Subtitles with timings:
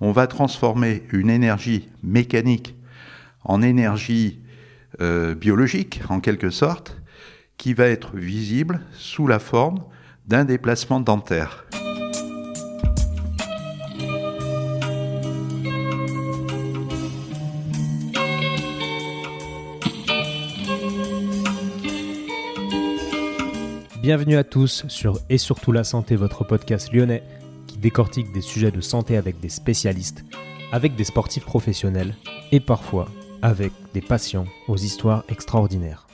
[0.00, 2.74] on va transformer une énergie mécanique
[3.44, 4.40] en énergie
[5.00, 6.96] euh, biologique, en quelque sorte,
[7.58, 9.82] qui va être visible sous la forme
[10.26, 11.66] d'un déplacement dentaire.
[24.00, 27.22] Bienvenue à tous sur Et surtout la santé, votre podcast lyonnais
[27.80, 30.24] décortique des sujets de santé avec des spécialistes,
[30.70, 32.14] avec des sportifs professionnels
[32.52, 33.08] et parfois
[33.42, 36.06] avec des patients aux histoires extraordinaires.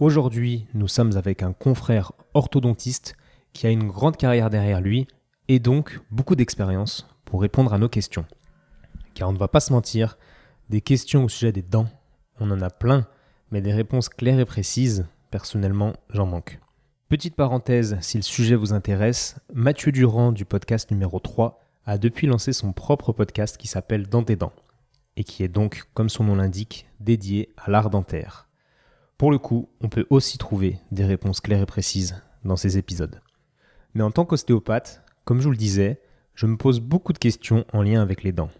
[0.00, 3.16] Aujourd'hui, nous sommes avec un confrère orthodontiste
[3.52, 5.06] qui a une grande carrière derrière lui
[5.48, 8.26] et donc beaucoup d'expérience pour répondre à nos questions.
[9.14, 10.18] Car on ne va pas se mentir,
[10.70, 11.88] des questions au sujet des dents,
[12.40, 13.06] on en a plein,
[13.50, 16.61] mais des réponses claires et précises, personnellement, j'en manque.
[17.12, 22.26] Petite parenthèse, si le sujet vous intéresse, Mathieu Durand du podcast numéro 3 a depuis
[22.26, 24.54] lancé son propre podcast qui s'appelle Dans tes dents
[25.16, 28.48] et qui est donc, comme son nom l'indique, dédié à l'art dentaire.
[29.18, 33.20] Pour le coup, on peut aussi trouver des réponses claires et précises dans ces épisodes.
[33.92, 36.00] Mais en tant qu'ostéopathe, comme je vous le disais,
[36.34, 38.50] je me pose beaucoup de questions en lien avec les dents.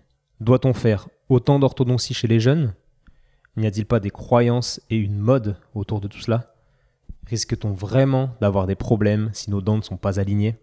[0.40, 2.74] Doit-on faire autant d'orthodontie chez les jeunes?
[3.56, 6.52] N'y a-t-il pas des croyances et une mode autour de tout cela?
[7.26, 10.56] Risque-t-on vraiment d'avoir des problèmes si nos dents ne sont pas alignées?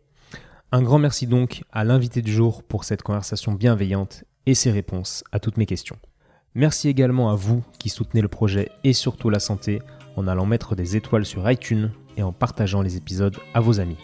[0.72, 5.24] Un grand merci donc à l'invité du jour pour cette conversation bienveillante et ses réponses
[5.32, 5.98] à toutes mes questions.
[6.54, 9.82] Merci également à vous qui soutenez le projet et surtout la santé
[10.16, 13.98] en allant mettre des étoiles sur iTunes et en partageant les épisodes à vos amis.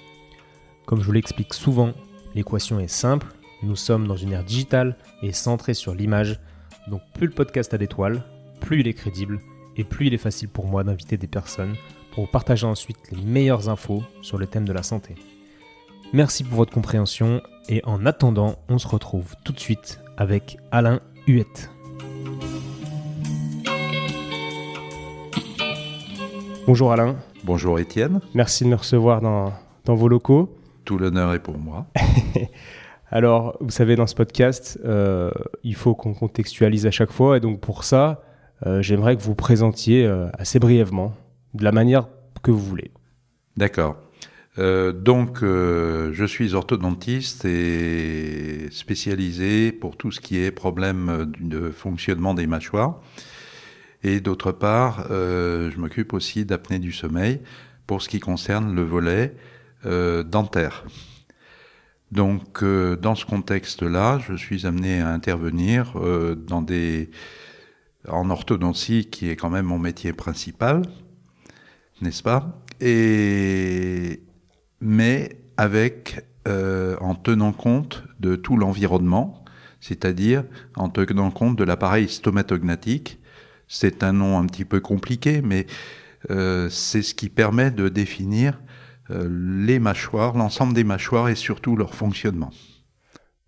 [0.86, 1.92] Comme je vous l'explique souvent,
[2.34, 3.28] l'équation est simple,
[3.64, 6.40] nous sommes dans une ère digitale et centrée sur l'image,
[6.88, 8.24] donc plus le podcast a d'étoiles,
[8.62, 9.40] plus il est crédible
[9.78, 11.76] et plus il est facile pour moi d'inviter des personnes
[12.16, 15.16] pour partager ensuite les meilleures infos sur le thème de la santé.
[16.14, 21.02] Merci pour votre compréhension et en attendant, on se retrouve tout de suite avec Alain
[21.28, 21.70] Huette.
[26.66, 27.18] Bonjour Alain.
[27.44, 28.22] Bonjour Étienne.
[28.34, 29.52] Merci de me recevoir dans,
[29.86, 30.58] vos locaux.
[30.86, 31.86] Tout l'honneur est pour moi.
[33.12, 35.32] Alors, vous savez, dans ce podcast, euh,
[35.64, 37.38] il faut qu'on contextualise à chaque fois.
[37.38, 38.24] Et donc, pour ça,
[38.66, 41.14] euh, j'aimerais que vous présentiez euh, assez brièvement
[41.56, 42.08] de la manière
[42.44, 42.92] que vous voulez.
[43.58, 43.98] D'accord.
[44.58, 51.72] Euh, donc, euh, je suis orthodontiste et spécialisé pour tout ce qui est problème de
[51.72, 53.02] fonctionnement des mâchoires.
[54.04, 57.42] Et d'autre part, euh, je m'occupe aussi d'apnée du sommeil
[57.88, 59.36] pour ce qui concerne le volet
[60.26, 60.84] dentaire.
[62.12, 65.94] Donc, dans ce contexte-là, je suis amené à intervenir
[66.36, 67.12] dans des
[68.08, 70.82] en orthodontie, qui est quand même mon métier principal,
[72.02, 72.62] n'est-ce pas?
[72.82, 74.22] Et
[74.82, 79.44] mais avec euh, en tenant compte de tout l'environnement,
[79.80, 80.44] c'est-à-dire
[80.76, 83.20] en tenant compte de l'appareil stomatognatique.
[83.68, 85.66] C'est un nom un petit peu compliqué, mais
[86.30, 88.62] euh, c'est ce qui permet de définir
[89.10, 89.28] euh,
[89.66, 92.52] les mâchoires, l'ensemble des mâchoires et surtout leur fonctionnement.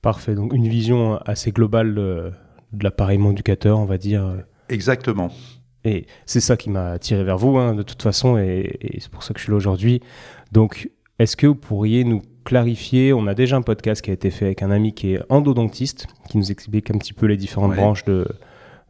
[0.02, 2.32] Parfait, donc une vision assez globale de,
[2.74, 4.44] de l'appareil manducateur, on va dire.
[4.70, 5.32] Exactement.
[5.88, 9.24] Et c'est ça qui m'a tiré vers vous, hein, de toute façon, et, c'est pour
[9.24, 10.02] ça que je suis là aujourd'hui.
[10.52, 14.30] Donc, est-ce que vous pourriez nous clarifier On a déjà un podcast qui a été
[14.30, 17.76] fait avec un ami qui est endodontiste, qui nous explique un petit peu les différentes
[17.76, 18.28] branches de,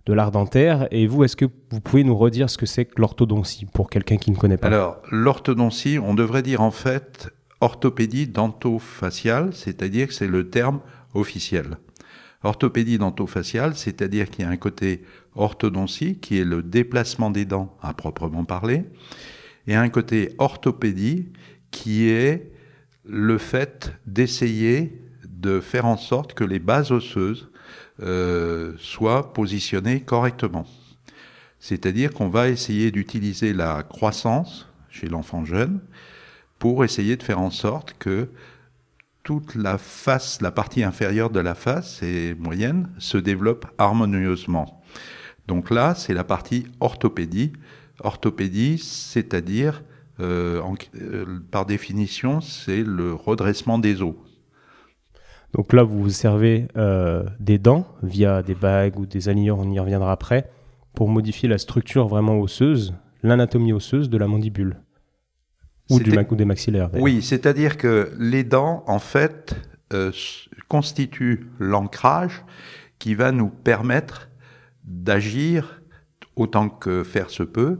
[0.07, 0.87] de l'art dentaire.
[0.89, 4.17] Et vous, est-ce que vous pouvez nous redire ce que c'est que l'orthodontie pour quelqu'un
[4.17, 4.67] qui ne connaît pas?
[4.67, 7.29] Alors, l'orthodontie, on devrait dire en fait
[7.61, 10.79] orthopédie dentofaciale, c'est-à-dire que c'est le terme
[11.13, 11.77] officiel.
[12.43, 15.03] Orthopédie dentofaciale, c'est-à-dire qu'il y a un côté
[15.35, 18.83] orthodontie, qui est le déplacement des dents à proprement parler,
[19.65, 21.29] et un côté orthopédie,
[21.71, 22.51] qui est
[23.05, 27.49] le fait d'essayer de faire en sorte que les bases osseuses
[28.01, 30.65] euh, soient positionnées correctement.
[31.59, 35.79] C'est-à-dire qu'on va essayer d'utiliser la croissance chez l'enfant jeune
[36.59, 38.29] pour essayer de faire en sorte que
[39.27, 44.81] toute la face, la partie inférieure de la face et moyenne se développe harmonieusement.
[45.49, 47.51] Donc là, c'est la partie orthopédie.
[48.01, 49.83] Orthopédie, c'est-à-dire,
[50.21, 50.61] euh,
[50.95, 54.15] euh, par définition, c'est le redressement des os.
[55.53, 59.69] Donc là, vous vous servez euh, des dents via des bagues ou des aligneurs, on
[59.69, 60.49] y reviendra après,
[60.95, 62.93] pour modifier la structure vraiment osseuse,
[63.23, 64.77] l'anatomie osseuse de la mandibule.
[65.89, 66.89] Ou, du des maxillaires.
[66.93, 69.55] Oui, c'est-à-dire que les dents, en fait,
[69.93, 70.11] euh,
[70.67, 72.43] constituent l'ancrage
[72.99, 74.29] qui va nous permettre
[74.83, 75.81] d'agir
[76.35, 77.79] autant que faire se peut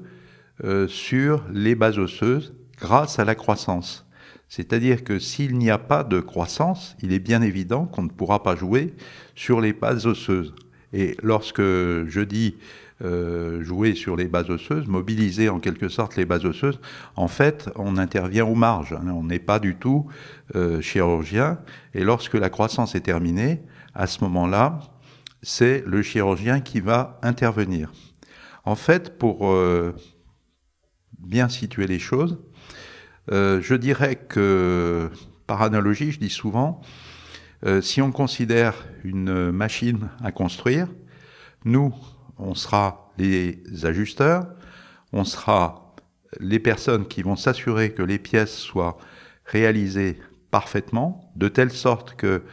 [0.64, 4.08] euh, sur les bases osseuses grâce à la croissance.
[4.50, 8.42] C'est-à-dire que s'il n'y a pas de croissance, il est bien évident qu'on ne pourra
[8.44, 8.94] pas jouer
[9.36, 10.56] sur les bases osseuses.
[10.94, 12.56] Et lorsque je dis
[13.04, 16.80] euh, jouer sur les bases osseuses, mobiliser en quelque sorte les bases osseuses,
[17.16, 18.94] en fait, on intervient aux marges.
[18.94, 19.10] Hein.
[19.10, 20.08] On n'est pas du tout
[20.56, 21.60] euh, chirurgien.
[21.94, 23.62] Et lorsque la croissance est terminée,
[23.94, 24.80] à ce moment-là,
[25.44, 27.92] c'est le chirurgien qui va intervenir.
[28.66, 29.94] En fait, pour euh,
[31.20, 32.40] bien situer les choses,
[33.30, 35.12] je dirais que,
[35.46, 36.82] par analogie, je dis souvent,
[37.82, 38.74] si on considère
[39.04, 40.88] une machine à construire,
[41.66, 41.94] nous,
[42.40, 44.48] on sera les ajusteurs,
[45.14, 45.96] on sera
[46.40, 48.98] les personnes qui vont s'assurer que les pièces soient
[49.46, 50.20] réalisées
[50.52, 52.44] parfaitement, de telle sorte que,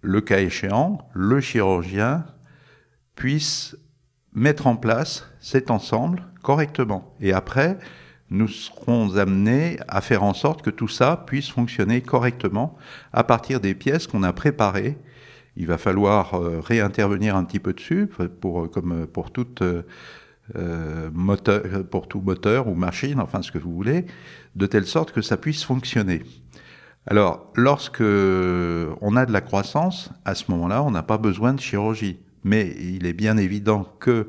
[0.00, 2.26] le cas échéant, le chirurgien
[3.14, 3.76] puisse
[4.32, 7.14] mettre en place cet ensemble correctement.
[7.20, 7.78] Et après,
[8.30, 12.76] nous serons amenés à faire en sorte que tout ça puisse fonctionner correctement
[13.12, 14.98] à partir des pièces qu'on a préparées.
[15.56, 18.08] Il va falloir euh, réintervenir un petit peu dessus,
[18.40, 19.46] pour, comme euh, pour tout
[22.20, 24.06] moteur ou machine, enfin ce que vous voulez,
[24.56, 26.22] de telle sorte que ça puisse fonctionner.
[27.06, 31.60] Alors, lorsque on a de la croissance, à ce moment-là, on n'a pas besoin de
[31.60, 32.20] chirurgie.
[32.44, 34.28] Mais il est bien évident que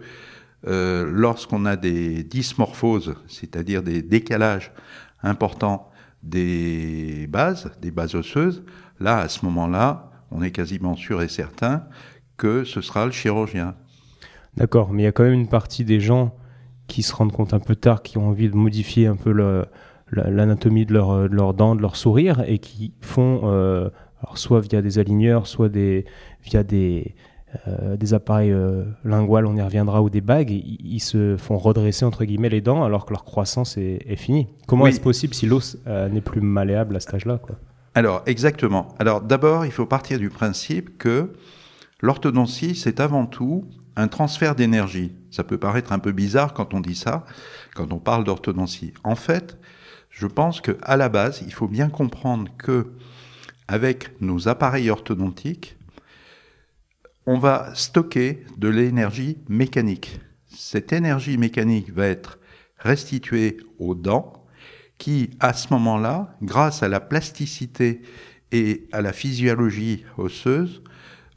[0.67, 4.71] euh, lorsqu'on a des dysmorphoses, c'est-à-dire des décalages
[5.21, 5.91] importants
[6.23, 8.63] des bases, des bases osseuses,
[8.99, 11.83] là, à ce moment-là, on est quasiment sûr et certain
[12.37, 13.75] que ce sera le chirurgien.
[14.57, 16.35] D'accord, mais il y a quand même une partie des gens
[16.87, 19.31] qui se rendent compte un peu tard, qui ont envie de modifier un peu
[20.11, 23.89] l'anatomie de, leur, de leurs dents, de leur sourire, et qui font, euh,
[24.21, 26.05] alors soit via des aligneurs, soit des,
[26.43, 27.15] via des,
[27.67, 32.03] euh, des appareils euh, linguales, on y reviendra, ou des bagues, ils, se font redresser
[32.03, 34.47] entre guillemets les dents alors que leur croissance est, finie.
[34.67, 37.39] Comment est-ce possible si l'os euh, n'est plus malléable à cet âge-là
[37.95, 38.95] Alors exactement.
[38.99, 41.33] Alors d'abord, il faut partir du principe que
[42.01, 45.15] l'orthodontie, c'est avant tout un transfert d'énergie.
[45.29, 47.25] Ça peut paraître un peu bizarre quand on dit ça,
[47.75, 48.93] quand on parle d'orthodontie.
[49.03, 49.57] En fait,
[50.09, 52.93] je pense que à la base, il faut bien comprendre que
[53.67, 55.77] avec nos appareils orthodontiques,
[57.25, 60.19] on va stocker de l'énergie mécanique.
[60.47, 62.39] Cette énergie mécanique va être
[62.77, 64.42] restituée aux dents
[64.97, 68.01] qui, à ce moment-là, grâce à la plasticité
[68.51, 70.81] et à la physiologie osseuse,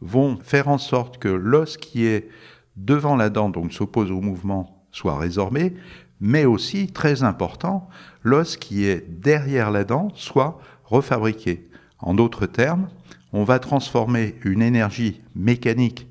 [0.01, 2.29] vont faire en sorte que l'os qui est
[2.77, 5.75] devant la dent, donc s'oppose au mouvement, soit résorbé,
[6.21, 7.89] mais aussi, très important,
[8.23, 11.69] l'os qui est derrière la dent soit refabriqué.
[11.99, 12.89] En d'autres termes,
[13.33, 16.07] on va transformer une énergie mécanique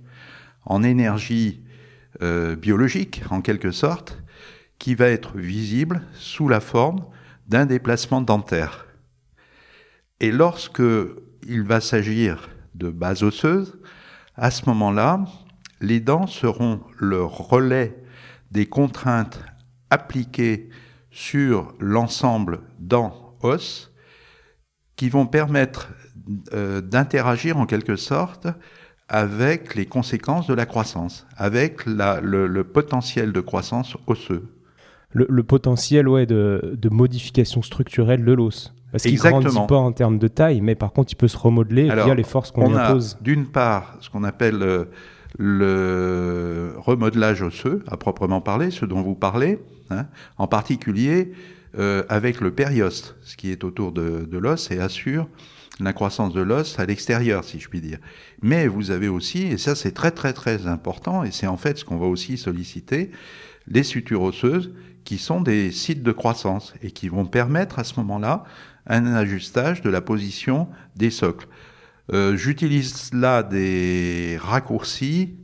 [0.65, 1.61] en énergie
[2.21, 4.21] euh, biologique, en quelque sorte,
[4.79, 7.05] qui va être visible sous la forme
[7.47, 8.85] d'un déplacement dentaire.
[10.19, 10.81] Et lorsque
[11.47, 13.79] il va s'agir de base osseuse,
[14.35, 15.23] à ce moment-là,
[15.81, 18.01] les dents seront le relais
[18.51, 19.39] des contraintes
[19.89, 20.69] appliquées
[21.11, 23.91] sur l'ensemble dents-os
[24.95, 25.89] qui vont permettre
[26.53, 28.47] euh, d'interagir en quelque sorte
[29.07, 34.54] avec les conséquences de la croissance, avec le, potentiel de croissance osseux.
[35.15, 38.73] Le, potentiel ouais, de, modification structurelle de l'os.
[38.91, 41.37] Parce qu'il ne grandit pas en termes de taille, mais par contre, il peut se
[41.37, 43.17] remodeler via les forces qu'on impose.
[43.21, 44.85] D'une part, ce qu'on appelle euh,
[45.37, 50.05] le remodelage osseux, à proprement parler, ce dont vous parlez, hein,
[50.37, 51.31] en particulier
[51.77, 55.27] euh, avec le périoste, ce qui est autour de, de l'os et assure
[55.79, 57.99] la croissance de l'os à l'extérieur, si je puis dire.
[58.41, 61.77] Mais vous avez aussi, et ça c'est très très très important, et c'est en fait
[61.77, 63.11] ce qu'on va aussi solliciter,
[63.67, 64.71] les sutures osseuses
[65.05, 68.43] qui sont des sites de croissance et qui vont permettre à ce moment-là
[68.87, 71.47] un ajustage de la position des socles.
[72.13, 75.35] Euh, j'utilise là des raccourcis,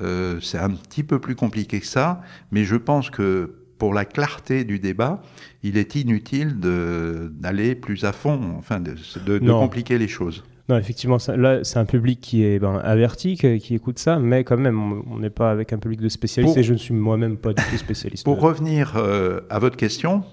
[0.00, 4.04] euh, c'est un petit peu plus compliqué que ça, mais je pense que pour la
[4.04, 5.22] clarté du débat,
[5.62, 8.94] il est inutile d'aller plus à fond, enfin de,
[9.24, 10.42] de, compliquer les choses.
[10.68, 14.58] Non, effectivement, là, c'est un public qui est ben, averti, qui, écoute ça, mais quand
[14.58, 17.54] même, on n'est pas avec un public de spécialistes et je ne suis moi-même pas
[17.54, 18.24] du tout spécialiste.
[18.24, 20.24] Pour revenir euh, à votre question,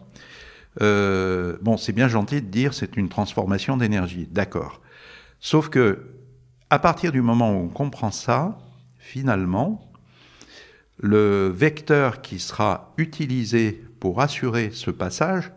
[0.81, 4.81] euh, bon, c'est bien gentil de dire c'est une transformation d'énergie, d'accord.
[5.39, 5.99] Sauf que,
[6.69, 8.57] à partir du moment où on comprend ça,
[8.97, 9.89] finalement,
[10.99, 15.51] le vecteur qui sera utilisé pour assurer ce passage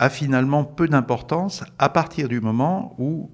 [0.00, 3.30] a finalement peu d'importance à partir du moment où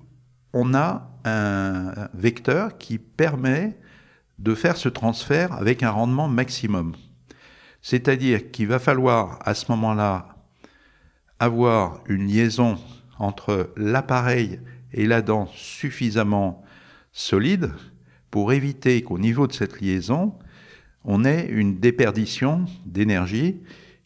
[0.53, 3.79] on a un vecteur qui permet
[4.41, 6.97] de faire ce transfert avec un rendement maximum.
[7.83, 10.37] C'est-à-dire qu'il va falloir à ce moment-là
[11.39, 12.79] avoir une liaison
[13.21, 14.59] entre l'appareil
[14.93, 16.65] et la dent suffisamment
[17.13, 17.71] solide
[18.33, 20.35] pour éviter qu'au niveau de cette liaison,
[21.05, 23.61] on ait une déperdition d'énergie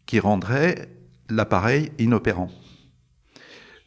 [0.05, 0.91] qui rendrait
[1.31, 2.51] l'appareil inopérant.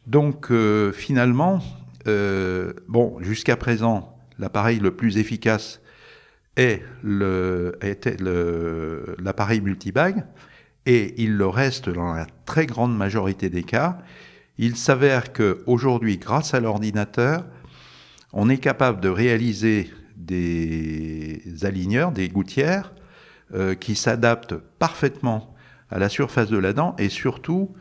[0.06, 1.60] Donc euh, finalement,
[2.06, 5.80] euh, bon, jusqu'à présent, l'appareil le plus efficace
[6.56, 6.82] est
[9.18, 10.24] l'appareil multibag,
[10.86, 13.98] et il le reste dans la très grande majorité des cas.
[14.58, 17.44] Il s'avère qu'aujourd'hui, grâce à l'ordinateur,
[18.32, 22.92] on est capable de réaliser des aligneurs, des gouttières,
[23.54, 25.53] euh, qui s'adaptent parfaitement
[25.94, 27.72] à la surface de la dent et surtout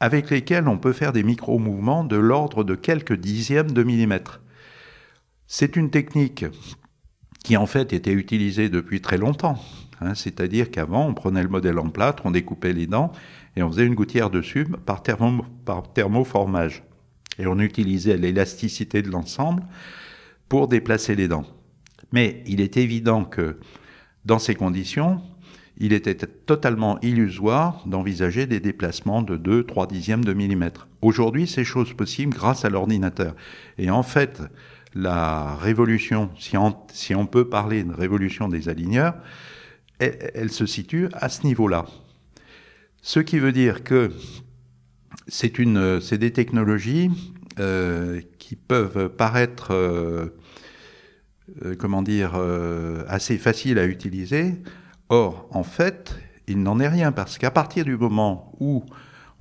[0.00, 4.40] avec lesquels on peut faire des micro-mouvements de l'ordre de quelques dixièmes de millimètre.
[5.46, 6.46] C'est une technique
[7.44, 9.58] qui en fait était utilisée depuis très longtemps.
[10.00, 13.12] Hein, c'est-à-dire qu'avant, on prenait le modèle en plâtre, on découpait les dents
[13.56, 15.02] et on faisait une gouttière dessus par,
[15.66, 16.82] par thermoformage.
[17.38, 19.64] Et on utilisait l'élasticité de l'ensemble
[20.48, 21.44] pour déplacer les dents.
[22.10, 23.58] Mais il est évident que
[24.24, 25.20] dans ces conditions,
[25.80, 30.88] il était totalement illusoire d'envisager des déplacements de 2, 3 dixièmes de millimètre.
[31.00, 33.34] Aujourd'hui, c'est chose possible grâce à l'ordinateur.
[33.78, 34.42] Et en fait,
[34.94, 39.14] la révolution, si on, peut parler de révolution des aligneurs,
[39.98, 41.86] elle, se situe à ce niveau-là.
[43.00, 44.10] Ce qui veut dire que
[45.28, 47.10] c'est des technologies
[47.58, 50.26] euh, qui peuvent paraître, euh,
[51.64, 52.34] euh, comment dire,
[53.08, 54.56] assez faciles à utiliser,
[55.10, 58.84] Or, en fait, il n'en est rien, parce qu'à partir du moment où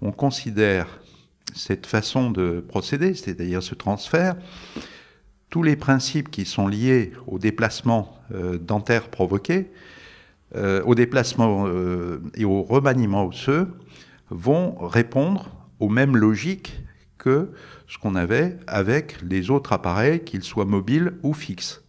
[0.02, 0.88] on considère
[1.54, 4.36] cette façon de procéder, c'est-à-dire ce transfert,
[5.52, 9.72] tous les principes qui sont liés au déplacement euh, dentaire provoqué,
[10.56, 13.68] euh, au déplacement euh, et au remaniement osseux,
[14.32, 16.82] vont répondre aux mêmes logiques
[17.20, 17.52] que
[17.88, 21.84] ce qu'on avait avec les autres appareils, qu'ils soient mobiles ou fixes.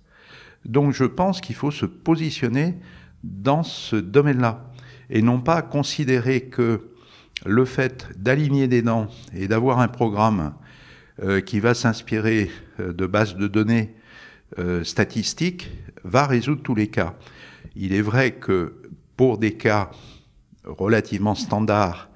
[0.66, 2.76] Donc je pense qu'il faut se positionner
[3.22, 4.70] dans ce domaine-là
[5.10, 6.90] et non pas considérer que
[7.46, 10.54] le fait d'aligner des dents et d'avoir un programme
[11.22, 13.94] euh, qui va s'inspirer euh, de bases de données
[14.58, 15.70] euh, statistiques
[16.04, 17.14] va résoudre tous les cas.
[17.76, 18.74] Il est vrai que
[19.16, 19.90] pour des cas
[20.64, 22.08] relativement standards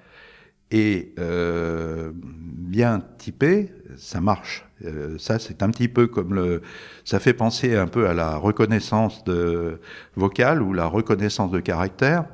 [0.71, 4.65] et bien typés, ça marche.
[4.85, 6.63] Euh, ça, c'est un petit peu comme le.
[7.05, 9.81] Ça fait penser un peu à la reconnaissance de
[10.17, 12.27] vocale ou la reconnaissance de caractère,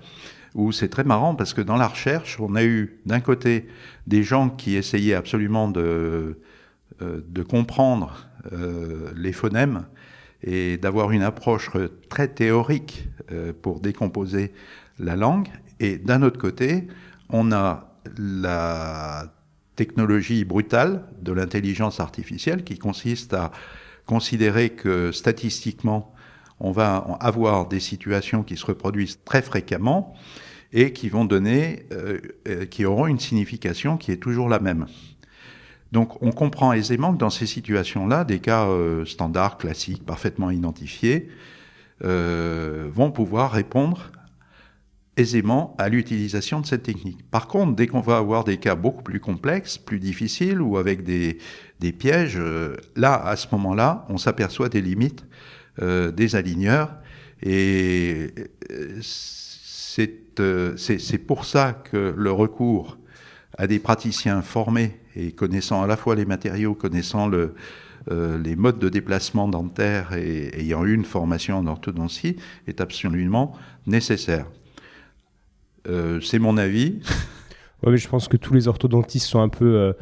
[0.55, 3.69] où c'est très marrant parce que dans la recherche, on a eu d'un côté
[4.07, 6.39] des gens qui essayaient absolument de,
[7.03, 9.87] euh, comprendre euh, les phonèmes
[10.43, 11.71] et d'avoir une approche
[12.09, 13.09] très théorique
[13.61, 14.53] pour décomposer
[14.99, 15.49] la langue.
[15.81, 16.89] Et d'un autre côté,
[17.29, 19.31] on a la
[19.81, 23.51] technologie brutale de l'intelligence artificielle qui consiste à
[24.05, 26.13] considérer que statistiquement,
[26.59, 30.15] on va avoir des situations qui se reproduisent très fréquemment
[30.75, 34.85] et qui vont donner, euh, euh, qui auront une signification qui est toujours la même.
[35.93, 41.31] Donc on comprend aisément que dans ces situations-là, des cas euh, standards, classiques, parfaitement identifiés,
[42.03, 44.11] vont pouvoir répondre
[45.21, 47.23] aisément à l'utilisation de cette technique.
[47.31, 51.05] Par contre, dès qu'on va avoir des cas beaucoup plus complexes, plus difficiles ou avec
[51.05, 51.39] des,
[51.93, 55.25] pièges, euh, là, à ce moment-là, on s'aperçoit des limites
[55.83, 56.95] euh, des aligneurs
[57.43, 58.33] et
[58.71, 62.99] euh, c'est pour ça que le recours
[63.59, 67.55] à des praticiens formés et connaissant à la fois les matériaux, connaissant le,
[68.11, 72.37] les modes de déplacement dentaire et ayant eu une formation en orthodontie
[72.67, 73.55] est absolument
[73.87, 74.47] nécessaire.
[75.89, 77.01] Euh, c'est mon avis.
[77.87, 79.77] Mais je pense que tous les orthodontistes sont un peu.
[79.77, 79.93] Euh,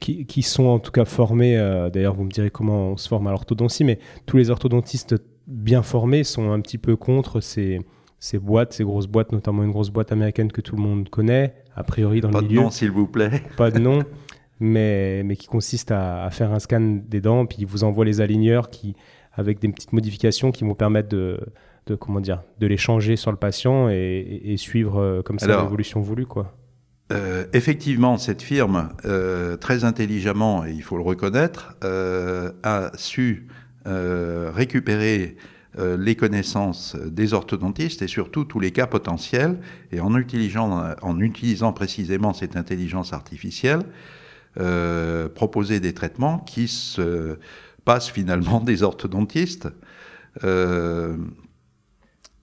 [0.00, 1.56] qui, qui, sont en tout cas formés.
[1.56, 5.16] Euh, d'ailleurs, vous me direz comment on se forme à l'orthodontie, mais tous les orthodontistes
[5.46, 7.80] bien formés sont un petit peu contre ces,
[8.18, 11.54] ces boîtes, ces grosses boîtes, notamment une grosse boîte américaine que tout le monde connaît,
[11.74, 12.48] a priori dans le milieu.
[12.48, 13.42] Pas de nom, s'il vous plaît.
[13.56, 14.02] Pas de nom,
[14.60, 18.04] mais, mais qui consiste à, à, faire un scan des dents, puis il vous envoie
[18.04, 18.96] les aligneurs qui,
[19.32, 21.40] avec des petites modifications qui vont permettre de
[21.86, 26.00] de comment dire, de les changer sur le patient et, suivre euh, comme ça l'évolution
[26.00, 26.56] voulue, quoi.
[27.12, 33.46] Euh, effectivement, cette firme, euh, très intelligemment, et il faut le reconnaître, a su
[33.84, 35.36] récupérer
[35.78, 39.60] les connaissances des orthodontistes et surtout tous les cas potentiels,
[39.92, 43.82] et en utilisant, en utilisant précisément cette intelligence artificielle,
[45.36, 47.38] proposer des traitements qui se
[47.84, 49.68] passent finalement des orthodontistes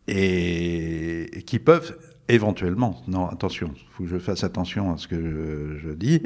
[0.07, 1.97] et, qui peuvent
[2.29, 6.23] éventuellement, non, attention, il faut que je fasse attention à ce que je, dis,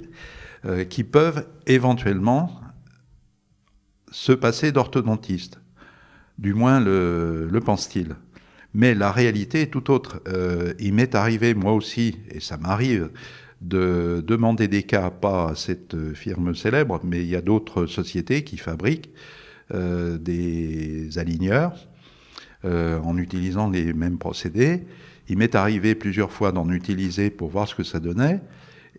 [0.65, 2.62] euh, qui peuvent éventuellement
[4.12, 5.60] se passer d'orthodontiste.
[6.38, 8.15] Du moins le, le pense-t-il.
[8.74, 10.22] Mais la réalité est tout autre.
[10.27, 13.10] Euh, il m'est arrivé, moi aussi, et ça m'arrive,
[13.62, 18.43] de demander des cas, pas à cette firme célèbre, mais il y a d'autres sociétés
[18.43, 19.10] qui fabriquent
[19.74, 21.88] euh, des aligneurs
[22.65, 24.85] euh, en utilisant les mêmes procédés.
[25.29, 28.39] Il m'est arrivé plusieurs fois d'en utiliser pour voir ce que ça donnait.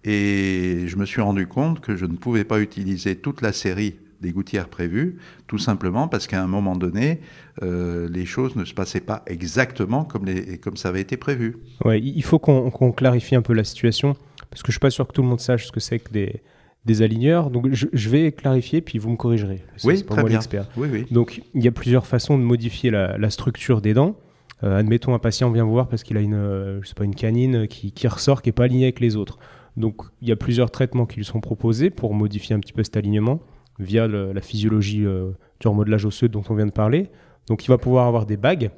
[0.05, 3.97] Et je me suis rendu compte que je ne pouvais pas utiliser toute la série
[4.21, 7.21] des gouttières prévues, tout simplement parce qu'à un moment donné,
[7.63, 10.27] euh, les choses ne se passaient pas exactement comme,
[10.61, 11.57] comme ça avait été prévu.
[11.85, 14.15] Il faut qu'on clarifie un peu la situation,
[14.51, 16.01] parce que je ne suis pas sûr que tout le monde sache ce que c'est
[16.01, 16.43] que des,
[16.85, 17.51] des aligneurs.
[17.51, 19.63] Donc je, vais clarifier, puis vous me corrigerez.
[19.85, 20.41] Oui, très bien.
[20.77, 21.07] Oui, oui.
[21.11, 24.17] Donc il y a plusieurs façons de modifier la, structure des dents.
[24.65, 27.05] Euh, admettons un patient vient vous voir parce qu'il a une, euh, je sais pas,
[27.05, 29.39] une canine qui, qui ressort, qui n'est pas alignée avec les autres.
[29.77, 32.83] Donc il y a plusieurs traitements qui lui sont proposés pour modifier un petit peu
[32.83, 33.41] cet alignement
[33.79, 35.31] via la physiologie euh,
[35.61, 37.11] du remodelage osseux dont on vient de parler.
[37.47, 38.71] Donc il va pouvoir avoir des bagues.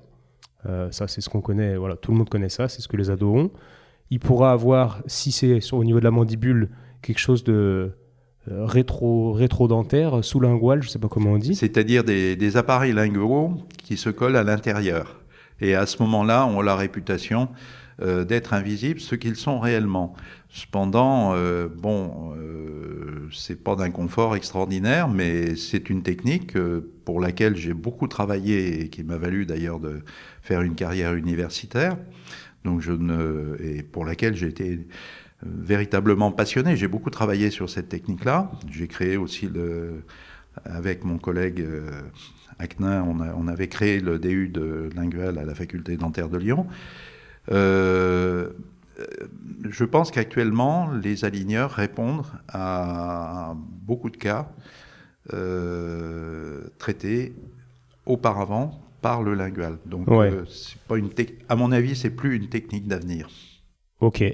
[0.91, 1.77] Ça, c'est ce qu'on connaît.
[1.77, 2.69] Voilà, tout le monde connaît ça.
[2.69, 3.51] C'est ce que les ados ont.
[4.11, 6.69] Il pourra avoir, si c'est au niveau de la mandibule,
[7.03, 7.93] quelque chose de
[8.51, 11.55] euh, rétro, rétro-dentaire, sous-lingual, je ne sais pas comment on dit.
[11.55, 15.21] C'est-à-dire des, appareils linguaux qui se collent à l'intérieur.
[15.61, 17.49] Et à ce moment-là, on a la réputation
[18.01, 20.15] euh, d'être invisibles, ce qu'ils sont réellement.
[20.53, 27.21] Cependant, euh, bon, euh, c'est pas d'un confort extraordinaire, mais c'est une technique euh, pour
[27.21, 30.01] laquelle j'ai beaucoup travaillé et qui m'a valu d'ailleurs de
[30.43, 31.97] faire une carrière universitaire.
[32.65, 34.81] Donc je ne et pour laquelle j'ai été
[35.43, 36.77] véritablement passionné.
[36.77, 38.51] J'ai beaucoup travaillé sur cette technique-là.
[38.71, 40.03] J'ai créé aussi le,
[40.65, 41.65] avec mon collègue
[42.59, 46.67] Acnin, on, on, avait créé le DU de lingual à la faculté dentaire de Lyon.
[47.51, 48.51] Euh,
[49.69, 54.51] je pense qu'actuellement, les aligneurs répondent à beaucoup de cas
[55.33, 57.35] euh, traités
[58.05, 59.79] auparavant par le lingual.
[59.87, 61.11] Donc, euh, c'est pas une
[61.49, 63.29] à mon avis, c'est plus une technique d'avenir.
[64.01, 64.25] Ok.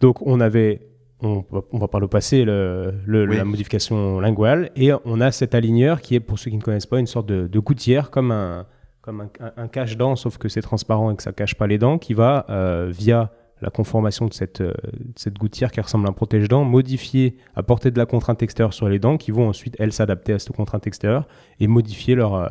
[0.00, 0.80] Donc, on avait,
[1.20, 6.14] on, va parler au passé, le, la modification linguale, et on a cet aligneur qui
[6.14, 8.66] est, pour ceux qui ne connaissent pas, une sorte de, de gouttière, comme un,
[9.00, 12.14] comme un, cache-dent, sauf que c'est transparent et que ça cache pas les dents, qui
[12.14, 14.72] va, euh, via la conformation de cette, euh,
[15.16, 18.98] cette gouttière qui ressemble à un protège-dents, modifier, apporter de la contrainte extérieure sur les
[18.98, 21.26] dents, qui vont ensuite, elles, s'adapter à cette contrainte extérieure
[21.60, 22.48] et modifier leur, euh,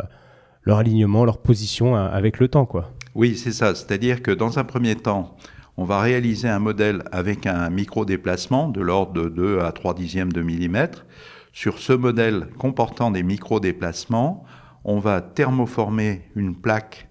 [0.64, 2.66] leur alignement, leur position avec le temps.
[2.66, 2.92] Quoi.
[3.16, 3.76] Oui, c'est ça.
[3.76, 5.36] C'est-à-dire que dans un premier temps,
[5.78, 10.32] on va réaliser un modèle avec un micro-déplacement de l'ordre de 2 à 3 dixièmes
[10.32, 11.06] de millimètre.
[11.52, 14.46] Sur ce modèle comportant des micro-déplacements,
[14.84, 17.10] on va thermoformer une plaque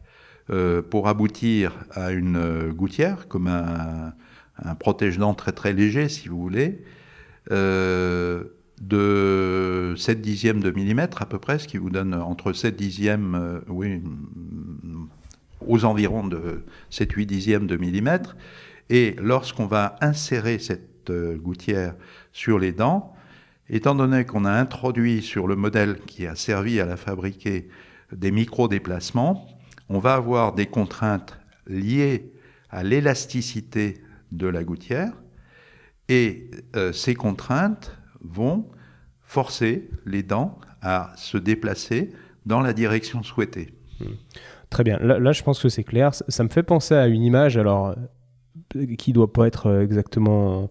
[0.51, 4.15] euh, pour aboutir à une euh, gouttière, comme un,
[4.79, 6.85] protège-dents très très léger, si vous voulez,
[7.51, 8.45] euh,
[8.81, 13.61] de 7 dixièmes de millimètre à peu près, ce qui vous donne entre 7 dixièmes,
[15.67, 18.37] aux environs de 7-8 dixièmes de millimètre.
[18.91, 21.95] Et lorsqu'on va insérer cette gouttière
[22.33, 23.15] sur les dents,
[23.73, 27.69] Étant donné qu'on a introduit sur le modèle qui a servi à la fabriquer
[28.13, 29.49] des micro-déplacements,
[29.89, 32.33] on va avoir des contraintes liées
[32.69, 35.13] à l'élasticité de la gouttière
[36.09, 38.71] et euh, ces contraintes vont
[39.23, 42.11] forcer les dents à se déplacer
[42.45, 43.73] dans la direction souhaitée.
[44.01, 44.05] Mmh.
[44.73, 44.99] Très bien.
[45.01, 46.15] Là, je pense que c'est clair.
[46.15, 47.95] Ça, me fait penser à une image, alors
[48.97, 50.71] qui doit pas être exactement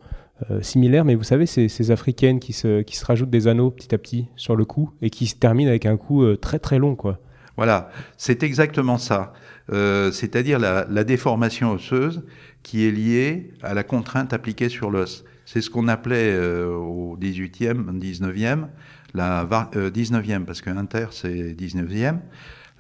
[0.49, 3.69] euh, similaire, mais vous savez, ces, ces africaines qui se, qui se rajoutent des anneaux
[3.69, 6.57] petit à petit sur le cou et qui se terminent avec un cou euh, très
[6.57, 7.19] très long, quoi.
[7.57, 9.33] Voilà, c'est exactement ça.
[9.71, 12.23] Euh, c'est-à-dire la, la, déformation osseuse
[12.63, 15.25] qui est liée à la contrainte appliquée sur l'os.
[15.45, 18.67] C'est ce qu'on appelait au 18e, 19e,
[19.13, 22.19] la 19e, parce que inter c'est 19e,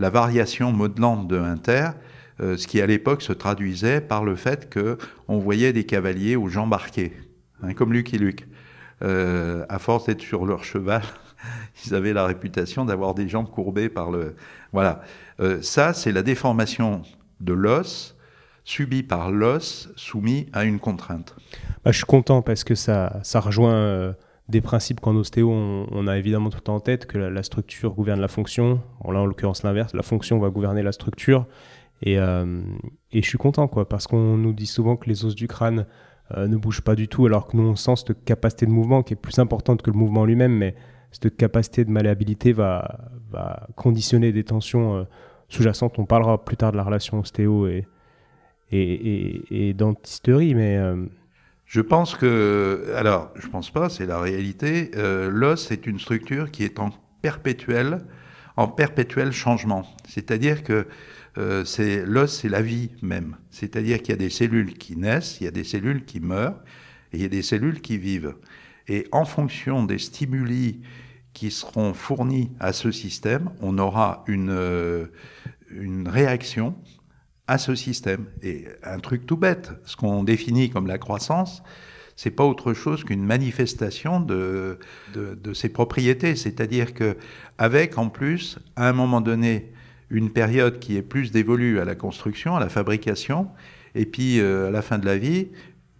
[0.01, 1.91] la variation modelante de inter,
[2.39, 6.47] ce qui à l'époque se traduisait par le fait que on voyait des cavaliers aux
[6.47, 7.13] jambes arquées.
[7.63, 8.47] Hein, comme Luc et Luc.
[9.03, 11.01] Euh, à force d'être sur leur cheval,
[11.85, 14.35] ils avaient la réputation d'avoir des jambes courbées par le.
[14.73, 15.01] Voilà.
[15.39, 17.01] Euh, ça, c'est la déformation
[17.39, 18.15] de l'os
[18.63, 21.35] subie par l'os soumis à une contrainte.
[21.83, 24.13] Bah, je suis content parce que ça, ça rejoint euh,
[24.51, 28.27] des principes qu'en ostéo, on, a évidemment tout en tête, que la, structure gouverne la
[28.27, 28.81] fonction.
[29.05, 31.47] là, en l'occurrence, l'inverse, la fonction va gouverner la structure.
[32.03, 35.47] Et, et je suis content, quoi, parce qu'on nous dit souvent que les os du
[35.47, 35.85] crâne
[36.37, 39.03] euh, ne bouge pas du tout, alors que nous, on sent cette capacité de mouvement
[39.03, 40.75] qui est plus importante que le mouvement lui-même, mais
[41.11, 42.99] cette capacité de malléabilité va,
[43.75, 45.03] conditionner des tensions euh,
[45.49, 45.99] sous-jacentes.
[45.99, 47.85] On parlera plus tard de la relation ostéo et,
[48.71, 50.79] et, dentisterie, mais...
[51.71, 54.91] Je pense que, alors, je pense pas, c'est la réalité.
[54.93, 56.89] L'os est une structure qui est en
[57.21, 57.99] perpétuel,
[58.57, 59.85] en perpétuel changement.
[60.05, 60.85] C'est-à-dire que
[61.37, 63.37] euh, c'est l'os, c'est la vie même.
[63.51, 66.59] C'est-à-dire qu'il y a des cellules qui naissent, il y a des cellules qui meurent,
[67.13, 68.35] et il y a des cellules qui vivent.
[68.89, 70.81] Et en fonction des stimuli
[71.31, 75.05] qui seront fournis à ce système, on aura une, euh,
[75.69, 76.75] une réaction
[77.47, 78.25] à ce système.
[78.43, 81.63] Et un truc tout bête, ce qu'on définit comme la croissance,
[82.15, 84.77] c'est pas autre chose qu'une manifestation de,
[85.13, 86.35] de, de, ses propriétés.
[86.35, 87.17] C'est-à-dire que
[87.57, 89.71] avec en plus, à un moment donné,
[90.09, 93.47] une période qui est plus dévolue à la construction, à la fabrication,
[93.95, 95.47] et puis euh, à la fin de la vie,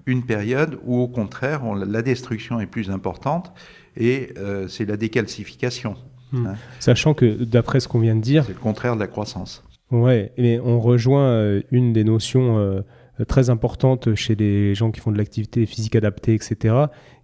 [0.05, 3.53] une période où au contraire la destruction est plus importante
[3.95, 5.95] et euh, c'est la décalcification.
[6.31, 6.47] Hmm.
[6.47, 6.55] Hein.
[6.79, 9.63] Sachant que d'après ce qu'on vient de dire, c'est le contraire de la croissance.
[9.91, 12.83] Ouais, mais on rejoint euh, une des notions
[13.27, 16.75] très importantes chez les gens qui font de l'activité physique adaptée, etc.,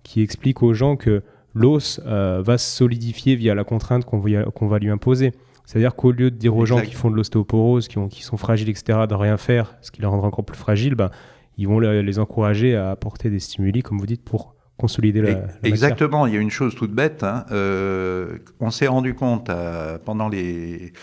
[0.03, 1.23] qui explique aux gens que
[1.55, 5.31] l'os va se solidifier via la contrainte qu'on va lui imposer.
[5.65, 8.69] C'est-à-dire qu'au lieu de dire aux gens qui font de l'ostéoporose, qui, qui, sont fragiles,
[8.69, 11.09] etc., de rien faire, ce qui les rendra encore plus fragiles, ben,
[11.57, 16.27] ils vont les encourager à apporter des stimuli, comme vous dites, pour consolider la, Exactement,
[16.27, 17.23] il y a une chose toute bête.
[17.23, 17.45] Hein.
[17.51, 20.93] Euh, on s'est rendu compte euh, pendant les,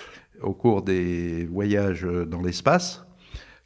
[0.45, 3.05] au cours des voyages dans l'espace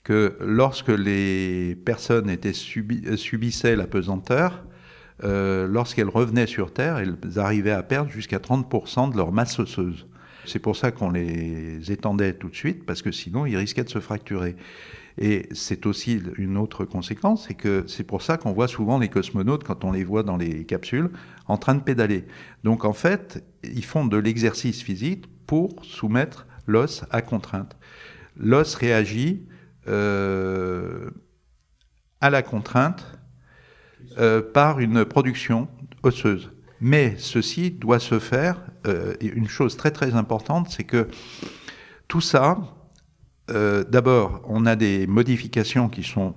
[0.09, 4.65] que lorsque les personnes étaient subi, subissaient la pesanteur,
[5.25, 10.07] euh, lorsqu'elles revenaient sur Terre, elles arrivaient à perdre jusqu'à 30% de leur masse osseuse.
[10.47, 13.91] C'est pour ça qu'on les étendait tout de suite, parce que sinon, ils risquaient de
[13.91, 14.57] se fracturer.
[15.19, 19.09] Et c'est aussi une autre conséquence, c'est que c'est pour ça qu'on voit souvent les
[19.09, 21.11] cosmonautes, quand on les voit dans les capsules,
[21.49, 22.25] en train de pédaler.
[22.65, 27.77] Donc en fait, ils font de l'exercice physique pour soumettre l'os à contrainte.
[28.37, 29.43] L'os réagit
[29.89, 31.11] euh,
[32.21, 33.05] à la contrainte
[34.19, 35.69] euh, par une production
[36.03, 36.51] osseuse.
[36.81, 41.09] Mais ceci doit se faire, euh, une chose très très importante, c'est que
[42.07, 42.59] tout ça,
[43.49, 46.35] d'abord, on a des modifications qui sont,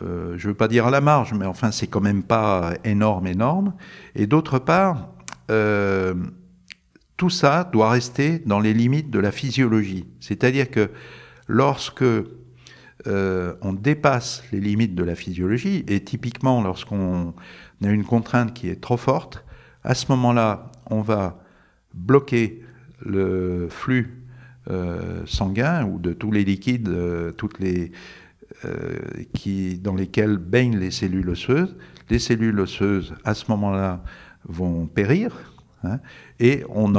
[0.00, 3.26] je ne veux pas dire à la marge, mais enfin c'est quand même pas énorme,
[3.26, 3.74] énorme.
[4.14, 5.08] Et d'autre part,
[7.22, 10.06] tout ça doit rester dans les limites de la physiologie.
[10.18, 10.90] C'est-à-dire que
[11.46, 12.02] lorsque
[13.06, 17.32] on dépasse les limites de la physiologie, et typiquement lorsqu'on
[17.84, 19.44] a une contrainte qui est trop forte,
[19.84, 21.40] à ce moment-là, on va
[21.94, 22.64] bloquer
[22.98, 24.24] le flux
[24.68, 27.92] euh, sanguin ou de tous les liquides, euh, toutes les
[28.64, 28.98] euh,
[29.32, 31.76] qui, dans lesquels baignent les cellules osseuses.
[32.10, 34.02] Les cellules osseuses, à ce moment-là,
[34.44, 35.51] vont périr,
[35.84, 35.98] hein,
[36.40, 36.92] et on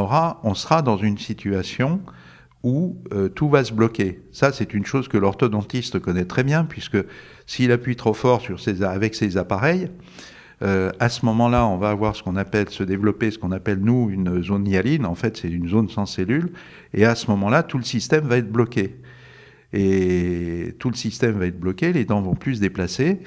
[0.54, 2.02] sera dans une situation
[2.64, 2.98] où
[3.36, 4.22] tout va se bloquer.
[4.32, 6.98] Ça, c'est une chose que l'orthodontiste connaît très bien, puisque
[7.46, 8.42] s'il appuie trop fort
[8.84, 9.90] avec ses appareils,
[10.64, 13.80] euh, à ce moment-là, on va avoir ce qu'on appelle se développer, ce qu'on appelle
[13.80, 15.06] nous une zone hyaline.
[15.06, 16.54] En fait, c'est une zone sans cellules.
[16.94, 18.96] Et à ce moment-là, tout le système va être bloqué.
[19.74, 23.20] Et tout le système va être bloqué, les dents vont plus se déplacer.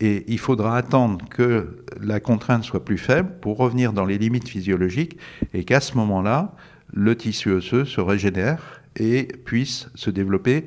[0.00, 4.48] Et il faudra attendre que la contrainte soit plus faible pour revenir dans les limites
[4.48, 5.18] physiologiques
[5.54, 6.54] et qu'à ce moment-là,
[6.92, 10.66] le tissu osseux se régénère et puisse se développer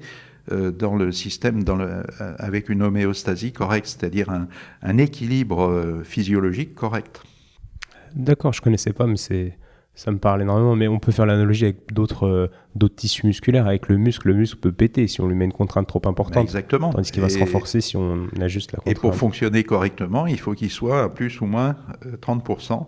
[0.52, 2.04] euh, dans le système euh,
[2.40, 4.48] avec une homéostasie correcte, c'est-à-dire un,
[4.82, 7.22] un, équilibre euh, physiologique correct.
[8.16, 9.59] D'accord, je connaissais pas, mais c'est
[10.00, 10.78] ça me parle énormément.
[10.78, 13.68] Mais on peut faire l'analogie avec d'autres d'autres tissus musculaires.
[13.68, 16.44] Avec le muscle, le muscle peut péter si on lui met une contrainte trop importante.
[16.44, 16.92] Exactement.
[16.92, 18.98] Tandis qu'il va se renforcer si on ajuste la contrainte.
[18.98, 21.76] Et pour fonctionner correctement, il faut qu'il soit à plus ou moins
[22.22, 22.86] 30%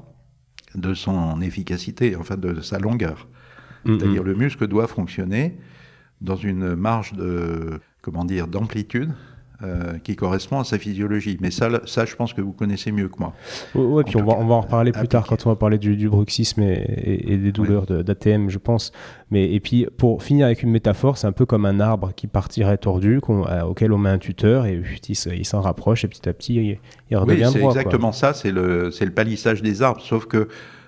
[0.75, 3.27] de son efficacité, enfin de sa longueur.
[3.83, 5.57] Mm, c'est-à-dire le muscle doit fonctionner
[6.21, 9.11] dans une marge de comment dire d'amplitude
[9.63, 11.37] euh, qui correspond à sa physiologie.
[11.39, 13.33] Mais ça, ça, je pense que vous connaissez mieux que moi.
[13.75, 15.95] Oui, puis on va, on va en reparler plus tard quand on va parler du,
[15.95, 18.91] du bruxisme et, des douleurs d'ATM, je pense.
[19.29, 22.27] Mais, et puis, pour finir avec une métaphore, c'est un peu comme un arbre qui
[22.27, 26.33] partirait tordu, euh, auquel on met un tuteur, et il, s'en rapproche, et petit à
[26.33, 30.25] petit, il, il redevient oui, c'est exactement ça, c'est le, le palissage des arbres, sauf
[30.25, 30.47] que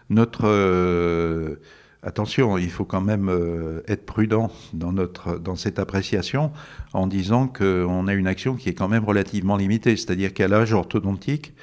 [0.09, 0.45] notre...
[0.45, 1.59] Euh,
[2.05, 6.51] Attention, il faut quand même euh, être prudent dans, notre, dans cette appréciation
[6.91, 9.95] en disant qu'on a une action qui est quand même relativement limitée.
[9.95, 11.53] C'est-à-dire qu'à l'âge orthodontique,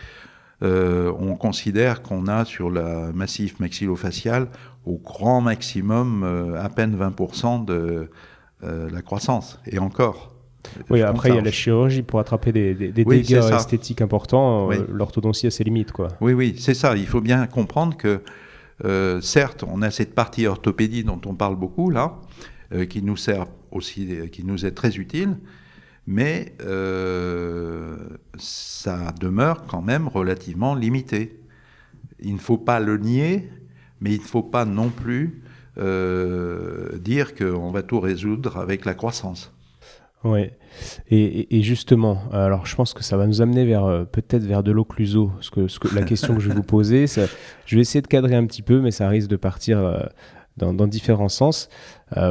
[0.63, 4.49] euh, on considère qu'on a sur la massif maxillofacial
[4.87, 8.09] au grand maximum euh, à peine 20% de
[8.63, 9.59] la croissance.
[9.67, 10.35] Et encore.
[10.91, 14.71] Oui, après, il y a la chirurgie pour attraper des, dégâts esthétiques importants.
[14.89, 15.93] L'orthodontie a ses limites.
[15.93, 16.09] Quoi.
[16.21, 16.95] Oui, oui, c'est ça.
[16.97, 18.21] Il faut bien comprendre que
[18.85, 22.19] euh, certes, on a cette partie orthopédie dont on parle beaucoup là,
[22.73, 25.37] euh, qui nous sert aussi, qui nous est très utile,
[26.07, 27.97] mais euh,
[28.39, 31.39] ça demeure quand même relativement limité.
[32.21, 33.51] Il ne faut pas le nier,
[34.01, 35.43] mais il ne faut pas non plus
[35.77, 39.51] dire qu'on va tout résoudre avec la croissance.
[40.23, 40.51] Oui,
[41.11, 44.71] et, justement, alors je pense que ça va nous amener vers euh, peut-être vers de
[44.71, 47.07] l'occluso, ce que, ce que, la question que je vais vous poser.
[47.07, 50.09] je vais essayer de cadrer un petit peu, mais ça risque de partir
[50.57, 51.69] dans, dans, différents sens.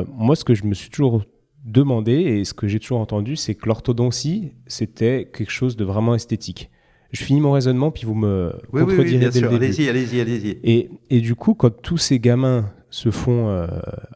[0.07, 1.23] moi, ce que je me suis toujours
[1.65, 6.15] demandé et ce que j'ai toujours entendu, c'est que l'orthodontie, c'était quelque chose de vraiment
[6.15, 6.69] esthétique.
[7.11, 9.53] Je finis mon raisonnement, puis vous me oui, contredirez oui, oui, bien sûr.
[9.53, 10.59] Allez-y, allez-y, allez-y.
[10.63, 13.67] Et, et, du coup, quand tous ces gamins se font euh,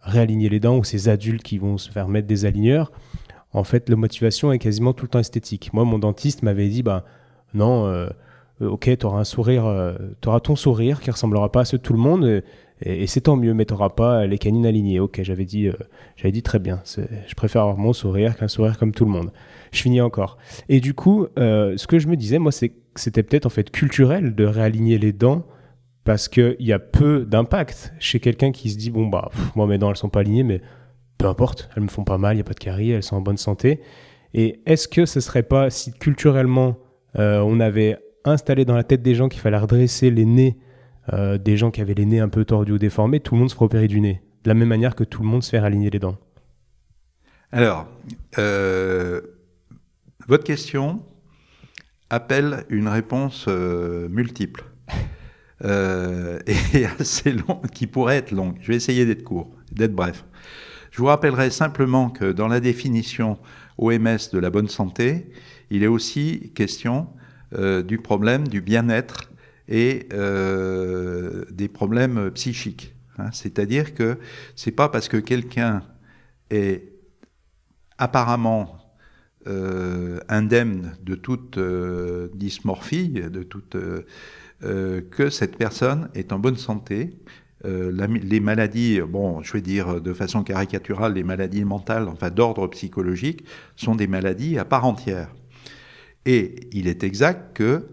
[0.03, 2.91] réaligner les dents, ou ces adultes qui vont se faire mettre des aligneurs,
[3.54, 5.72] en fait, la motivation est quasiment tout le temps esthétique.
[5.74, 7.06] Moi, mon dentiste m'avait dit, bah,
[7.54, 8.08] non, euh,
[8.60, 9.94] ok, tu auras un sourire, euh,
[10.26, 12.44] auras ton sourire qui ressemblera pas à ceux de tout le monde,
[12.86, 15.00] et, c'est tant mieux, mais tu pas les canines alignées.
[15.00, 15.74] Ok, j'avais dit, euh,
[16.18, 16.82] j'avais dit très bien.
[16.86, 19.32] Je préfère avoir mon sourire qu'un sourire comme tout le monde.
[19.72, 20.38] Je finis encore.
[20.70, 24.36] Et du coup, euh, ce que je me disais, moi, c'était peut-être en fait culturel
[24.36, 25.46] de réaligner les dents
[26.04, 29.78] parce qu'il y a peu d'impact chez quelqu'un qui se dit bon bah moi mes
[29.78, 30.62] dents elles sont pas alignées mais
[31.23, 33.15] peu importe elles me font pas mal il y a pas de caries elles sont
[33.15, 33.79] en bonne santé
[34.33, 36.77] et est-ce que ce serait pas si culturellement
[37.17, 40.57] euh, on avait installé dans la tête des gens qu'il fallait redresser les nez
[41.13, 43.49] euh, des gens qui avaient les nez un peu tordus ou déformés, tout le monde
[43.49, 44.21] se ferait opérer du nez.
[44.43, 46.17] De la même manière que tout le monde se fait aligner les dents?
[47.51, 47.88] Alors,
[48.38, 49.21] euh,
[50.27, 51.03] votre question
[52.09, 54.63] appelle une réponse multiple
[55.63, 58.55] et assez longue, qui pourrait être longue.
[58.62, 60.25] Je vais essayer d'être court, d'être bref.
[60.93, 63.38] Je vous rappellerai simplement que dans la définition
[63.77, 65.27] OMS de la bonne santé,
[65.71, 67.08] il est aussi question
[67.88, 69.32] du problème du bien-être
[69.67, 72.95] et euh, des problèmes psychiques.
[73.17, 73.32] Hein.
[73.32, 74.17] C'est-à-dire que
[74.56, 75.84] c'est pas parce que quelqu'un
[76.49, 76.91] est
[77.97, 78.77] apparemment
[79.47, 83.77] euh, indemne de toute euh, dysmorphie, de toute
[85.12, 87.19] que cette personne est en bonne santé.
[87.63, 93.45] Les maladies, bon, je vais dire de façon caricaturale, les maladies mentales, enfin d'ordre psychologique,
[93.76, 95.30] sont des maladies à part entière.
[96.26, 97.88] Et il est exact que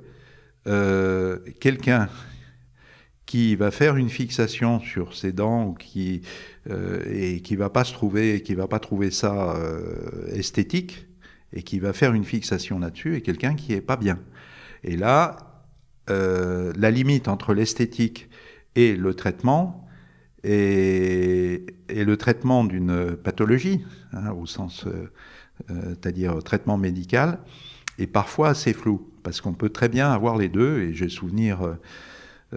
[0.67, 2.09] euh, quelqu'un
[3.27, 6.23] qui va faire une fixation sur ses dents qui
[6.69, 11.07] euh, et qui va pas se trouver qui va pas trouver ça euh, esthétique
[11.53, 14.19] et qui va faire une fixation là-dessus est quelqu'un qui est pas bien.
[14.85, 15.37] Et là,
[16.09, 18.29] la limite entre l'esthétique
[18.77, 19.87] et le traitement
[20.43, 24.87] et, le traitement d'une pathologie, hein, au sens,
[25.69, 27.41] c'est-à-dire traitement médical,
[27.99, 31.63] est parfois assez flou parce qu'on peut très bien avoir les deux, et j'ai souvenir
[31.63, 31.75] euh,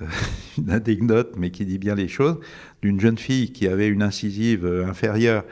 [0.02, 0.06] euh,
[0.58, 2.40] une anecdote, mais qui dit bien les choses,
[2.82, 5.44] d'une jeune fille qui avait une incisive euh, inférieure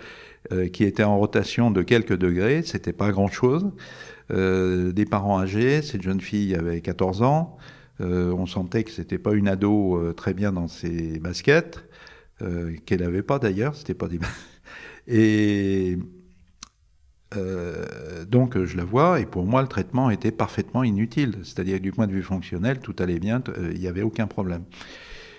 [0.73, 3.71] qui était en rotation de quelques degrés, c'était pas grand-chose,
[4.31, 7.57] des parents âgés, cette jeune fille avait 14 ans,
[8.01, 11.83] on sentait que c'était pas une ado très bien dans ses baskets,
[12.85, 14.19] qu'elle n'avait pas d'ailleurs, c'était pas des...
[15.07, 15.97] et
[17.37, 21.37] euh, donc je la vois et pour moi le traitement était parfaitement inutile.
[21.43, 24.63] C'est-à-dire du point de vue fonctionnel, tout allait bien, euh, il n'y avait aucun problème.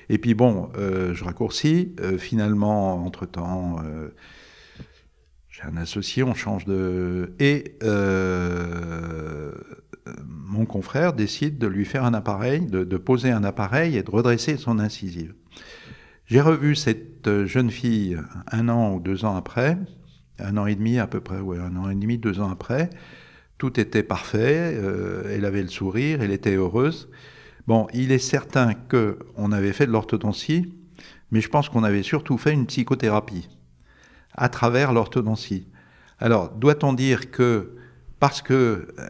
[0.09, 1.95] Et puis bon, euh, je raccourcis.
[2.19, 3.77] finalement, entre-temps,
[5.49, 7.33] j'ai un associé, on change de...
[7.39, 7.77] Et
[10.27, 14.57] mon confrère décide de lui faire un appareil, de, poser un appareil et de redresser
[14.57, 15.35] son incisive.
[16.27, 18.19] J'ai revu cette jeune fille
[18.51, 19.79] un an ou deux ans après,
[20.39, 22.91] un an et demi à peu près, ouais, un an et demi, deux ans après.
[23.59, 27.09] Tout était parfait, euh, elle avait le sourire, elle était heureuse.
[27.67, 30.73] Bon, il est certain qu'on avait fait de l'orthodontie,
[31.31, 33.49] mais je pense qu'on avait surtout fait une psychothérapie
[34.35, 35.69] à travers l'orthodontie.
[36.19, 37.77] Alors, doit-on dire que
[38.19, 38.55] parce que
[38.99, 39.09] euh,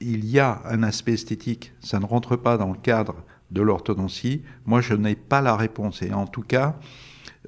[0.00, 3.16] il y a un aspect esthétique, ça ne rentre pas dans le cadre
[3.50, 6.02] de l'orthodontie Moi, je n'ai pas la réponse.
[6.02, 6.76] Et en tout cas,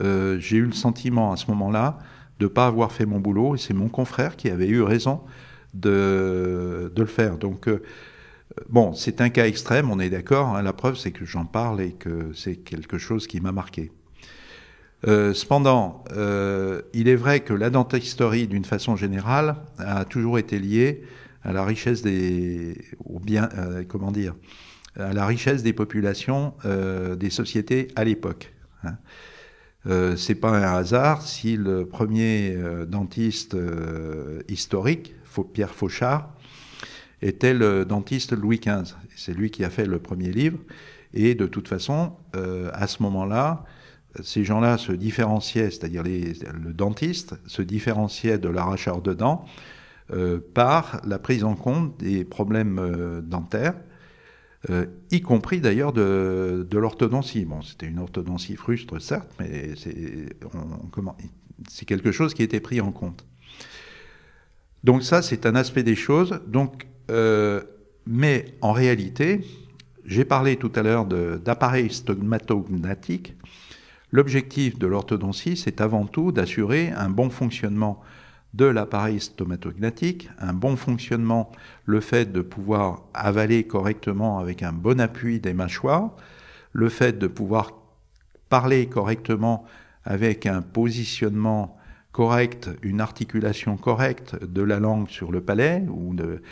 [0.01, 1.99] euh, j'ai eu le sentiment à ce moment-là
[2.38, 5.21] de ne pas avoir fait mon boulot, et c'est mon confrère qui avait eu raison
[5.75, 7.38] de, le faire.
[7.38, 7.83] Donc, euh,
[8.69, 10.62] bon, c'est un cas extrême, on est d'accord, hein.
[10.62, 13.93] la preuve c'est que j'en parle et que c'est quelque chose qui m'a marqué.
[15.07, 16.05] Euh, cependant,
[16.95, 21.05] il est vrai que la dentisterie, d'une façon générale, a toujours été liée
[21.44, 23.48] à la richesse des, ou bien,
[23.88, 24.35] comment dire,
[24.96, 28.52] à la richesse des populations des sociétés à l'époque.
[28.85, 28.96] Hein.
[29.87, 35.14] Euh, c'est pas un hasard si le premier euh, dentiste euh, historique,
[35.52, 36.33] Pierre Fauchard,
[37.20, 38.94] était le dentiste Louis XV.
[39.16, 40.59] C'est lui qui a fait le premier livre.
[41.14, 42.12] Et de toute façon,
[42.72, 43.64] à ce moment-là,
[44.22, 49.44] ces gens-là se différenciaient, c'est-à-dire le dentiste se différenciait de l'arracheur de dents
[50.55, 53.75] par la prise en compte des problèmes dentaires,
[55.11, 57.45] y compris d'ailleurs de, l'orthodontie.
[57.45, 63.27] Bon, c'était une orthodontie frustre, certes, mais c'est quelque chose qui était pris en compte.
[64.85, 66.41] Donc ça, c'est un aspect des choses.
[66.47, 66.87] Donc,
[68.07, 69.41] mais en réalité,
[70.05, 73.37] j'ai parlé tout à l'heure d'appareils stomatognatiques.
[74.11, 78.03] L'objectif de l'orthodontie, c'est avant tout d'assurer un bon fonctionnement
[78.55, 81.51] de l'appareil stomatognatique, un bon fonctionnement,
[81.87, 86.11] le fait de pouvoir avaler correctement avec un bon appui des mâchoires,
[86.73, 87.73] le fait de pouvoir
[88.49, 89.65] parler correctement
[90.05, 91.79] avec un positionnement
[92.12, 95.85] correct, une articulation correcte de la langue sur le palais.
[95.88, 96.43] Ou de...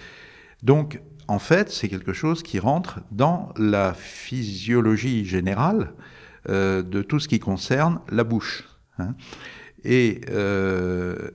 [0.63, 5.93] Donc, en fait, c'est quelque chose qui rentre dans la physiologie générale
[6.49, 8.65] euh, de tout ce qui concerne la bouche.
[8.99, 9.15] Hein.
[9.85, 11.31] Et euh,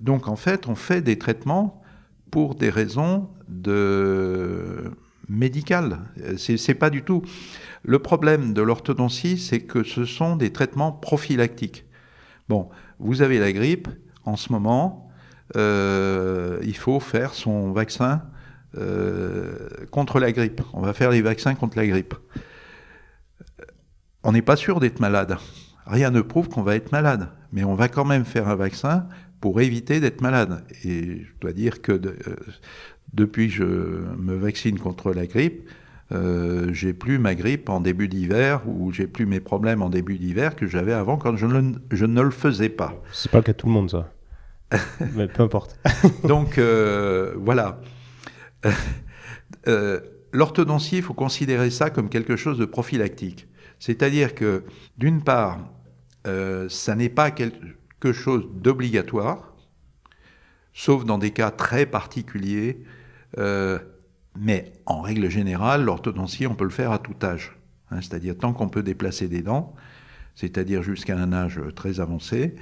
[0.00, 1.82] donc, en fait, on fait des traitements
[2.30, 4.90] pour des raisons de
[5.28, 5.98] médicales.
[6.36, 7.22] C'est pas du tout.
[7.84, 11.84] Le problème de l'orthodontie, c'est que ce sont des traitements prophylactiques.
[12.48, 13.88] Bon, vous avez la grippe
[14.24, 15.10] en ce moment,
[15.56, 18.22] euh, il faut faire son vaccin
[18.76, 20.60] euh, contre la grippe.
[20.72, 22.14] On va faire les vaccins contre la grippe.
[24.22, 25.36] On n'est pas sûr d'être malade.
[25.86, 29.06] Rien ne prouve qu'on va être malade, mais on va quand même faire un vaccin
[29.40, 30.64] pour éviter d'être malade.
[30.84, 32.12] Et je dois dire que euh,
[33.12, 35.68] depuis que je me vaccine contre la grippe,
[36.10, 40.18] euh, j'ai plus ma grippe en début d'hiver ou j'ai plus mes problèmes en début
[40.18, 42.94] d'hiver que j'avais avant quand je ne, je ne, le faisais pas.
[43.12, 44.10] C'est pas le cas de tout le monde ça.
[45.14, 45.78] Mais peu importe.
[46.24, 47.80] Donc voilà.
[49.66, 50.00] Euh,
[50.32, 53.46] l'orthodontie, il faut considérer ça comme quelque chose de prophylactique.
[53.78, 54.64] C'est-à-dire que,
[54.96, 55.58] d'une part,
[56.26, 57.30] euh, ça n'est pas
[58.00, 59.54] quelque chose d'obligatoire,
[60.72, 62.84] sauf dans des cas très particuliers,
[63.38, 63.78] euh,
[64.38, 67.56] mais en règle générale, l'orthodontie, on peut le faire à tout âge.
[67.90, 69.74] Hein, c'est-à-dire tant qu'on peut déplacer des dents,
[70.34, 72.54] c'est-à-dire jusqu'à un âge très avancé,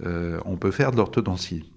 [0.00, 1.72] on peut faire de l'orthodontie.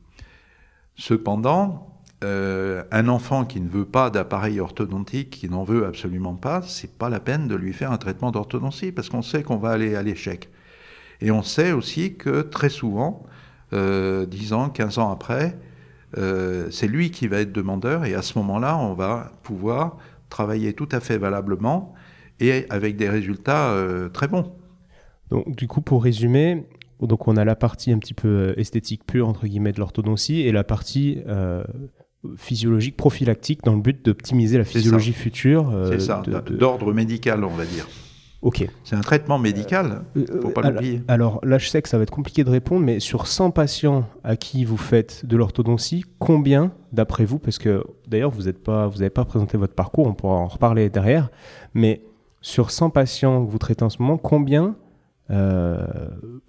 [0.95, 1.91] Cependant,
[2.24, 6.97] euh, un enfant qui ne veut pas d'appareil orthodontique, qui n'en veut absolument pas, c'est
[6.97, 9.95] pas la peine de lui faire un traitement d'orthodontie parce qu'on sait qu'on va aller
[9.95, 10.50] à l'échec.
[11.21, 13.23] Et on sait aussi que très souvent,
[13.73, 15.57] euh, 10 ans, 15 ans après,
[16.17, 19.97] euh, c'est lui qui va être demandeur et à ce moment-là, on va pouvoir
[20.29, 21.93] travailler tout à fait valablement
[22.39, 24.51] et avec des résultats euh, très bons.
[25.29, 26.65] Donc, du coup, pour résumer,
[27.01, 30.51] donc on a la partie un petit peu esthétique pure entre guillemets de l'orthodontie et
[30.51, 31.23] la partie
[32.38, 35.71] physiologique prophylactique dans le but d'optimiser la physiologie future.
[35.71, 37.88] Euh, c'est ça, d'ordre médical, on va dire.
[38.41, 38.67] Ok.
[38.84, 41.04] C'est un traitement médical, il euh, ne faut pas l'oublier.
[41.08, 44.08] Alors là, je sais que ça va être compliqué de répondre, mais sur 100 patients
[44.23, 48.89] à qui vous faites de l'orthodontie, combien, d'après vous, parce que d'ailleurs, vous n'avez pas,
[49.13, 51.30] pas présenté votre parcours, on pourra en reparler derrière,
[51.75, 52.01] mais
[52.41, 54.75] sur 100 patients que vous traitez en ce moment, combien
[55.32, 55.77] euh,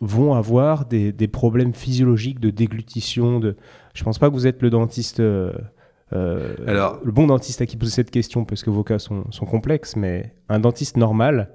[0.00, 3.38] vont avoir des, problèmes physiologiques de déglutition.
[3.38, 3.56] De...
[3.94, 5.20] Je pense pas que vous êtes le dentiste.
[5.20, 5.52] Euh,
[6.12, 9.24] euh, Alors, le bon dentiste à qui poser cette question, parce que vos cas sont,
[9.48, 11.50] complexes, mais un dentiste normal,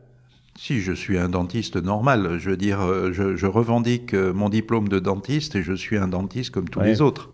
[0.58, 2.38] si, je suis un dentiste normal.
[2.40, 2.80] Je veux dire,
[3.12, 7.32] je, revendique mon diplôme de dentiste et je suis un dentiste comme tous les autres.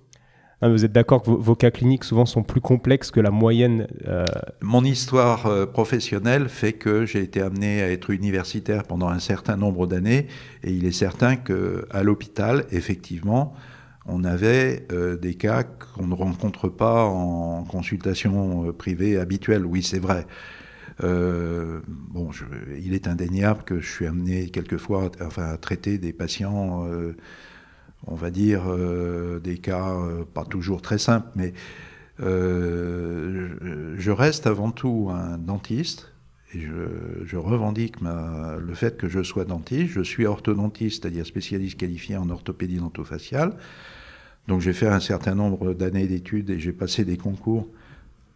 [0.66, 3.86] Ah, vous êtes d'accord que vos, cas cliniques souvent sont plus complexes que la moyenne
[4.08, 4.24] euh,
[4.62, 9.58] Mon histoire euh, professionnelle fait que j'ai été amené à être universitaire pendant un certain
[9.58, 10.28] nombre d'années
[10.64, 13.54] et il est certain qu'à l'hôpital, effectivement,
[14.06, 19.66] on avait euh, des cas qu'on ne rencontre pas en consultation privée habituelle.
[19.66, 20.26] Oui, c'est vrai.
[21.04, 22.30] Bon,
[22.82, 26.88] il est indéniable que je suis amené quelquefois enfin, à traiter des patients
[28.08, 31.54] on va dire, euh, des cas euh, pas toujours très simples, mais
[32.20, 36.12] euh, je, reste avant tout un dentiste.
[36.54, 39.92] Et je, revendique le fait que je sois dentiste.
[39.92, 43.56] Je suis orthodontiste, c'est-à-dire spécialiste qualifié en orthopédie dentofaciale.
[44.48, 47.68] Donc j'ai fait un certain nombre d'années d'études et j'ai passé des concours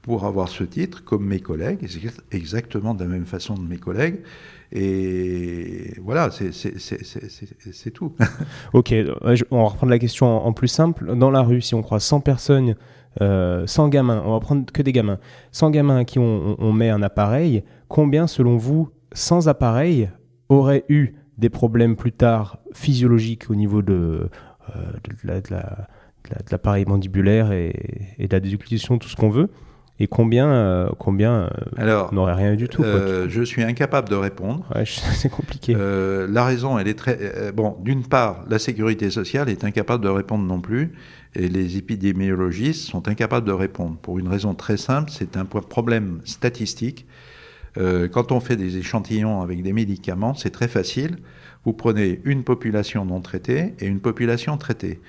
[0.07, 1.85] pour avoir ce titre, comme mes collègues,
[2.31, 4.21] exactement de la même façon de mes collègues.
[4.71, 8.13] Et voilà, c'est tout.
[8.73, 8.95] ok,
[9.51, 11.13] on va reprendre la question en, plus simple.
[11.17, 12.75] Dans la rue, si on croise 100 personnes,
[13.19, 15.19] euh, 100 gamins, on va prendre que des gamins,
[15.51, 20.09] 100 gamins à qui on, met un appareil, combien selon vous, sans appareil,
[20.47, 24.29] auraient eu des problèmes plus tard physiologiques au niveau de,
[24.73, 25.41] euh,
[26.49, 27.73] l'appareil mandibulaire et,
[28.19, 29.49] et, de la déductition, tout ce qu'on veut?
[29.99, 34.63] Et combien, euh, combien Alors, n'aurait rien du tout Je suis incapable de répondre.
[34.75, 35.75] Ouais, c'est compliqué.
[35.75, 37.51] la raison, elle est très.
[37.53, 40.93] bon, d'une part, la sécurité sociale est incapable de répondre non plus,
[41.35, 43.97] et les épidémiologistes sont incapables de répondre.
[43.97, 47.07] Pour une raison très simple, c'est un problème statistique.
[47.75, 51.17] quand on fait des échantillons avec des médicaments, c'est très facile.
[51.65, 55.01] Vous prenez une population non traitée et une population traitée.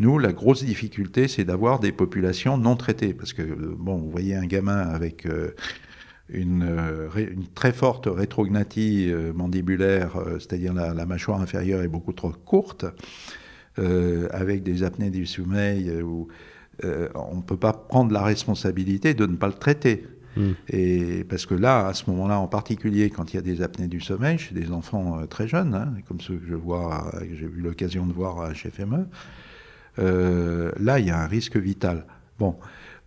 [0.00, 3.12] Nous, la grosse difficulté, c'est d'avoir des populations non traitées.
[3.12, 5.50] Parce que, bon, vous voyez un gamin avec euh,
[6.30, 12.32] une, euh, une, très forte rétrognathie euh, mandibulaire, c'est-à-dire la, mâchoire inférieure est beaucoup trop
[12.32, 12.86] courte,
[13.76, 16.28] avec des apnées du sommeil, où
[16.82, 20.06] on ne peut pas prendre la responsabilité de ne pas le traiter.
[20.36, 20.52] Hmm.
[20.68, 23.88] Et parce que là, à ce moment-là, en particulier quand il y a des apnées
[23.88, 27.46] du sommeil chez des enfants très jeunes, hein, comme ceux que je vois, que j'ai
[27.46, 29.06] eu l'occasion de voir à FME,
[29.98, 32.06] euh, là, il y a un risque vital.
[32.38, 32.56] Bon.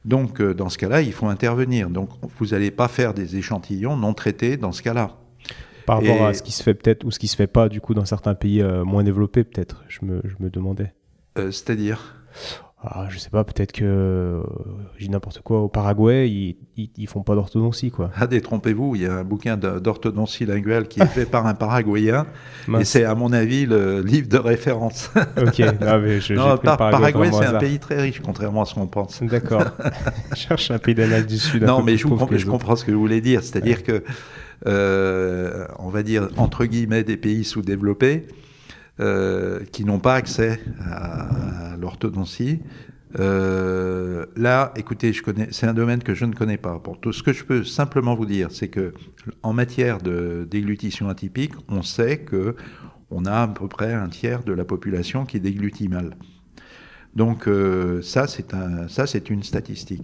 [0.05, 1.89] Donc, euh, dans ce cas-là, il faut intervenir.
[1.89, 5.17] Donc, vous n'allez pas faire des échantillons non traités dans ce cas-là.
[5.85, 7.81] Par rapport à ce qui se fait peut-être ou ce qui se fait pas, du
[7.81, 10.93] coup, dans certains pays euh, moins développés, peut-être, je me, je me demandais.
[11.35, 12.15] C'est-à-dire?
[12.85, 14.43] Ah, je sais pas, peut-être que, euh,
[14.97, 16.57] j'ai n'importe quoi, au Paraguay, ils,
[16.97, 18.11] ils, font pas d'orthodontie, quoi.
[18.15, 22.25] Ah, détrompez-vous, il y a un bouquin d'orthodontie linguale qui est fait par un Paraguayen,
[22.79, 25.09] et c'est, à mon avis, le livre de référence.
[25.37, 28.87] ok, non, mais je, non, Paraguay, c'est un pays très riche, contrairement à ce qu'on
[28.87, 29.23] pense.
[29.23, 29.63] D'accord.
[30.31, 31.63] je cherche un pays d'Amérique du Sud.
[31.63, 34.03] Non, mais je, je comprends ce que vous voulez dire, c'est-à-dire que,
[34.67, 38.27] euh, on va dire, entre guillemets, des pays sous-développés,
[38.97, 42.61] qui n'ont pas accès à, l'orthodontie.
[43.19, 45.11] Euh, là, écoutez,
[45.51, 46.79] c'est un domaine que je ne connais pas.
[46.79, 48.93] Pour tout ce que je peux simplement vous dire, c'est que
[49.43, 52.55] en matière de déglutition atypique, on sait que
[53.11, 56.15] on a à peu près un tiers de la population qui déglutit mal.
[57.15, 60.03] Donc euh, ça, c'est une statistique.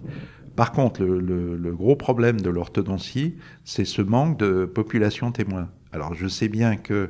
[0.54, 5.68] Par contre, le, gros problème de l'orthodontie, c'est ce manque de population témoin.
[5.92, 7.08] Alors, je sais bien que euh,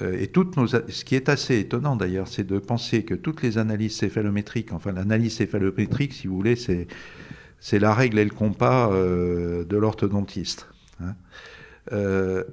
[0.00, 3.58] et toutes nos, ce qui est assez étonnant d'ailleurs, c'est de penser que toutes les
[3.58, 6.88] analyses céphalométriques, enfin l'analyse céphalométrique, si vous voulez, c'est,
[7.60, 10.68] c'est la règle et le compas euh, de l'orthodontiste.
[11.00, 11.14] Hein.
[11.92, 12.44] Euh,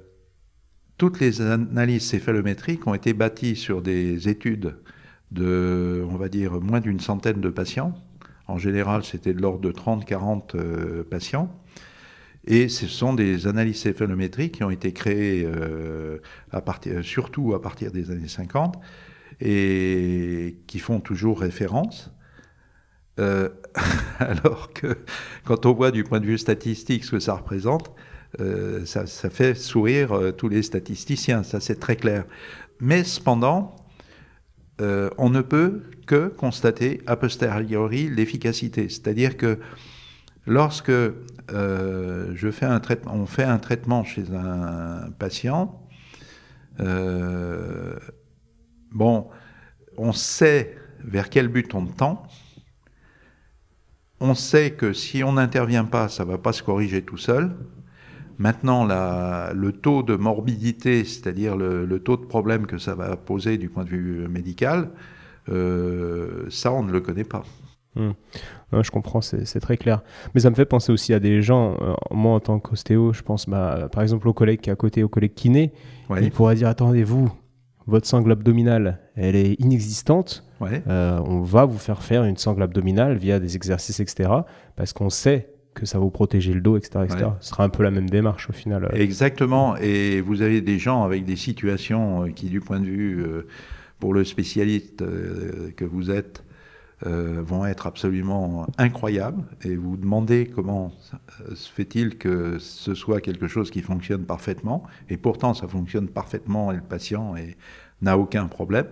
[0.98, 4.76] toutes les analyses céphalométriques ont été bâties sur des études
[5.32, 7.94] de, on va dire, moins d'une centaine de patients.
[8.46, 11.52] En général, c'était de l'ordre de 30-40 patients.
[12.46, 16.18] Et ce sont des analyses céphalométriques qui ont été créées euh,
[16.64, 18.76] partir, surtout à partir des années 50
[19.40, 22.12] et qui font toujours référence.
[23.20, 23.50] Euh,
[24.18, 24.98] alors que
[25.44, 27.92] quand on voit du point de vue statistique ce que ça représente,
[28.40, 32.24] euh, ça, fait sourire euh, tous les statisticiens, ça c'est très clair.
[32.80, 33.76] Mais cependant,
[34.80, 38.88] euh, on ne peut que constater a posteriori l'efficacité.
[38.88, 39.58] C'est-à-dire que
[40.46, 40.90] Lorsque
[41.52, 42.34] euh,
[43.06, 45.82] on fait un traitement chez un patient,
[46.80, 47.98] euh,
[48.90, 49.28] bon,
[49.96, 52.22] on sait vers quel but on tend.
[54.20, 57.56] On sait que si on n'intervient pas, ça ne va pas se corriger tout seul.
[58.38, 63.68] Maintenant, le taux de morbidité, c'est-à-dire le, taux de problème que ça va poser du
[63.68, 64.90] point de vue médical,
[65.48, 67.44] euh, ça, on ne le connaît pas.
[67.94, 68.12] Hmm.
[68.72, 70.02] je comprends, c'est très clair.
[70.34, 73.22] Mais ça me fait penser aussi à des gens, euh, moi en tant qu'ostéo, je
[73.22, 75.72] pense bah, par exemple au collègue qui est à côté, au collègue kiné,
[76.20, 77.30] il pourrait dire attendez-vous,
[77.86, 83.16] votre sangle abdominale, elle est inexistante, euh, on va vous faire faire une sangle abdominale
[83.16, 84.30] via des exercices, etc.
[84.76, 87.06] Parce qu'on sait que ça va vous protéger le dos, etc.
[87.40, 88.88] Ce sera un peu la même démarche au final.
[88.94, 93.24] Exactement, et vous avez des gens avec des situations euh, qui, du point de vue,
[93.98, 95.04] pour le spécialiste
[95.76, 96.51] que vous êtes, euh,
[97.04, 100.92] vont être absolument incroyables et vous demandez comment
[101.54, 106.70] se fait-il que ce soit quelque chose qui fonctionne parfaitement et pourtant ça fonctionne parfaitement
[106.70, 107.34] et le patient
[108.02, 108.86] n'a aucun problème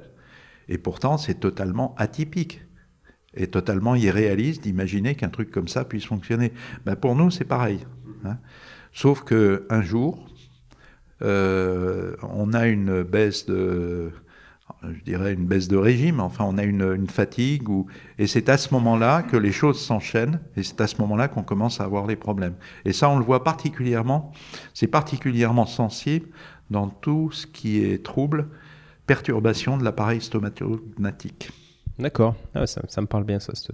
[0.68, 2.62] et pourtant c'est totalement atypique
[3.34, 6.52] et totalement irréaliste d'imaginer qu'un truc comme ça puisse fonctionner.
[6.86, 7.80] Ben pour nous c'est pareil,
[8.24, 8.38] hein.
[8.92, 10.26] sauf que un jour
[11.22, 14.10] euh, on a une baisse de
[14.82, 17.86] je dirais, une baisse de régime, enfin on a une, fatigue, ou,
[18.18, 21.42] et c'est à ce moment-là que les choses s'enchaînent, et c'est à ce moment-là qu'on
[21.42, 22.54] commence à avoir les problèmes.
[22.84, 24.32] Et ça, on le voit particulièrement,
[24.72, 26.28] c'est particulièrement sensible
[26.70, 28.48] dans tout ce qui est trouble,
[29.06, 31.50] perturbation de l'appareil stomatognatique.
[31.98, 33.72] D'accord, ah, ça, me parle bien ça, ce,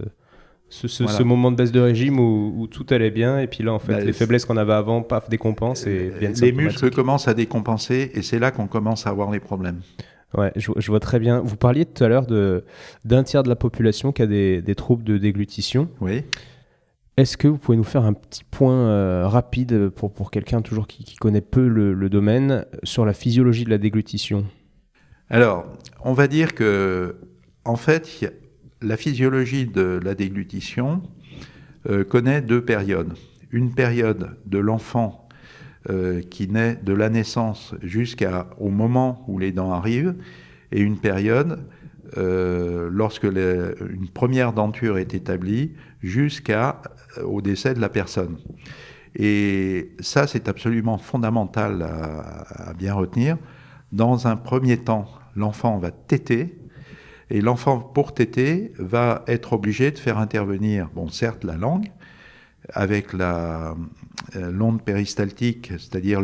[0.87, 3.93] ce, moment de baisse de régime où, tout allait bien, et puis là, en fait,
[3.93, 8.11] bah, les faiblesses qu'on avait avant, paf, décompensent et viennent Les muscles commencent à décompenser,
[8.13, 9.79] et c'est là qu'on commence à avoir les problèmes.
[10.33, 11.39] Ouais, je, vois très bien.
[11.39, 12.27] Vous parliez tout à l'heure
[13.05, 15.89] d'un tiers de la population qui a des, des troubles de déglutition.
[16.01, 16.23] Oui.
[17.17, 20.85] Est-ce que vous pouvez nous faire un petit point euh, rapide pour, pour quelqu'un toujours
[20.85, 24.45] qui, connaît peu le, domaine sur la physiologie de la déglutition?
[25.31, 25.65] Alors,
[26.03, 27.15] on va dire que,
[27.65, 28.31] en fait,
[28.83, 31.01] la physiologie de la déglutition
[31.89, 33.13] euh, connaît deux périodes.
[33.49, 35.26] Une période de l'enfant
[35.89, 40.15] euh, qui naît de la naissance jusqu'au moment où les dents arrivent,
[40.71, 41.59] et une période
[42.15, 46.81] lorsque une première denture est établie jusqu'à
[47.17, 48.37] euh, décès de la personne.
[49.15, 53.37] Et ça, c'est absolument fondamental à, bien retenir.
[53.91, 56.57] Dans un premier temps, l'enfant va téter,
[57.29, 61.91] et l'enfant, pour téter, va être obligé de faire intervenir, bon, certes, la langue,
[62.73, 63.75] avec la
[64.35, 66.21] euh, l'onde péristaltique, c'est-à-dire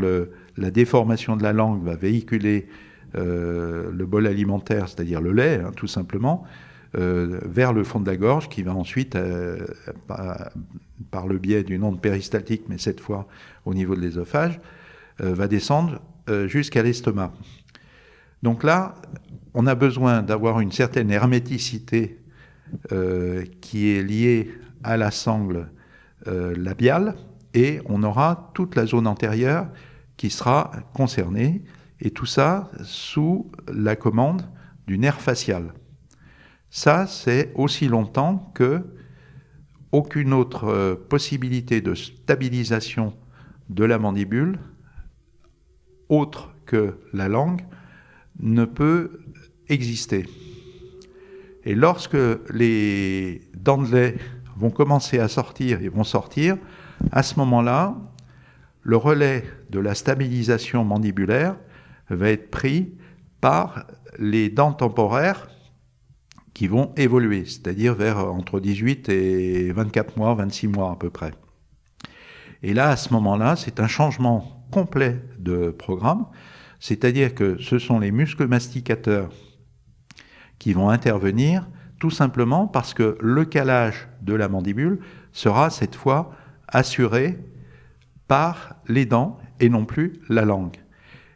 [0.58, 2.68] la déformation de la langue va véhiculer
[3.16, 6.46] euh, le bol alimentaire, c'est-à-dire le lait, hein, tout simplement,
[6.96, 9.66] euh, vers le fond de la gorge, qui va ensuite, euh,
[10.08, 13.28] par, le biais d'une onde péristaltique, mais cette fois
[13.66, 14.60] au niveau de l'ésophage,
[15.22, 16.00] euh, va descendre
[16.48, 17.34] jusqu'à l'estomac.
[18.44, 18.96] Donc là,
[19.54, 22.18] on a besoin d'avoir une certaine herméticité
[23.60, 24.50] qui est liée
[24.84, 25.68] à la sangle
[26.26, 27.16] labiale,
[27.54, 29.68] et on aura toute la zone antérieure
[30.18, 31.64] qui sera concernée,
[32.00, 34.44] et tout ça sous la commande
[34.88, 35.74] du nerf facial.
[36.70, 38.84] Ça, c'est aussi longtemps que
[39.92, 43.14] aucune autre euh, possibilité de stabilisation
[43.70, 44.60] de la mandibule,
[46.10, 47.62] autre que la langue,
[48.40, 49.20] ne peut
[49.70, 50.26] exister.
[51.64, 52.18] Et lorsque
[52.50, 54.16] les dents de lait
[54.58, 56.58] vont commencer à sortir et vont sortir,
[57.12, 57.96] à ce moment-là,
[58.82, 61.56] le relais de la stabilisation mandibulaire
[62.10, 62.94] va être pris
[63.42, 63.86] par
[64.20, 65.48] les dents temporaires
[66.54, 71.32] qui vont évoluer, c'est-à-dire vers entre 18 et 24 mois, 26 mois à peu près.
[72.62, 76.28] Et là, à ce moment-là, c'est un changement complet de programme,
[76.80, 79.30] c'est-à-dire que ce sont les muscles masticateurs
[80.60, 81.68] qui vont intervenir
[82.04, 85.00] tout simplement parce que le calage de la mandibule
[85.32, 86.36] sera cette fois
[86.68, 87.40] assuré
[88.28, 90.76] par les dents et non plus la langue.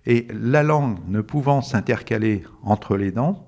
[0.05, 3.47] Et la langue ne pouvant s'intercaler entre les dents,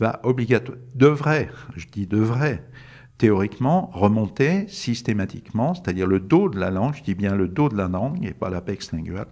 [0.00, 2.66] va obligatoire, devrait, je dis devrait,
[3.18, 7.76] théoriquement remonter systématiquement, c'est-à-dire le dos de la langue, je dis bien le dos de
[7.76, 9.26] la langue et pas l'apex lingual,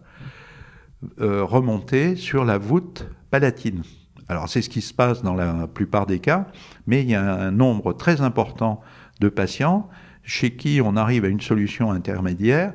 [1.19, 3.85] euh, remonter sur la voûte palatine.
[4.29, 6.47] Alors c'est ce qui se passe dans la plupart des cas,
[6.87, 8.81] mais il y a un nombre très important
[9.21, 9.89] de patients
[10.23, 12.75] chez qui on arrive à une solution intermédiaire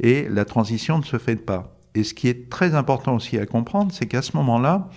[0.00, 1.76] et la transition ne se fait pas.
[1.94, 4.88] Et ce qui est très important aussi à comprendre, c'est qu'à ce moment-là,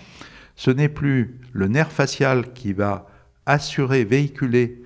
[0.56, 3.06] ce n'est plus le nerf facial qui va
[3.46, 4.82] assurer, véhiculer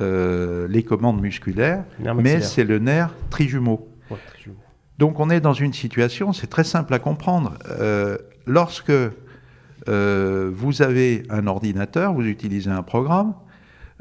[0.00, 1.84] euh, les commandes musculaires,
[2.16, 3.88] mais c'est le nerf trijumeau.
[4.98, 7.54] Donc on est dans une situation, c'est très simple à comprendre.
[7.68, 8.92] Euh, lorsque
[9.88, 13.34] euh, vous avez un ordinateur, vous utilisez un programme,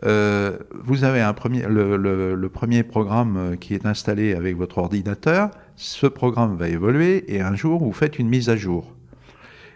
[0.03, 6.55] vous avez un premier, le, premier programme qui est installé avec votre ordinateur, ce programme
[6.55, 8.93] va évoluer et un jour vous faites une mise à jour.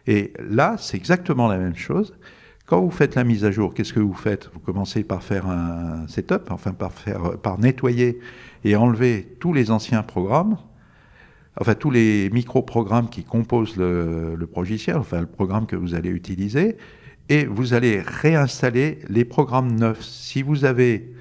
[0.08, 2.14] Et là, c'est exactement la même chose.
[2.66, 4.50] Quand vous faites la mise à jour, qu'est-ce que vous faites?
[4.54, 8.20] Vous commencez par faire un setup, enfin par, faire, par nettoyer
[8.64, 10.58] et enlever tous les anciens programmes,
[11.60, 16.10] enfin tous les micro-programmes qui composent le, le logiciel, enfin le programme que vous allez
[16.10, 16.78] utiliser,
[17.30, 20.02] et vous allez réinstaller les programmes neufs.
[20.02, 21.14] Si vous avez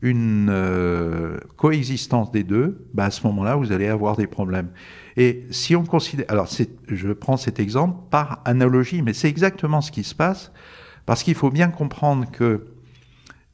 [0.00, 4.70] une euh, coexistence des deux, bah à ce moment-là, vous allez avoir des problèmes.
[5.16, 6.48] Et si on considère, alors
[6.88, 10.52] je prends cet exemple par analogie, mais c'est exactement ce qui se passe,
[11.06, 12.66] parce qu'il faut bien comprendre que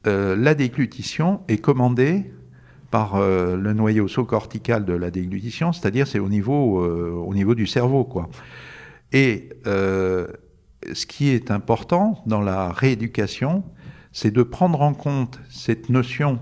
[0.07, 2.33] euh, la déglutition est commandée
[2.91, 7.67] par euh, le noyau sous-cortical de la déglutition, c'est-à-dire c'est au niveau, euh, au du
[7.67, 8.29] cerveau, quoi.
[9.13, 13.65] Et ce qui est important dans la rééducation,
[14.13, 16.41] c'est de prendre en compte cette notion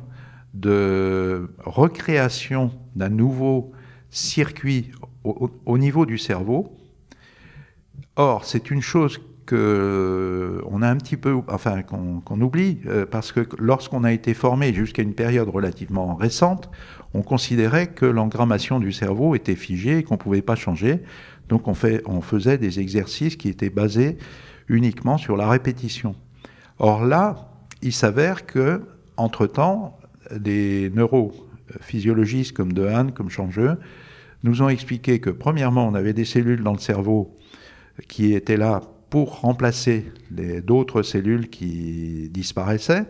[0.54, 3.72] de recréation d'un nouveau
[4.10, 4.90] circuit
[5.24, 6.76] au, niveau du cerveau.
[8.16, 13.32] Or, c'est une chose que on a un petit peu, enfin qu'on oublie, euh, parce
[13.32, 16.68] que lorsqu'on a été formé jusqu'à une période relativement récente,
[17.14, 21.02] on considérait que l'engrammation du cerveau était figée et qu'on ne pouvait pas changer.
[21.48, 24.18] Donc on, fait, on faisait des exercices qui étaient basés
[24.68, 26.16] uniquement sur la répétition.
[26.78, 27.48] Or là,
[27.82, 28.82] il s'avère que,
[29.16, 29.96] entre-temps,
[30.34, 33.78] des neurophysiologistes comme Dehaene, comme Changeux,
[34.42, 37.34] nous ont expliqué que, premièrement, on avait des cellules dans le cerveau
[38.08, 43.04] qui étaient là pour remplacer d'autres cellules qui disparaissaient,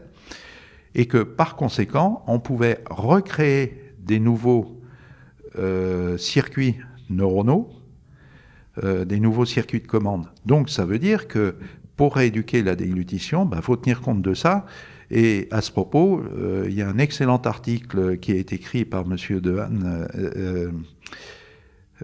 [0.94, 4.80] et que, par conséquent, on pouvait recréer des nouveaux
[6.18, 6.76] circuits
[7.11, 7.70] neuronaux,
[8.82, 10.26] des nouveaux circuits de commande.
[10.44, 11.57] Donc ça veut dire que
[11.97, 14.66] pour rééduquer la déglutition, il bah, faut tenir compte de ça.
[15.11, 16.22] Et à ce propos,
[16.66, 19.16] il y a un excellent article qui a été écrit par M.
[19.40, 20.09] Dehaene,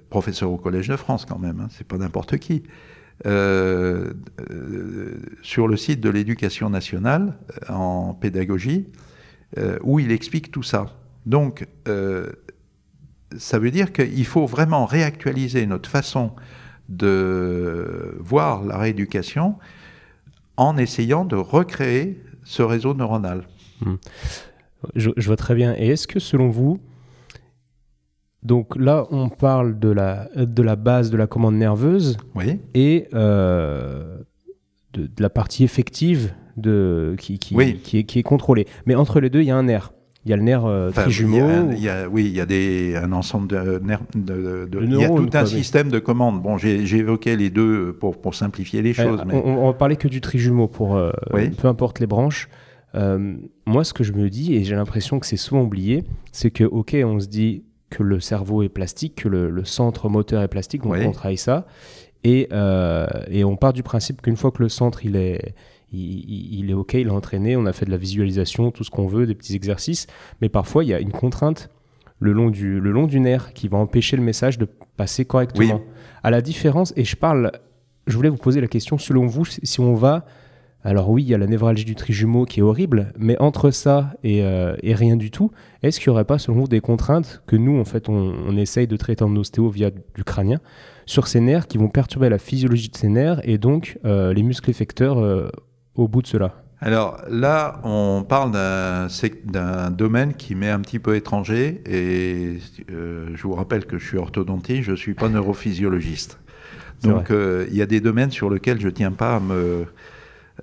[0.08, 2.62] professeur au Collège de France quand même, hein, c'est pas n'importe qui,
[3.24, 4.12] euh,
[4.50, 7.38] euh, sur le site de l'éducation nationale
[7.70, 8.86] euh, en pédagogie,
[9.82, 10.86] où il explique tout ça.
[11.26, 11.66] Donc,
[13.36, 16.32] ça veut dire qu'il faut vraiment réactualiser notre façon
[16.88, 19.56] de voir la rééducation
[20.56, 23.46] en essayant de recréer ce réseau neuronal.
[23.84, 23.98] Hum.
[24.94, 25.74] Je, je, vois très bien.
[25.76, 26.80] Et est-ce que selon vous,
[28.42, 32.16] donc là, on parle de la, de la base de la commande nerveuse
[32.74, 34.18] et euh,
[34.94, 38.66] de, la partie effective de, qui, qui, qui, est, qui, est, contrôlée.
[38.84, 39.92] Mais entre les deux, il y a un nerf.
[40.24, 41.70] Il y a le nerf euh, trijumeau.
[42.10, 44.02] oui, il y a des, un ensemble de nerfs.
[44.14, 46.42] De, il y a tout un système de commandes.
[46.42, 49.22] Bon, j'ai évoqué les deux pour, pour simplifier les choses.
[49.24, 49.34] mais...
[49.34, 52.48] on, va parler que du trijumeau pour euh, peu importe les branches.
[52.92, 56.64] moi, ce que je me dis, et j'ai l'impression que c'est souvent oublié, c'est que,
[56.64, 57.62] ok, on se dit
[57.92, 61.66] que le cerveau est plastique, que le, centre moteur est plastique, donc on travaille ça.
[62.24, 65.54] Et, euh, et, on part du principe qu'une fois que le centre il est,
[65.92, 69.06] il, est OK, il est entraîné, on a fait de la visualisation, tout ce qu'on
[69.06, 70.06] veut, des petits exercices,
[70.40, 71.68] mais parfois il y a une contrainte
[72.18, 75.80] le long du, le long du nerf qui va empêcher le message de passer correctement.
[76.22, 77.50] À la différence, et je parle,
[78.06, 80.24] je voulais vous poser la question, selon vous, si on va
[80.84, 84.14] alors oui, il y a la névralgie du trijumeau qui est horrible, mais entre ça
[84.24, 85.52] et, euh, rien du tout,
[85.82, 88.86] est-ce qu'il n'y aurait pas selon vous des contraintes que nous, en fait, on, essaye
[88.86, 90.60] de traiter en ostéo via du crânien
[91.06, 94.42] sur ces nerfs qui vont perturber la physiologie de ces nerfs et donc euh, les
[94.42, 95.48] muscles effecteurs euh,
[95.94, 96.54] au bout de cela?
[96.80, 102.58] Alors là, on parle d'un domaine qui m'est un petit peu étranger et
[102.88, 106.40] je vous rappelle que je suis orthodontiste, je ne suis pas neurophysiologiste.
[107.04, 109.86] Donc il y a des domaines sur lesquels je ne tiens pas à me,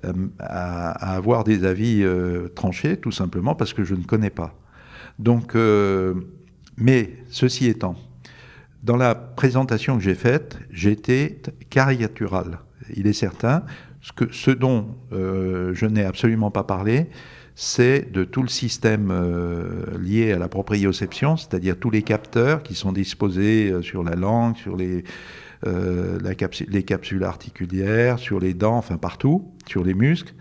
[0.04, 4.54] euh, à, avoir des avis euh, tranchés, tout simplement parce que je ne connais pas.
[5.18, 6.14] Donc, euh,
[6.76, 7.96] mais ceci étant,
[8.84, 12.60] dans la présentation que j'ai faite, j'étais caricatural.
[12.94, 13.64] Il est certain.
[14.00, 17.10] Ce, que, ce dont je n'ai absolument pas parlé,
[17.54, 19.12] c'est de tout le système
[20.00, 24.74] lié à la proprioception, c'est-à-dire tous les capteurs qui sont disposés sur la langue, sur
[24.74, 25.04] les,
[25.66, 26.18] euh,
[26.68, 30.32] les capsules articulières, sur les dents, enfin partout, sur les muscles,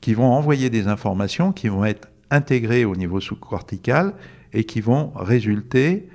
[0.00, 4.14] qui vont envoyer des informations qui vont être intégrées au niveau sous-cortical
[4.52, 6.08] et qui vont résulter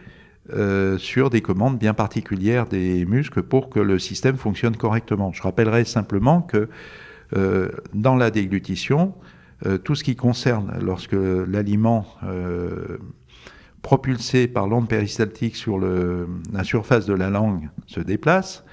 [0.52, 5.32] euh, sur des commandes bien particulières des muscles pour que le système fonctionne correctement.
[5.32, 6.68] Je rappellerai simplement que
[7.38, 9.14] euh, dans la déglutition,
[9.86, 12.06] tout ce qui concerne lorsque l'aliment
[13.84, 18.64] propulsé par l'onde péristaltique sur la surface de la langue se déplace.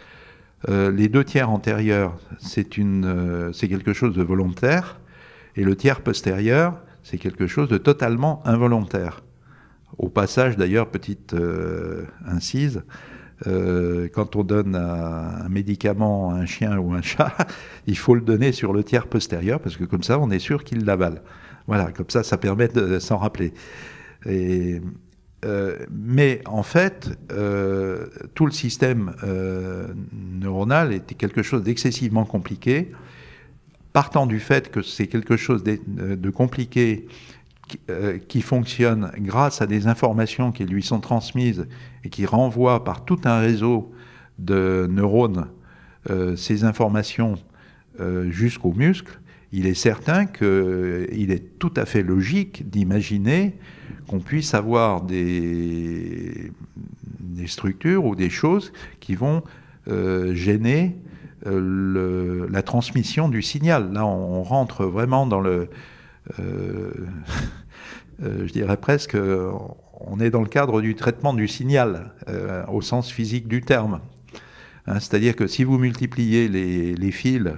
[0.68, 5.00] Euh, les deux tiers antérieurs, c'est euh, quelque chose de volontaire,
[5.56, 9.22] et le tiers postérieur, c'est quelque chose de totalement involontaire.
[9.98, 12.82] Au passage, d'ailleurs, petite euh, incise,
[14.12, 17.34] quand on donne un, médicament à un chien ou un chat,
[17.86, 20.62] il faut le donner sur le tiers postérieur, parce que comme ça, on est sûr
[20.62, 21.22] qu'il l'avale.
[21.66, 23.54] Voilà, comme ça, ça permet de s'en rappeler.
[25.44, 32.92] Euh, mais en fait, euh, tout le système euh, neuronal était quelque chose d'excessivement compliqué,
[33.92, 35.78] partant du fait que c'est quelque chose de,
[36.14, 37.06] de compliqué
[37.66, 37.78] qui,
[38.28, 41.66] qui, fonctionne grâce à des informations qui lui sont transmises
[42.04, 43.92] et qui renvoient par tout un réseau
[44.38, 45.46] de neurones
[46.36, 47.36] ces informations
[48.30, 49.19] jusqu'aux muscles
[49.52, 53.54] il est certain qu'il est tout à fait logique d'imaginer
[54.06, 56.52] qu'on puisse avoir des,
[57.46, 59.42] structures ou des choses qui vont
[59.88, 60.96] euh, gêner
[61.46, 63.92] euh, la transmission du signal.
[63.92, 65.68] Là, on, rentre vraiment dans le...
[68.22, 69.16] Euh, je dirais presque,
[69.98, 72.12] on est dans le cadre du traitement du signal,
[72.68, 74.00] au sens physique du terme.
[74.86, 77.50] Hein, c'est-à-dire que si vous multipliez les fils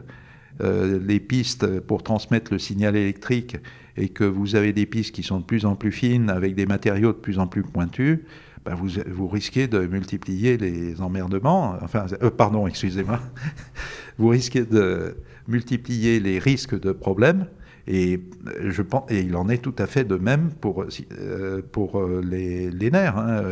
[0.60, 3.56] euh, les pistes pour transmettre le signal électrique
[3.96, 6.66] et que vous avez des pistes qui sont de plus en plus fines avec des
[6.66, 8.20] matériaux de plus en plus pointus,
[8.64, 13.20] ben vous, vous, risquez de multiplier les emmerdements, enfin, euh, pardon, excusez-moi,
[14.18, 15.16] vous risquez de
[15.48, 17.46] multiplier les risques de problèmes.
[17.88, 18.20] Et,
[18.64, 22.70] je pense, et il en est tout à fait de même pour, euh, pour les,
[22.92, 23.18] nerfs.
[23.18, 23.42] Hein.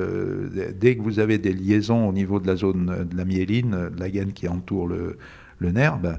[0.79, 3.99] Dès que vous avez des liaisons au niveau de la zone de la myéline, de
[3.99, 5.17] la gaine qui entoure le,
[5.61, 6.19] le nerf, ben,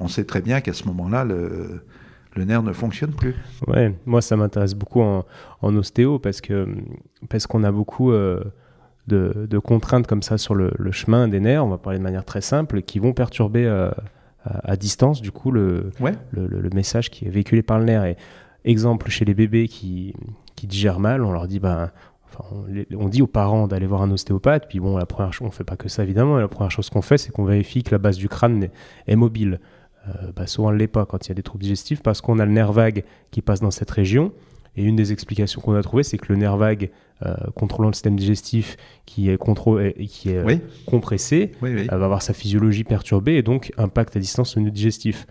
[0.00, 3.34] on sait très bien qu'à ce moment-là, le nerf ne fonctionne plus.
[3.66, 5.24] Ouais, moi ça m'intéresse beaucoup en,
[5.62, 6.66] ostéo parce que
[7.28, 8.42] parce qu'on a beaucoup euh,
[9.06, 11.64] de, contraintes comme ça sur le, chemin des nerfs.
[11.64, 13.90] On va parler de manière très simple, qui vont perturber euh,
[14.44, 15.90] à, distance du coup le,
[16.32, 18.04] le, message qui est véhiculé par le nerf.
[18.04, 18.16] Et
[18.64, 20.14] exemple chez les bébés qui
[20.56, 21.90] qui digèrent mal, on leur dit ben
[22.96, 25.64] on, dit aux parents d'aller voir un ostéopathe, puis bon, la première chose, on fait
[25.64, 28.16] pas que ça évidemment, la première chose qu'on fait, c'est qu'on vérifie que la base
[28.16, 28.68] du crâne
[29.06, 29.60] est, mobile.
[30.08, 32.38] Euh, bah, souvent, elle l'est pas quand il y a des troubles digestifs, parce qu'on
[32.38, 34.32] a le nerf vague qui passe dans cette région.
[34.76, 36.90] Et une des explications qu'on a trouvées, c'est que le nerf vague
[37.26, 39.38] euh, contrôlant le système digestif qui est,
[40.06, 45.26] qui est compressé va avoir sa physiologie perturbée et donc impact à distance nœud digestif.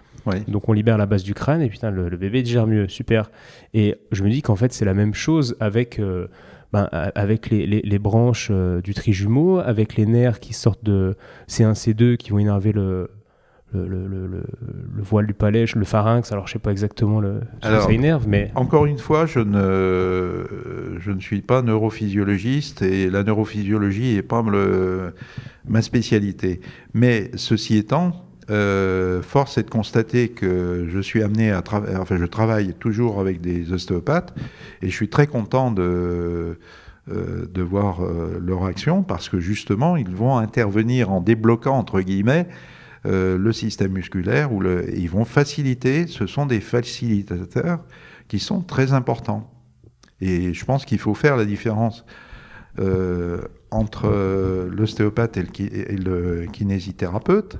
[0.47, 3.31] Donc on libère la base du crâne et putain, le, bébé digère mieux, super.
[3.73, 6.27] Et je me dis qu'en fait c'est la même chose avec euh,
[6.71, 11.15] ben, avec les, les, branches euh, du trijumeau, avec les nerfs qui sortent de
[11.47, 13.09] C1, C2 qui vont énerver le,
[13.73, 14.43] le, le, le,
[15.03, 18.51] voile du palais, le pharynx, alors je sais pas exactement le, alors, ça énerve, mais...
[18.55, 24.43] Encore une fois, je ne, je ne suis pas neurophysiologiste et la neurophysiologie n'est pas
[25.67, 26.61] ma spécialité.
[26.93, 32.17] Mais ceci étant, euh, force est de constater que je suis amené à travailler, enfin
[32.17, 34.33] je travaille toujours avec des ostéopathes
[34.81, 36.57] et je suis très content de,
[37.11, 42.01] euh, de voir euh, leur action parce que justement ils vont intervenir en débloquant entre
[42.01, 42.47] guillemets
[43.05, 47.83] le système musculaire ou ils vont faciliter, ce sont des facilitateurs
[48.27, 49.53] qui sont très importants.
[50.21, 52.05] Et je pense qu'il faut faire la différence
[53.71, 55.43] entre l'ostéopathe et
[55.95, 57.59] le kinésithérapeute.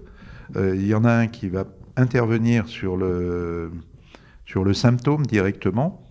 [0.56, 1.66] Euh, il y en a un qui va
[1.96, 3.72] intervenir sur le,
[4.46, 6.04] sur le symptôme directement,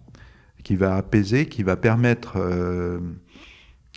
[0.62, 2.98] qui va apaiser, qui va permettre euh,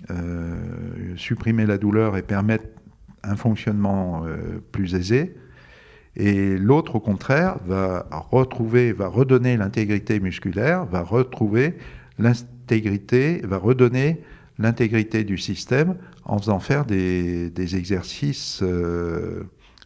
[0.09, 2.65] euh, supprimer la douleur et permettre
[3.23, 4.23] un fonctionnement
[4.71, 5.35] plus aisé.
[6.15, 11.77] Et l'autre, au contraire, va retrouver, va redonner l'intégrité musculaire, va retrouver
[12.19, 14.21] l'intégrité, va redonner
[14.59, 15.95] l'intégrité du système
[16.25, 18.63] en faisant faire des, exercices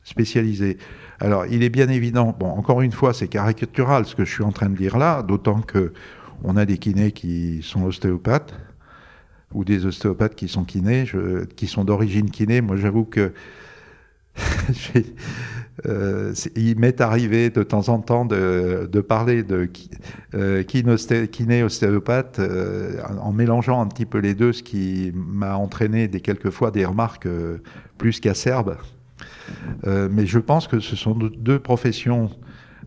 [0.06, 0.78] spécialisé.
[1.20, 4.44] Alors, il est bien évident, bon, encore une fois, c'est caricatural ce que je suis
[4.44, 5.92] en train de dire là, d'autant que
[6.44, 8.54] on a des kinés qui sont ostéopathes
[9.56, 11.06] ou des ostéopathes qui sont kinés,
[11.56, 12.62] qui sont d'origine kiné.
[12.62, 13.34] Moi, j'avoue que
[15.86, 19.70] euh, il m'est arrivé de temps en temps de, parler de
[20.34, 26.08] euh, kiné ostéopathe euh, en mélangeant un petit peu les deux, ce qui m'a entraîné
[26.08, 27.28] des quelquefois des remarques
[27.98, 28.78] plus qu'acerbes
[29.86, 32.30] euh, mais je pense que ce sont deux professions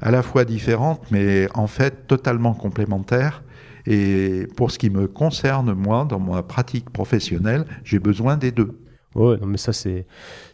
[0.00, 3.42] à la fois différentes, mais en fait totalement complémentaires.
[3.90, 8.78] Et pour ce qui me concerne, moi, dans ma pratique professionnelle, j'ai besoin des deux.
[9.14, 10.06] Oui, non, mais ça, c'est,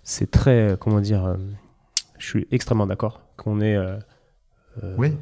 [0.05, 0.77] c'est très.
[0.79, 1.37] Comment dire euh,
[2.17, 3.77] Je suis extrêmement d'accord qu'on est.
[3.77, 3.99] Euh,
[4.97, 5.17] oui.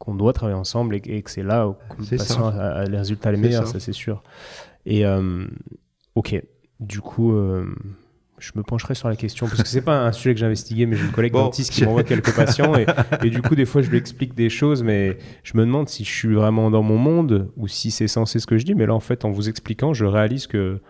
[0.00, 1.76] Qu'on doit travailler ensemble et, que c'est là où
[2.10, 4.24] les résultats les meilleurs, ça, c'est sûr.
[4.84, 5.04] Et
[6.16, 6.42] ok,
[6.80, 7.32] du coup,
[8.42, 10.84] je me pencherai sur la question parce que c'est pas un sujet que j'ai investigué,
[10.86, 12.86] mais j'ai une collègue dentiste qui m'envoie quelques patients et,
[13.22, 16.04] et, du coup des fois je lui explique des choses, mais je me demande si
[16.04, 18.74] je suis vraiment dans mon monde ou si c'est censé ce que je dis.
[18.74, 20.80] Mais là en fait en vous expliquant, je réalise que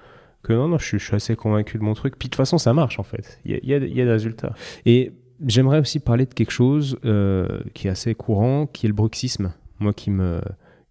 [0.42, 2.16] que non non, je suis, assez convaincu de mon truc.
[2.18, 3.38] Puis de toute façon ça marche en fait.
[3.44, 4.54] Il y a, y, a, y a, des résultats.
[4.86, 5.12] Et
[5.46, 9.52] j'aimerais aussi parler de quelque chose euh, qui est assez courant, qui est le bruxisme.
[9.78, 10.40] Moi qui me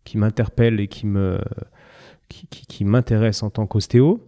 [0.03, 1.39] qui m'interpelle et qui me
[2.29, 4.23] qui, qui, qui m'intéresse en tant qu'ostéo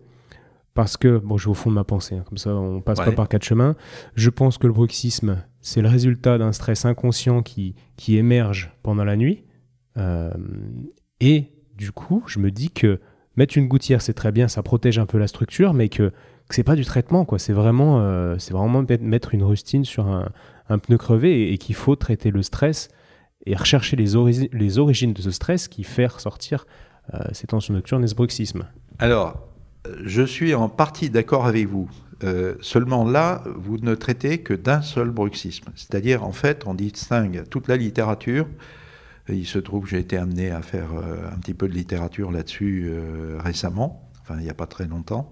[0.73, 2.99] parce que, bon, je vais au fond de ma pensée, hein, comme ça on passe
[2.99, 3.75] pas par quatre chemins.
[4.15, 9.03] Je pense que le bruxisme, c'est le résultat d'un stress inconscient qui, qui émerge pendant
[9.03, 9.43] la nuit.
[9.97, 10.31] Euh,
[11.19, 12.99] et du coup, je me dis que
[13.35, 16.55] mettre une gouttière, c'est très bien, ça protège un peu la structure, mais que, que
[16.55, 17.39] c'est pas du traitement, quoi.
[17.39, 20.29] C'est vraiment, euh, c'est vraiment mettre une rustine sur un,
[20.69, 22.89] un pneu crevé et, qu'il faut traiter le stress
[23.45, 24.13] et rechercher les,
[24.51, 26.65] les origines de ce stress qui fait ressortir
[27.13, 28.67] euh, ces tensions nocturnes et ce bruxisme.
[28.99, 29.52] Alors,
[30.03, 31.89] je suis en partie d'accord avec vous.
[32.23, 35.71] Euh, seulement là, vous ne traitez que d'un seul bruxisme.
[35.75, 38.47] C'est-à-dire, en fait, on distingue toute la littérature.
[39.29, 42.31] Il se trouve que j'ai été amené à faire euh, un petit peu de littérature
[42.31, 45.31] là-dessus euh, récemment, enfin il n'y a pas très longtemps.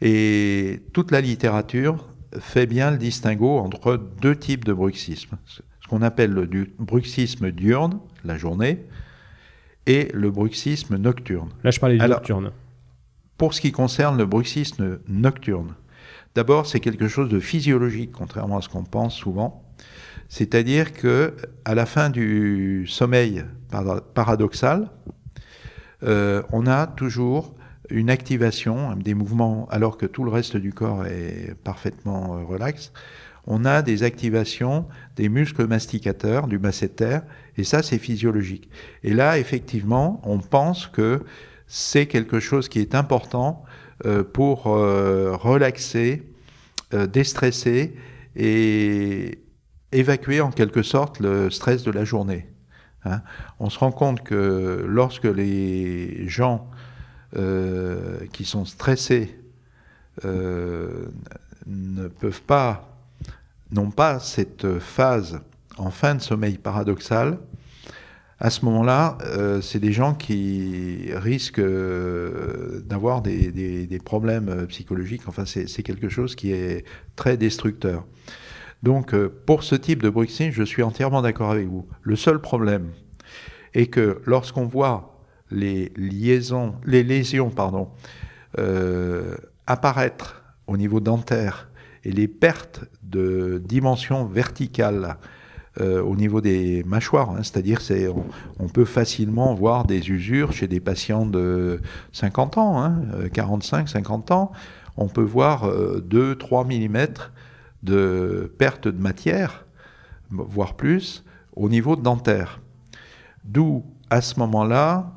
[0.00, 2.08] Et toute la littérature
[2.40, 5.38] fait bien le distinguo entre deux types de bruxisme.
[5.46, 8.84] Ce qu'on appelle le bruxisme diurne, la journée,
[9.86, 11.50] et le bruxisme nocturne.
[11.62, 12.50] Là, je parlais du nocturne.
[13.38, 15.74] Pour ce qui concerne le bruxisme nocturne,
[16.34, 19.62] d'abord c'est quelque chose de physiologique, contrairement à ce qu'on pense souvent.
[20.28, 23.44] C'est-à-dire que à la fin du sommeil
[24.14, 24.90] paradoxal,
[26.02, 27.54] euh, on a toujours
[27.90, 32.92] une activation des mouvements, alors que tout le reste du corps est parfaitement euh, relax.
[33.46, 37.20] on a des activations des muscles masticateurs, du masséter,
[37.56, 38.68] et ça, c'est physiologique.
[39.04, 41.22] Et là, effectivement, on pense que
[41.66, 43.64] c'est quelque chose qui est important
[44.04, 46.22] euh, pour euh, relaxer,
[46.92, 47.96] euh, déstresser
[48.36, 49.38] et
[49.90, 52.46] évacuer en quelque sorte le stress de la journée.
[53.04, 53.22] Hein.
[53.58, 56.70] On se rend compte que lorsque les gens
[58.32, 59.38] qui sont stressés
[60.24, 61.08] ne
[62.18, 62.96] peuvent pas,
[63.72, 65.40] n'ont pas cette phase
[65.76, 67.38] en fin de sommeil paradoxal,
[68.38, 75.22] à ce moment-là, euh, c'est des gens qui risquent euh, d'avoir des, problèmes euh, psychologiques.
[75.26, 76.84] Enfin, c'est quelque chose qui est
[77.16, 78.04] très destructeur.
[78.82, 79.16] Donc,
[79.46, 81.86] pour ce type de bruxisme, je suis entièrement d'accord avec vous.
[82.02, 82.90] Le seul problème
[83.72, 85.18] est que lorsqu'on voit
[85.50, 87.88] les liaisons, les lésions, pardon,
[89.66, 91.70] apparaître au niveau dentaire
[92.04, 95.16] et les pertes de dimension verticale
[95.78, 97.32] euh, au niveau des mâchoires.
[97.32, 97.42] Hein.
[97.42, 98.08] C'est-à-dire c'est
[98.58, 103.02] on, peut facilement voir des usures chez des patients de 50 ans, hein,
[103.34, 104.52] 45, euh, 50 ans.
[104.96, 107.06] On peut voir 2-3 euh, mm
[107.82, 109.66] de perte de matière,
[110.30, 111.24] voire plus,
[111.54, 112.62] au niveau dentaire.
[113.44, 115.12] D'où, à ce moment-là,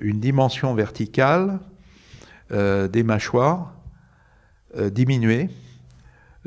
[0.00, 1.60] une dimension verticale
[2.50, 3.74] des mâchoires
[4.90, 5.50] diminuée,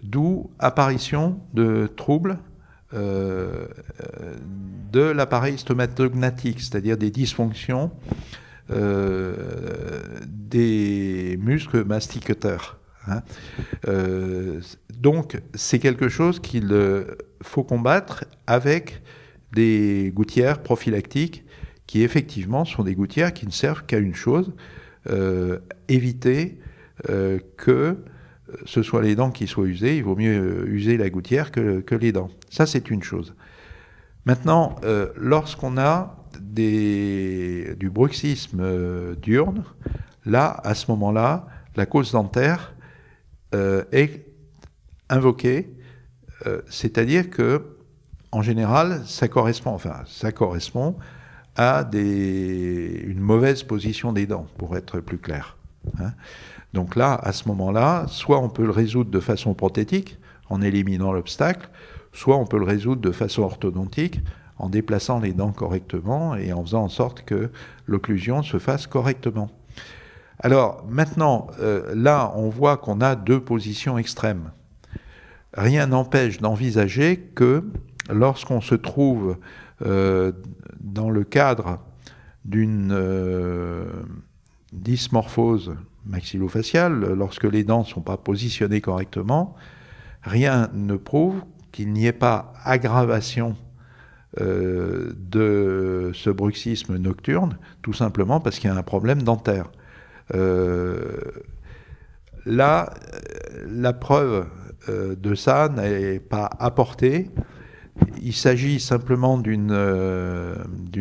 [0.02, 2.40] d'où apparition de troubles
[2.94, 3.68] euh,
[4.92, 7.92] de l'appareil stomatognatique, c'est-à-dire des dysfonctions
[8.70, 9.34] euh,
[10.28, 12.80] des muscles masticateurs.
[13.08, 13.22] Hein.
[13.88, 14.62] Euh,
[14.96, 16.72] donc c'est quelque chose qu'il
[17.42, 19.02] faut combattre avec
[19.54, 21.44] des gouttières prophylactiques
[21.88, 24.54] qui effectivement sont des gouttières qui ne servent qu'à une chose,
[25.90, 26.60] éviter
[27.58, 27.98] que
[28.66, 32.12] ce soit les dents qui soient usées, il vaut mieux user la gouttière que, les
[32.12, 32.30] dents.
[32.50, 33.36] Ça, c'est une chose.
[34.26, 39.64] Maintenant, euh, lorsqu'on a des, du bruxisme euh, diurne,
[40.26, 42.74] là, à ce moment-là, la cause dentaire
[43.54, 44.26] euh, est
[45.10, 45.70] invoquée,
[46.68, 47.62] c'est-à-dire que,
[48.34, 50.98] en général, ça correspond, enfin, ça correspond
[51.56, 55.56] à des, une mauvaise position des dents, pour être plus clair.
[56.00, 56.12] Hein.
[56.74, 60.18] Donc là, à ce moment-là, soit on peut le résoudre de façon prothétique,
[60.50, 61.70] en éliminant l'obstacle,
[62.12, 64.20] soit on peut le résoudre de façon orthodontique,
[64.58, 67.50] en déplaçant les dents correctement et en faisant en sorte que
[67.88, 69.50] l'occlusion se fasse correctement.
[70.40, 74.52] Alors maintenant, euh, là, on voit qu'on a deux positions extrêmes.
[75.54, 77.64] Rien n'empêche d'envisager que
[78.10, 79.38] lorsqu'on se trouve
[79.86, 80.32] euh,
[80.80, 81.80] dans le cadre
[82.46, 83.86] d'une euh,
[84.72, 85.76] dysmorphose
[86.06, 89.56] maxillofaciale, lorsque les dents ne sont pas positionnées correctement,
[90.22, 93.56] rien ne prouve qu'il n'y ait pas aggravation
[94.42, 99.72] euh, de ce bruxisme nocturne, tout simplement parce qu'il y a un problème dentaire.
[100.34, 101.18] Euh,
[102.46, 102.94] là,
[103.68, 104.48] la preuve
[104.90, 107.30] euh, de ça n'est pas apportée.
[108.24, 109.72] Il s'agit simplement d'une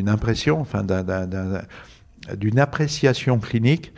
[0.09, 1.63] impression, enfin d'un
[2.37, 3.93] d'une appréciation clinique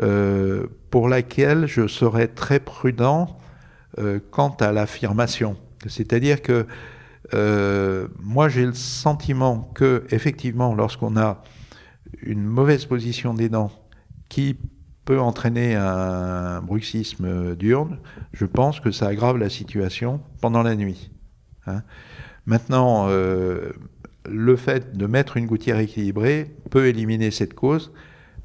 [0.00, 3.38] euh, pour laquelle je serais très prudent
[3.98, 5.56] euh, quant à l'affirmation.
[5.86, 6.66] C'est-à-dire que
[7.32, 11.42] euh, moi j'ai le sentiment que effectivement lorsqu'on a
[12.22, 13.70] une mauvaise position des dents
[14.28, 14.58] qui
[15.04, 17.98] peut entraîner un bruxisme diurne,
[18.32, 21.10] je pense que ça aggrave la situation pendant la nuit.
[21.66, 21.82] Hein.
[22.46, 23.08] Maintenant,
[24.30, 27.92] le fait de mettre une gouttière équilibrée peut éliminer cette cause,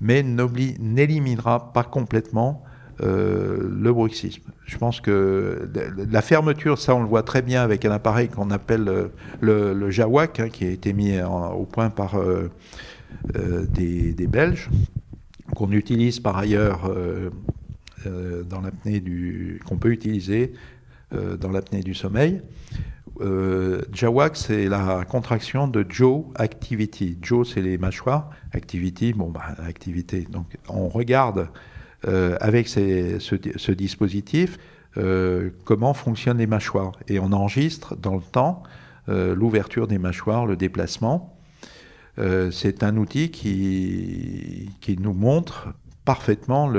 [0.02, 2.64] mais n'éliminera pas complètement
[3.02, 4.44] euh, le bruxisme.
[4.66, 5.70] Je pense que
[6.10, 9.08] la fermeture, ça on le voit très bien avec un appareil qu'on appelle euh,
[9.42, 12.50] le, Jawak, hein, qui a été mis au point par euh,
[13.34, 14.70] des, Belges,
[15.56, 16.90] qu'on utilise par ailleurs
[18.06, 19.04] dans l'apnée
[19.66, 20.54] qu'on peut utiliser
[21.12, 22.42] dans l'apnée du sommeil.
[23.22, 27.18] Euh, Jawak, c'est la contraction de Joe Activity.
[27.22, 28.30] Joe, c'est les mâchoires.
[28.52, 30.28] Activity, bon, bah, activité.
[30.30, 31.50] Donc, on regarde
[32.08, 34.58] euh, avec ce, dispositif
[34.98, 36.94] euh, comment fonctionnent les mâchoires.
[37.08, 38.64] Et on enregistre dans le temps
[39.08, 41.38] l'ouverture des mâchoires, le déplacement.
[42.18, 45.68] c'est un outil qui, qui nous montre
[46.06, 46.74] parfaitement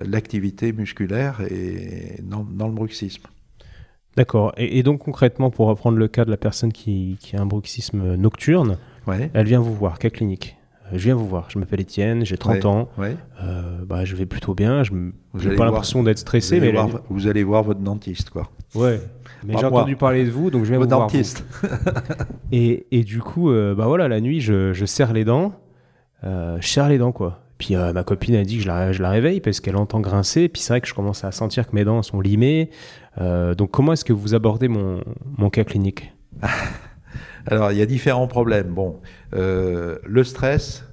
[0.00, 3.24] l'activité musculaire et dans le bruxisme.
[4.18, 4.52] D'accord.
[4.56, 8.76] Et, donc concrètement, pour reprendre le cas de la personne qui, a un bruxisme nocturne,
[9.06, 10.56] elle vient vous voir, quelle clinique?
[10.92, 12.88] Je viens vous voir, je m'appelle Étienne, j'ai 30 ans,
[13.86, 16.58] bah, je vais plutôt bien, je n'ai pas l'impression d'être stressé.
[16.58, 18.50] Vous allez, mais voir, vous allez voir votre dentiste, quoi.
[18.74, 19.00] Ouais,
[19.46, 21.44] mais j'ai entendu parler de vous, donc je viens vous dentiste.
[21.62, 21.72] voir.
[22.52, 25.52] et, et, du coup, bah voilà, la nuit, je, je serre les dents,
[26.24, 27.40] je serre les dents, quoi.
[27.58, 30.48] Puis ma copine a dit que je la, je la réveille parce qu'elle entend grincer.
[30.48, 32.70] Puis c'est vrai que je commence à sentir que mes dents sont limées.
[33.18, 35.02] Donc comment est-ce que vous abordez mon,
[35.36, 36.12] mon cas clinique
[37.50, 38.68] Alors, il y a différents problèmes.
[38.68, 39.00] Bon,
[39.34, 40.84] euh, le stress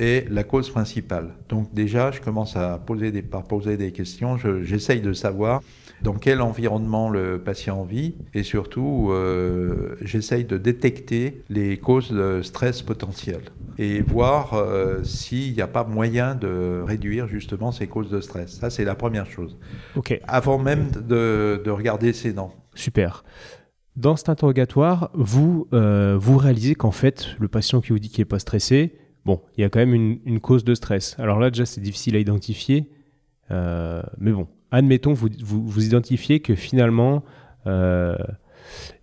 [0.00, 1.30] est la cause principale.
[1.48, 4.36] Donc déjà, je commence à poser des, par poser des questions.
[4.62, 5.62] J'essaye de savoir
[6.02, 12.42] dans quel environnement le patient vit et surtout, euh, j'essaye de détecter les causes de
[12.42, 13.44] stress potentielles
[13.78, 18.52] et voir euh, s'il n'y a pas moyen de réduire justement ces causes de stress.
[18.58, 19.58] Ça, c'est la première chose.
[19.96, 20.18] Ok.
[20.26, 22.54] Avant même de, de regarder ses dents.
[22.74, 23.24] Super.
[23.96, 28.20] Dans cet interrogatoire, vous, euh, vous réalisez qu'en fait, le patient qui vous dit qu'il
[28.20, 31.16] n'est pas stressé, bon, il y a quand même une, cause de stress.
[31.18, 32.90] Alors là, déjà, c'est difficile à identifier,
[33.50, 37.24] euh, mais bon, admettons, vous, vous, identifiez que finalement,
[37.66, 38.16] euh,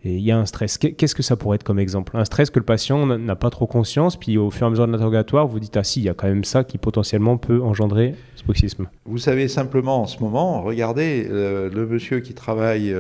[0.04, 0.78] il y a un stress.
[0.78, 2.16] Qu'est-ce que ça pourrait être comme exemple?
[2.16, 4.88] Un stress que le patient n'a pas trop conscience, puis au fur et à mesure
[4.88, 7.62] de l'interrogatoire, vous dites, ah si, il y a quand même ça qui potentiellement peut
[7.62, 8.88] engendrer ce bruxisme.
[9.06, 12.94] Vous savez simplement en ce moment, regardez le monsieur qui travaille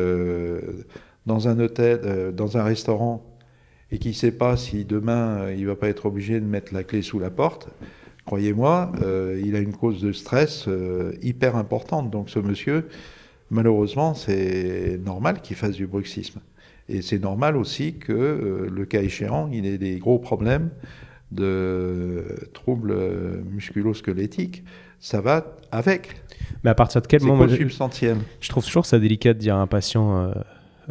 [1.25, 3.23] dans un hôtel, euh, dans un restaurant,
[3.91, 6.73] et qui ne sait pas si demain euh, il va pas être obligé de mettre
[6.73, 7.69] la clé sous la porte,
[8.25, 10.67] croyez-moi, euh, il a une cause de stress
[11.21, 12.09] hyper importante.
[12.09, 12.87] Donc ce monsieur,
[13.49, 16.39] malheureusement, c'est normal qu'il fasse du bruxisme.
[16.89, 20.69] Et c'est normal aussi que, le cas échéant, il ait des gros problèmes
[21.31, 22.93] de troubles
[23.51, 24.63] musculo-squelettiques.
[24.99, 26.21] Ça va avec.
[26.63, 29.59] Mais à partir de quel moment je, je trouve toujours ça délicat de dire à
[29.59, 30.33] un patient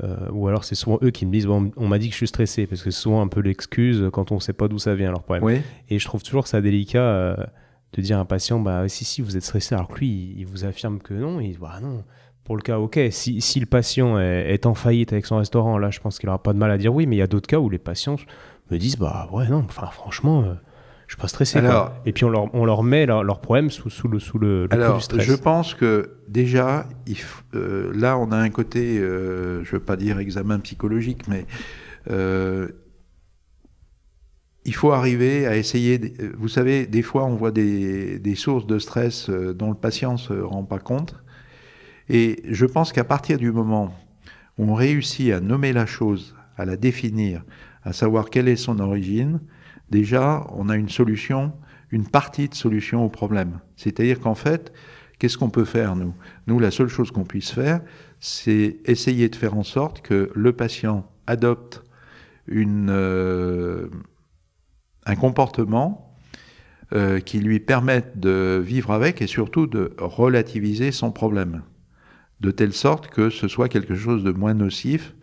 [0.02, 2.18] euh, ou alors c'est souvent eux qui me disent bon, on m'a dit que je
[2.18, 4.78] suis stressé parce que c'est souvent un peu l'excuse quand on ne sait pas d'où
[4.78, 5.62] ça vient leur problème.
[5.90, 7.36] Et je trouve toujours ça délicat euh,
[7.92, 10.46] de dire à un patient bah si si vous êtes stressé alors que lui il,
[10.46, 12.04] vous affirme que non il dit bah non
[12.44, 15.90] pour le cas ok si, si le patient est, en faillite avec son restaurant là
[15.90, 17.46] je pense qu'il aura pas de mal à dire oui mais il y a d'autres
[17.46, 18.16] cas où les patients
[18.70, 20.54] me disent bah ouais non enfin franchement euh,
[21.12, 21.58] je suis pas stressé.
[21.58, 24.66] Alors, Et puis on leur, on leur met leur, problème sous, sous, le, sous le,
[24.70, 25.22] alors, du stress.
[25.22, 27.18] Je pense que déjà, il,
[27.54, 31.44] euh, là, on a un côté, euh, je veux pas dire examen psychologique, mais
[32.10, 32.68] euh,
[34.64, 36.14] il faut arriver à essayer.
[36.38, 40.32] Vous savez, des fois, on voit des, des sources de stress dont le patient se
[40.32, 41.14] rend pas compte.
[42.08, 43.94] Et je pense qu'à partir du moment
[44.58, 47.44] où on réussit à nommer la chose, à la définir,
[47.84, 49.40] à savoir quelle est son origine,
[49.90, 51.52] déjà, on a une solution,
[51.90, 53.60] une partie de solution au problème.
[53.76, 54.72] C'est-à-dire qu'en fait,
[55.18, 56.14] qu'est-ce qu'on peut faire, nous?
[56.46, 57.80] Nous, la seule chose qu'on puisse faire,
[58.20, 61.82] c'est essayer de faire en sorte que le patient adopte
[62.50, 63.88] euh,
[65.06, 66.14] un comportement
[66.92, 71.62] euh, qui lui permette de vivre avec et surtout de relativiser son problème,
[72.42, 75.14] de telle sorte que ce soit quelque chose de moins nocif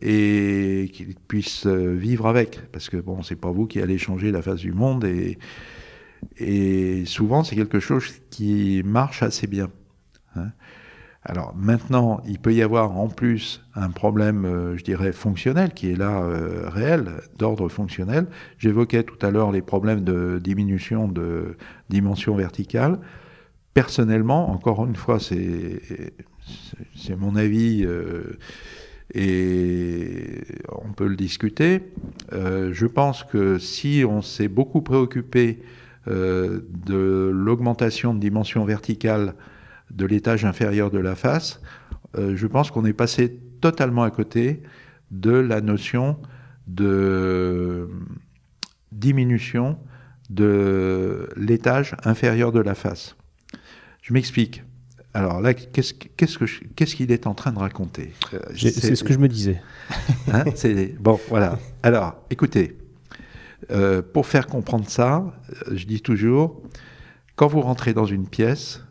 [0.00, 2.60] et qu'il puisse euh, vivre avec.
[2.72, 5.38] Parce que bon, c'est pas vous qui allez changer la face du monde et,
[6.38, 9.70] et souvent c'est quelque chose qui marche assez bien.
[10.34, 10.50] Hein.
[11.24, 15.92] Alors maintenant, il peut y avoir en plus un problème, euh, je dirais, fonctionnel qui
[15.92, 18.26] est là euh, réel, d'ordre fonctionnel.
[18.58, 21.56] J'évoquais tout à l'heure les problèmes de diminution de
[21.88, 22.98] dimension verticale.
[23.72, 25.80] Personnellement, encore une fois, c'est
[27.16, 27.86] mon avis
[29.14, 31.82] et on peut le discuter.
[32.32, 35.62] Euh, je pense que si on s'est beaucoup préoccupé
[36.08, 39.34] euh, de l'augmentation de dimension verticale
[39.90, 41.60] de l'étage inférieur de la face,
[42.16, 44.62] euh, je pense qu'on est passé totalement à côté
[45.10, 46.18] de la notion
[46.66, 47.88] de
[48.92, 49.78] diminution
[50.30, 53.16] de l'étage inférieur de la face.
[54.00, 54.62] Je m'explique.
[55.14, 55.92] Alors là, qu'est-ce
[56.94, 58.12] qu'il est en train de raconter?
[58.32, 59.60] Euh, C'est ce que je me disais.
[60.32, 60.44] Hein,
[60.98, 61.58] bon, voilà.
[61.82, 62.78] Alors, écoutez,
[63.70, 65.34] euh, pour faire comprendre ça,
[65.68, 66.62] euh, je dis toujours,
[67.36, 68.82] quand vous rentrez dans une pièce,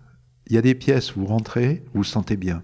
[0.47, 2.61] il y a des pièces, vous rentrez, vous vous sentez bien.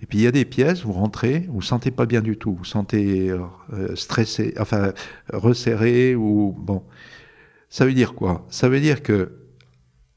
[0.00, 2.36] Et puis il y a des pièces, vous rentrez, vous vous sentez pas bien du
[2.36, 3.34] tout, vous vous sentez
[3.96, 4.92] stressé, enfin
[5.32, 6.84] resserré ou bon.
[7.68, 8.46] Ça veut dire quoi?
[8.48, 9.32] Ça veut dire que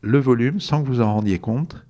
[0.02, 1.86] le volume, sans que vous en rendiez compte,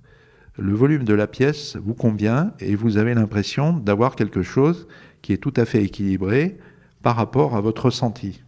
[0.58, 4.86] le volume de la pièce vous convient et vous avez l'impression d'avoir quelque chose
[5.22, 6.58] qui est tout à fait équilibré
[7.02, 8.42] par rapport à votre ressenti.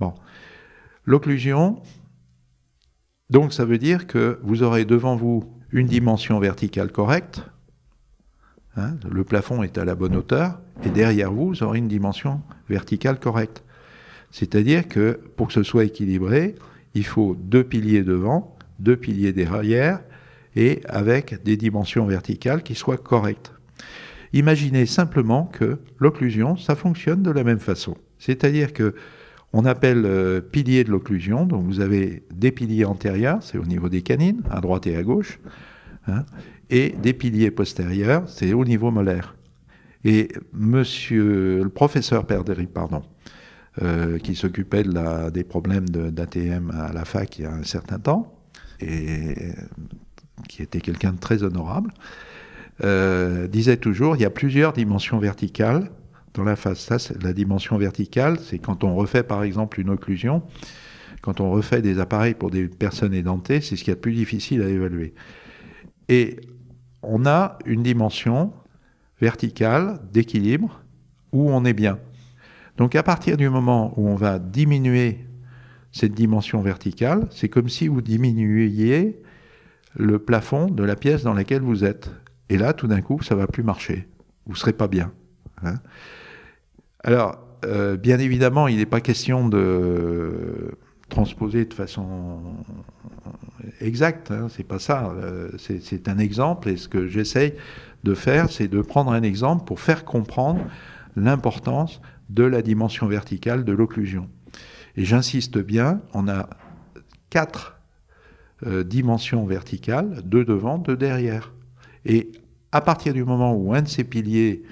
[0.00, 0.14] Bon.
[1.04, 1.82] L'occlusion,
[3.28, 7.42] donc ça veut dire que vous aurez devant vous une dimension verticale correcte,
[8.76, 12.40] hein, le plafond est à la bonne hauteur, et derrière vous, vous aurez une dimension
[12.68, 13.62] verticale correcte.
[14.30, 16.54] C'est-à-dire que pour que ce soit équilibré,
[16.94, 20.00] il faut deux piliers devant, deux piliers derrière,
[20.54, 23.52] et avec des dimensions verticales qui soient correctes.
[24.32, 27.96] Imaginez simplement que l'occlusion, ça fonctionne de la même façon.
[28.18, 28.94] C'est-à-dire que
[29.54, 33.90] on appelle euh, pilier de l'occlusion, donc vous avez des piliers antérieurs, c'est au niveau
[33.90, 35.40] des canines, à droite et à gauche,
[36.06, 36.24] hein,
[36.70, 39.36] et des piliers postérieurs, c'est au niveau molaire.
[40.04, 43.02] Et monsieur le professeur Perderi, pardon,
[43.82, 44.84] euh, qui s'occupait
[45.32, 48.41] des problèmes d'ATM à la fac il y a un certain temps,
[48.82, 49.54] et
[50.48, 51.92] qui était quelqu'un de très honorable,
[52.84, 55.90] euh, disait toujours, il y a plusieurs dimensions verticales
[56.34, 56.80] dans la face.
[56.80, 60.42] Ça, la dimension verticale, c'est quand on refait par exemple une occlusion,
[61.20, 64.14] quand on refait des appareils pour des personnes édentées, c'est ce qui est le plus
[64.14, 65.14] difficile à évaluer.
[66.08, 66.40] Et
[67.02, 68.52] on a une dimension
[69.20, 70.82] verticale d'équilibre
[71.30, 71.98] où on est bien.
[72.76, 75.24] Donc à partir du moment où on va diminuer
[75.92, 79.20] cette dimension verticale, c'est comme si vous diminuiez
[79.94, 82.10] le plafond de la pièce dans laquelle vous êtes.
[82.48, 84.08] Et là, tout d'un coup, ça va plus marcher.
[84.46, 85.12] Vous serez pas bien.
[85.62, 85.76] Hein.
[87.04, 90.76] Alors, euh, bien évidemment, il n'est pas question de
[91.08, 92.40] transposer de façon
[93.80, 94.30] exacte.
[94.30, 95.12] Hein, c'est pas ça.
[95.16, 96.68] Euh, c'est un exemple.
[96.70, 97.54] Et ce que j'essaye
[98.02, 100.64] de faire, c'est de prendre un exemple pour faire comprendre
[101.16, 104.28] l'importance de la dimension verticale de l'occlusion.
[104.96, 106.48] Et j'insiste bien, on a
[107.30, 107.78] quatre
[108.66, 111.52] euh, dimensions verticales, deux devant, deux derrière.
[112.04, 112.30] Et
[112.72, 114.62] à partir du moment où un de ces piliers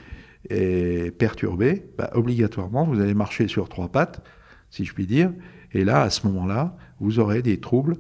[0.49, 4.23] est perturbé, bah, obligatoirement, vous allez marcher sur trois pattes,
[4.71, 5.33] si je puis dire.
[5.73, 7.97] Et là, à ce moment-là, vous aurez des troubles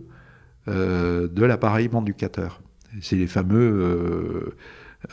[0.69, 2.61] euh, de l'appareil manducateur.
[3.01, 4.55] C'est les fameux,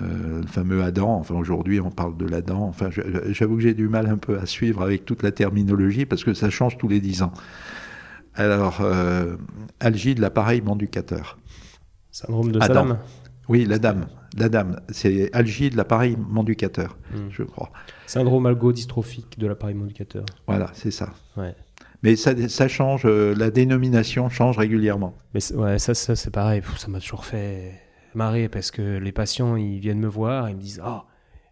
[0.02, 1.16] euh, le fameux Adam.
[1.16, 2.64] Enfin, aujourd'hui, on parle de l'Adam.
[2.64, 2.90] Enfin,
[3.30, 6.34] j'avoue que j'ai du mal un peu à suivre avec toute la terminologie parce que
[6.34, 7.32] ça change tous les dix ans.
[8.36, 9.38] Alors, euh,
[9.80, 11.38] algie de l'appareil manducateur.
[12.12, 13.00] Syndrome de Saddam
[13.48, 14.08] Oui, la dame.
[14.38, 14.82] La dame.
[14.90, 17.30] C'est algie de l'appareil manducateur, hmm.
[17.30, 17.72] je crois.
[18.06, 20.26] Syndrome algodystrophique de l'appareil manducateur.
[20.48, 21.14] Voilà, c'est ça.
[22.04, 25.16] Mais ça, change, euh, la dénomination change régulièrement.
[25.34, 26.62] Mais ouais, ça, ça c'est pareil.
[26.78, 30.62] Ça m'a toujours fait marrer parce que les patients, ils viennent me voir, ils me
[30.62, 31.02] disent Oh,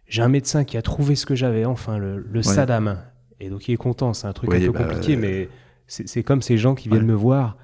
[0.06, 2.98] j'ai un médecin qui a trouvé ce que j'avais, enfin, le, le Saddam.
[3.40, 5.48] Et donc il est content, c'est un truc un peu bah, compliqué, mais
[5.86, 7.56] c'est comme ces gens qui viennent me voir,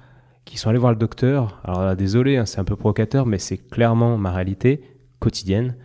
[0.45, 1.61] qui sont allés voir le docteur.
[1.63, 4.81] Alors désolé, hein, c'est un peu provocateur, mais c'est clairement ma réalité
[5.19, 5.75] quotidienne.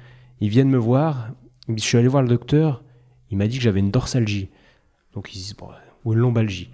[0.40, 1.30] Ils viennent me voir,
[1.68, 2.82] je suis allé voir le docteur,
[3.30, 4.50] il m'a dit que j'avais une dorsalgie.
[5.14, 5.68] Donc ils disent, bon,
[6.04, 6.70] ou une lombalgie.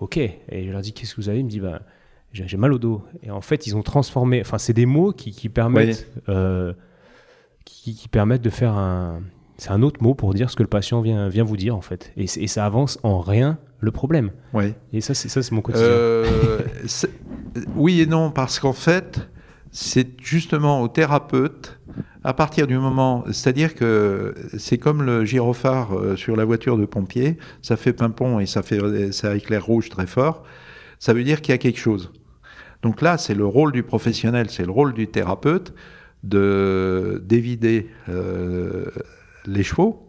[0.00, 1.40] Ok, et je leur dis, qu'est-ce que vous avez?
[1.40, 1.82] Il me dit, bah,
[2.44, 3.02] j'ai mal au dos.
[3.22, 6.10] Et en fait, ils ont transformé, enfin c'est des mots qui, qui permettent...
[6.28, 6.72] Euh,
[7.64, 9.22] qui, qui, permettent de faire un,
[9.58, 11.80] c'est un autre mot pour dire ce que le patient vient, vient vous dire en
[11.80, 12.12] fait.
[12.16, 14.30] Et, et ça avance en rien le problème.
[14.52, 14.74] Oui.
[14.92, 15.86] Et ça, c'est ça, c'est mon quotidien.
[15.86, 16.60] Euh,
[17.74, 19.28] oui et non, parce qu'en fait,
[19.70, 21.78] c'est justement au thérapeute,
[22.24, 26.84] à partir du moment, c'est-à-dire que c'est comme le gyrophare euh, sur la voiture de
[26.84, 30.42] pompier, ça fait pimpon et ça fait, ça éclaire rouge très fort.
[30.98, 32.12] Ça veut dire qu'il y a quelque chose.
[32.86, 35.74] Donc là, c'est le rôle du professionnel, c'est le rôle du thérapeute
[36.22, 38.92] de d'évider euh,
[39.44, 40.08] les chevaux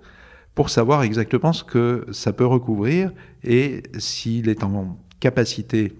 [0.54, 3.12] pour savoir exactement ce que ça peut recouvrir
[3.44, 5.98] et s'il est en capacité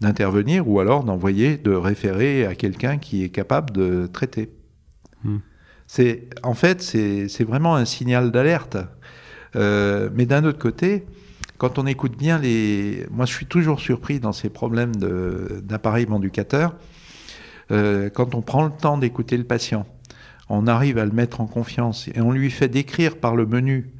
[0.00, 4.48] d'intervenir ou alors d'envoyer, de référer à quelqu'un qui est capable de traiter.
[5.22, 5.40] Hmm.
[5.86, 8.78] C'est en fait c'est vraiment un signal d'alerte.
[9.54, 11.04] Euh, mais d'un autre côté,
[11.58, 16.74] quand on écoute bien les, moi je suis toujours surpris dans ces problèmes d'appareil manducateur,
[17.70, 19.86] euh, quand on prend le temps d'écouter le patient
[20.48, 23.92] on arrive à le mettre en confiance et on lui fait décrire par le menu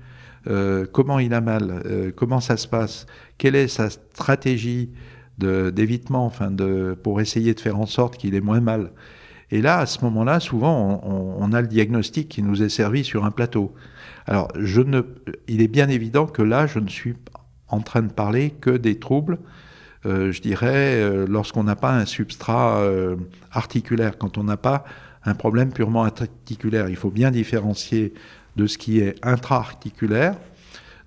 [0.46, 4.90] euh, comment il a mal, euh, comment ça se passe, quelle est sa stratégie
[5.38, 8.92] d'évitement, enfin de, pour essayer de faire en sorte qu'il ait moins mal.
[9.50, 13.26] Et là, à ce moment-là, souvent, on, a le diagnostic qui nous est servi sur
[13.26, 13.74] un plateau.
[14.24, 15.02] Alors, je ne,
[15.46, 17.14] il est bien évident que là, je ne suis
[17.68, 19.38] en train de parler que des troubles,
[20.04, 22.80] euh, je dirais, lorsqu'on n'a pas un substrat
[23.52, 24.84] articulaire, quand on n'a pas
[25.24, 26.88] un problème purement articulaire.
[26.88, 28.14] Il faut bien différencier
[28.54, 30.36] de ce qui est intra-articulaire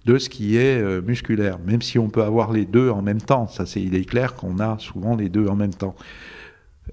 [0.06, 3.22] de ce qui est euh, musculaire, même si on peut avoir les deux en même
[3.22, 3.48] temps.
[3.48, 5.96] Ça, c'est, il est clair qu'on a souvent les deux en même temps.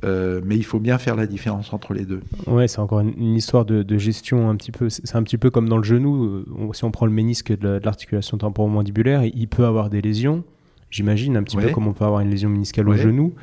[0.04, 2.20] Euh, mais il faut bien faire la différence entre les deux.
[2.46, 4.88] Ouais, c'est encore une, histoire de, gestion un petit peu.
[4.88, 6.24] C'est un petit peu comme dans le genou.
[6.24, 10.44] Euh, si on prend le ménisque de, l'articulation temporomandibulaire, il peut avoir des lésions.
[10.90, 13.34] J'imagine un petit peu comme on peut avoir une lésion méniscale au genou.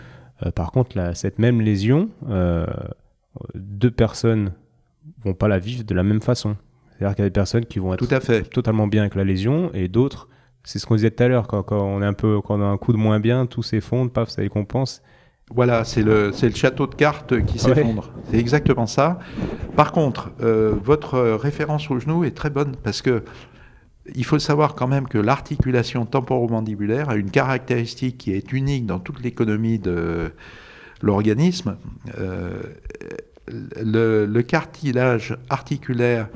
[0.56, 2.10] par contre, cette même lésion,
[3.56, 4.52] deux personnes
[5.24, 6.56] vont pas la vivre de la même façon.
[6.98, 8.44] C'est-à-dire qu'il y a des personnes qui vont être Tout à fait.
[8.44, 10.30] totalement bien avec la lésion et d'autres
[10.64, 12.66] C'est ce qu'on disait tout à l'heure, quand, on est un peu, quand on a
[12.66, 15.02] un coup de moins bien, tout s'effondre, paf, ça compense.
[15.52, 18.11] Voilà, c'est le, le château de cartes qui s'effondre.
[18.30, 19.20] C'est exactement ça.
[19.76, 23.24] Par contre, euh, votre référence au genou est très bonne parce que
[24.15, 28.99] il faut savoir quand même que l'articulation temporomandibulaire a une caractéristique qui est unique dans
[28.99, 30.34] toute l'économie de
[31.02, 31.78] l'organisme.
[32.18, 32.61] Euh,
[33.48, 36.30] le, cartilage articulaire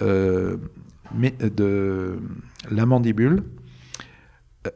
[0.00, 0.56] euh,
[1.14, 2.18] de
[2.70, 3.42] la mandibule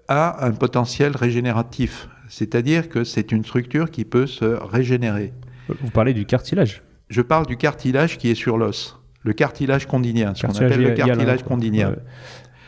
[0.09, 5.33] a un potentiel régénératif, c'est-à-dire que c'est une structure qui peut se régénérer.
[5.69, 10.35] Vous parlez du cartilage Je parle du cartilage qui est sur l'os, le cartilage condylien,
[10.35, 11.97] ce qu'on appelle le cartilage condylien.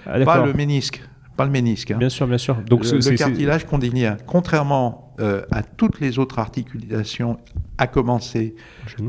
[0.06, 1.02] Ah, pas le ménisque,
[1.36, 1.90] pas le ménisque.
[1.90, 1.98] Hein.
[1.98, 2.56] Bien sûr, bien sûr.
[2.62, 7.38] Donc le, cartilage condylien, contrairement euh, à toutes les autres articulations,
[7.78, 8.56] à commencer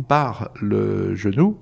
[0.07, 1.57] par le genou,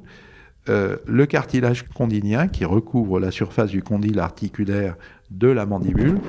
[0.70, 4.98] euh, le cartilage condylien, qui recouvre la surface du condyle articulaire
[5.32, 6.20] de la mandibule,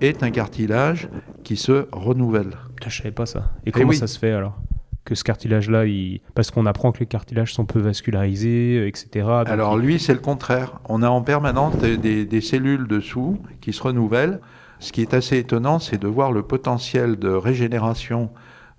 [0.00, 1.08] est un cartilage
[1.44, 2.56] qui se renouvelle.
[2.80, 3.52] Je ne savais pas ça.
[3.64, 4.58] Et, eh comment ça se fait alors?
[5.04, 6.20] Que ce cartilage-là, il...
[6.34, 9.26] parce qu'on apprend que les cartilages sont peu vascularisés, etc.
[9.46, 10.80] Alors lui, c'est le contraire.
[10.88, 14.40] On a en permanence des, des, cellules dessous qui se renouvellent.
[14.78, 18.30] Ce qui est assez étonnant, c'est de voir le potentiel de régénération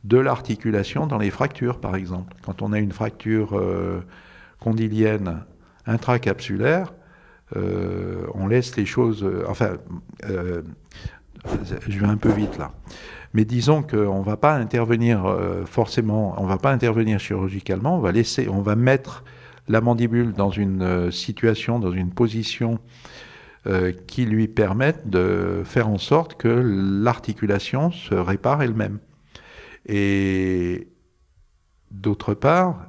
[0.04, 2.36] de l'articulation dans les fractures, par exemple.
[2.46, 4.02] Quand on a une fracture euh,
[4.60, 5.44] condylienne
[5.86, 7.03] intracapsulaire, euh,
[7.56, 9.24] on laisse les choses.
[9.24, 9.78] Euh, enfin,
[10.30, 10.62] euh,
[11.88, 12.72] je vais un peu vite là.
[13.34, 15.26] Mais disons qu'on ne va pas intervenir
[15.66, 19.24] forcément, on va pas intervenir chirurgicalement, on va laisser, on va mettre
[19.68, 22.78] la mandibule dans une situation, dans une position
[24.06, 29.00] qui lui permette de faire en sorte que l'articulation se répare elle-même.
[29.88, 30.90] Et
[31.90, 32.86] d'autre part,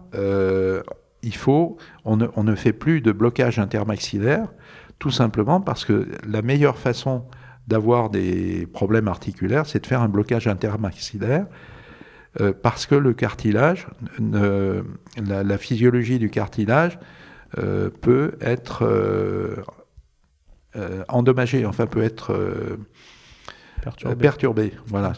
[1.24, 4.48] il faut, on ne, fait plus de blocage intermaxillaire,
[4.98, 7.24] tout simplement parce que la meilleure façon
[7.66, 11.46] d'avoir des problèmes articulaires, c'est de faire un blocage intermaxillaire,
[12.40, 13.86] euh, parce que le cartilage,
[14.18, 16.98] la, physiologie du cartilage
[17.58, 19.62] euh, peut être euh,
[21.08, 22.76] endommagée, enfin peut être
[23.80, 24.16] perturbée.
[24.16, 24.72] perturbée.
[24.86, 25.14] Voilà,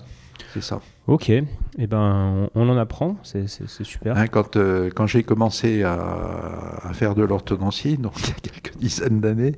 [0.54, 0.80] c'est ça.
[1.08, 1.44] Ok, et
[1.78, 4.16] eh ben, on, en apprend, c'est super.
[4.16, 8.76] Hein, quand euh, quand j'ai commencé à, faire de l'orthodontie, donc il y a quelques
[8.76, 9.54] dizaines d'années,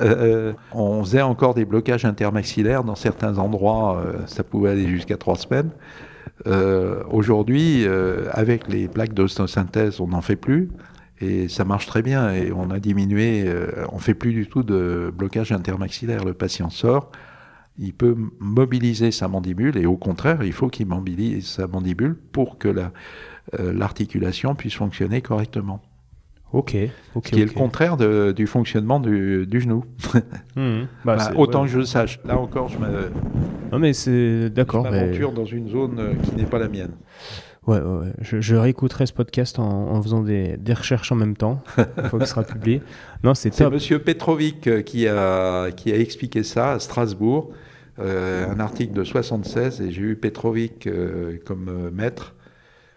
[0.00, 5.18] euh, on faisait encore des blocages intermaxillaires dans certains endroits, euh, ça pouvait aller jusqu'à
[5.18, 5.70] trois semaines.
[7.10, 7.84] Aujourd'hui,
[8.30, 10.70] avec les plaques d'ostéosynthèse, on n'en fait plus.
[11.20, 13.52] Et ça marche très bien et on a diminué,
[13.92, 16.24] on fait plus du tout de blocage intermaxillaire.
[16.24, 17.10] Le patient sort,
[17.78, 22.58] il peut mobiliser sa mandibule et au contraire, il faut qu'il mobilise sa mandibule pour
[22.58, 25.80] que euh, l'articulation puisse fonctionner correctement.
[26.52, 26.76] Ok.
[27.14, 29.84] Ce qui est le contraire du fonctionnement du, genou.
[30.56, 30.86] Mmh.
[31.04, 32.18] Bah, bah, autant que je le sache.
[32.24, 33.12] Là encore, je me.
[33.70, 34.86] Non mais c'est d'accord.
[34.86, 36.90] Je m'aventure dans une zone euh, qui n'est pas la mienne.
[37.68, 42.18] Ouais, ouais, Je, réécouterai ce podcast en, faisant des, recherches en même temps, une fois
[42.18, 42.82] qu'il sera publié.
[43.22, 43.74] Non, c'est top.
[43.74, 47.52] Monsieur Petrovic euh, qui a, qui a expliqué ça à Strasbourg.
[48.00, 52.34] Euh, un article de 76 et j'ai eu Petrovic euh, comme euh, maître.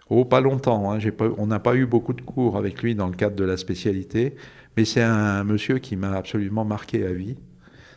[0.09, 0.99] Oh, pas longtemps, hein,
[1.37, 4.35] on n'a pas eu beaucoup de cours avec lui dans le cadre de la spécialité,
[4.75, 7.37] mais c'est un monsieur qui m'a absolument marqué à vie.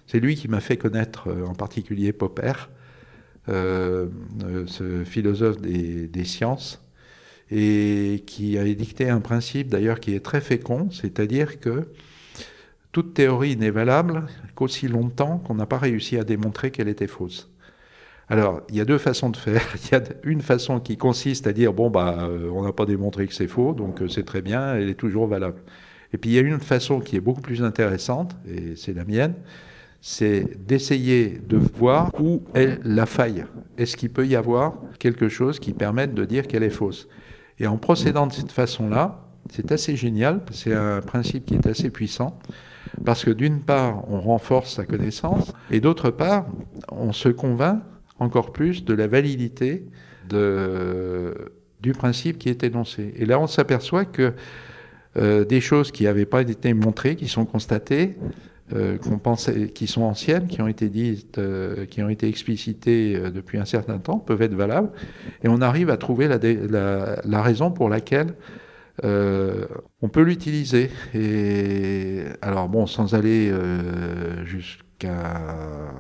[0.07, 2.53] C'est lui qui m'a fait connaître en particulier Popper,
[3.49, 6.87] ce philosophe des, des, sciences,
[7.51, 11.89] et qui a édicté un principe d'ailleurs qui est très fécond, c'est-à-dire que
[12.93, 17.51] toute théorie n'est valable qu'aussi longtemps qu'on n'a pas réussi à démontrer qu'elle était fausse.
[18.29, 19.63] Alors, il y a deux façons de faire.
[19.85, 22.87] Il y a une façon qui consiste à dire bon bah euh, on n'a pas
[22.87, 25.61] démontré que c'est faux, donc euh, c'est très bien, elle est toujours valable.
[26.13, 29.05] Et puis il y a une façon qui est beaucoup plus intéressante, et c'est la
[29.05, 29.35] mienne,
[30.01, 33.45] c'est d'essayer de voir où est la faille.
[33.79, 37.09] Est-ce qu'il peut y avoir quelque chose qui permette de dire qu'elle est fausse?
[37.59, 41.91] Et en procédant de cette façon-là, c'est assez génial, c'est un principe qui est assez
[41.91, 42.39] puissant.
[43.05, 46.47] Parce que d'une part, on renforce sa connaissance, et d'autre part,
[46.91, 47.83] on se convainc
[48.19, 49.85] encore plus de la validité
[50.29, 53.13] du principe qui est énoncé.
[53.17, 54.33] Et là, on s'aperçoit que
[55.17, 58.17] euh, des choses qui n'avaient pas été montrées, qui sont constatées,
[58.75, 58.97] euh,
[59.75, 63.99] qui sont anciennes, qui ont été dites, euh, qui ont été explicitées depuis un certain
[63.99, 64.91] temps, peuvent être valables,
[65.43, 68.35] et on arrive à trouver la raison pour laquelle
[69.03, 69.67] euh,
[70.03, 70.91] on peut l'utiliser.
[71.15, 75.91] Et alors bon, sans aller euh, jusqu'à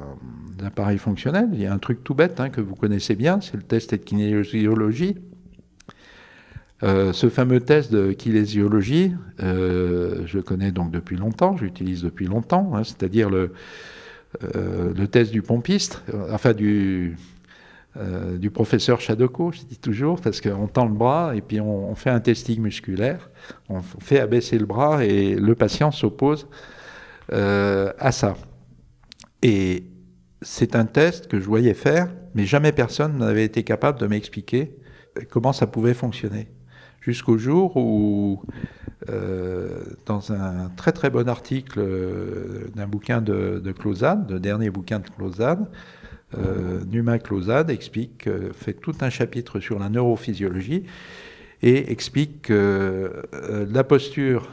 [0.60, 3.56] l'appareil fonctionnel, il y a un truc tout bête hein, que vous connaissez bien, c'est
[3.56, 5.16] le test de kinésiologie.
[6.82, 12.84] Euh, ce fameux test de kinésiologie, je connais donc depuis longtemps, j'utilise depuis longtemps, hein,
[12.84, 13.52] c'est-à-dire le,
[14.42, 17.16] le test du pompiste, enfin du,
[18.38, 22.10] du professeur Chadoko, je dis toujours, parce qu'on tend le bras et puis on, fait
[22.10, 23.30] un testing musculaire,
[23.68, 26.48] on fait abaisser le bras et le patient s'oppose
[27.30, 28.34] à ça.
[29.42, 29.84] Et
[30.42, 34.76] c'est un test que je voyais faire, mais jamais personne n'avait été capable de m'expliquer
[35.30, 36.48] comment ça pouvait fonctionner.
[37.00, 38.42] Jusqu'au jour où,
[39.10, 44.70] euh, dans un très très bon article euh, d'un bouquin de, de Clausade, le dernier
[44.70, 45.68] bouquin de Clausade,
[46.38, 50.84] euh, Numa Clausade explique, fait tout un chapitre sur la neurophysiologie
[51.62, 54.50] et explique que la posture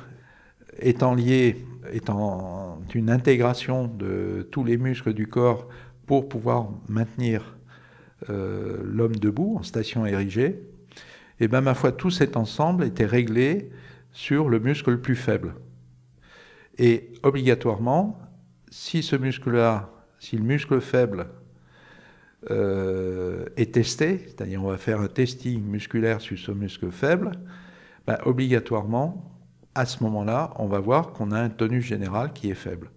[0.79, 5.67] étant liée, étant une intégration de tous les muscles du corps
[6.05, 7.57] pour pouvoir maintenir
[8.29, 10.61] euh, l'homme debout en station érigée,
[11.39, 13.71] et bien ma foi, tout cet ensemble était réglé
[14.11, 15.55] sur le muscle le plus faible.
[16.77, 18.19] Et obligatoirement,
[18.69, 19.89] si ce muscle-là,
[20.19, 21.27] si le muscle faible
[22.49, 27.31] euh, est testé, c'est-à-dire on va faire un testing musculaire sur ce muscle faible,
[28.07, 29.31] ben, obligatoirement,
[29.75, 32.89] à ce moment-là, on va voir qu'on a un tonus général qui est faible.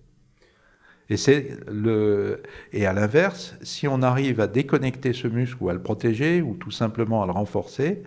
[1.11, 2.43] Et, c'est le...
[2.73, 6.55] et à l'inverse, si on arrive à déconnecter ce muscle ou à le protéger ou
[6.55, 8.03] tout simplement à le renforcer,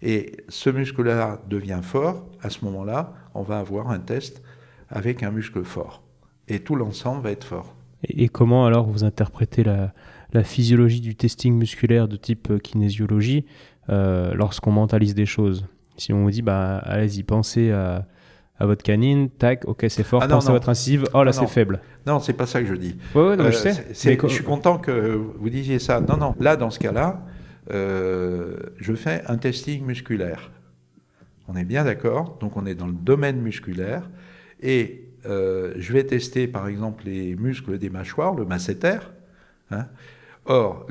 [0.00, 4.42] et ce muscle-là devient fort, à ce moment-là, on va avoir un test
[4.90, 6.04] avec un muscle fort.
[6.46, 7.74] Et tout l'ensemble va être fort.
[8.04, 9.92] Et, comment alors vous interprétez la,
[10.32, 13.44] la, physiologie du testing musculaire de type euh, kinésiologie
[13.88, 18.06] euh, lorsqu'on mentalise des choses Si on vous dit, bah, allez-y, pensez à
[18.58, 21.46] à votre canine, tac, ok, c'est fort, ah pensez à votre incisive, oh là, c'est
[21.46, 21.80] faible.
[22.06, 22.96] Non, c'est pas ça que je dis.
[23.14, 26.00] Ouais, non, je suis content que vous disiez ça.
[26.00, 27.24] Non, non, là, dans ce cas-là,
[27.70, 30.50] euh, je fais un testing musculaire.
[31.46, 34.10] On est bien d'accord, donc on est dans le domaine musculaire,
[34.60, 38.98] et euh, je vais tester, par exemple, les muscles des mâchoires, le masséter.
[39.70, 39.86] Hein.
[40.48, 40.86] Or,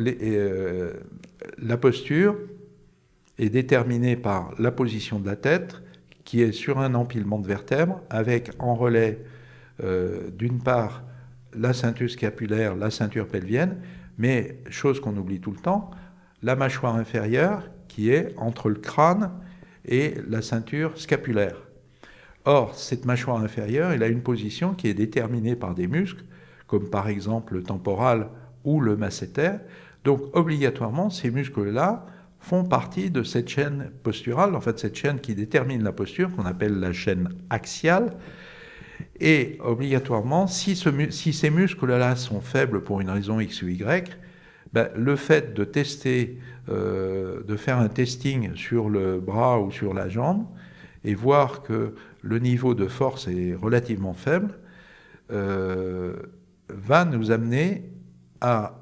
[1.58, 2.38] la posture
[3.40, 5.82] est déterminée par la position de la tête,
[6.24, 9.24] qui est sur un empilement de vertèbres avec en relais
[9.84, 11.04] euh, d'une part
[11.54, 13.78] la ceinture scapulaire, la ceinture pelvienne,
[14.20, 15.90] mais chose qu'on oublie tout le temps,
[16.44, 19.32] la mâchoire inférieure qui est entre le crâne
[19.86, 21.58] et la ceinture scapulaire.
[22.46, 26.26] Or, cette mâchoire inférieure, elle a une position qui est déterminée par des muscles,
[26.68, 28.30] comme par exemple le temporal
[28.68, 29.52] ou le masséter.
[30.04, 32.06] Donc, obligatoirement, ces muscles-là
[32.42, 36.46] font partie de cette chaîne posturale, en fait cette chaîne qui détermine la posture, qu'on
[36.46, 38.12] appelle la chaîne axiale.
[39.22, 44.18] Et obligatoirement, si, ces muscles-là sont faibles pour une raison X ou Y,
[44.74, 46.38] ben, le fait de tester,
[46.68, 50.46] euh, de faire un testing sur le bras ou sur la jambe
[51.06, 54.60] et voir que le niveau de force est relativement faible,
[55.32, 56.14] euh,
[56.68, 57.90] va nous amener
[58.42, 58.80] à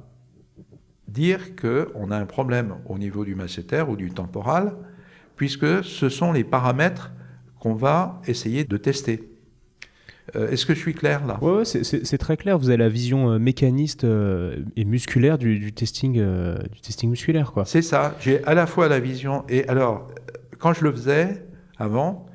[1.08, 4.76] dire qu'on a un problème au niveau du masséter ou du temporal,
[5.36, 7.12] puisque ce sont les paramètres
[7.60, 9.30] qu'on va essayer de tester.
[10.36, 11.38] Euh, est-ce que je suis clair là?
[11.42, 12.58] Oui, ouais, c'est très clair.
[12.58, 16.14] Vous avez la vision euh, mécaniste euh, et musculaire du, testing,
[16.72, 17.54] du testing musculaire.
[17.66, 18.16] C'est ça.
[18.20, 20.08] J'ai à la fois la vision et alors,
[20.58, 21.46] quand je le faisais
[21.78, 22.26] avant,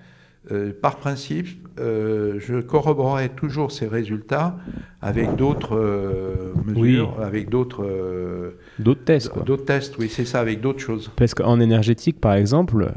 [0.82, 4.56] par principe, euh, je corroborais toujours ces résultats
[5.02, 9.32] avec d'autres euh, mesures, avec d'autres euh, d'autres tests.
[9.44, 11.10] D'autres tests, oui, c'est ça, avec d'autres choses.
[11.16, 12.92] Parce qu'en énergétique, par exemple,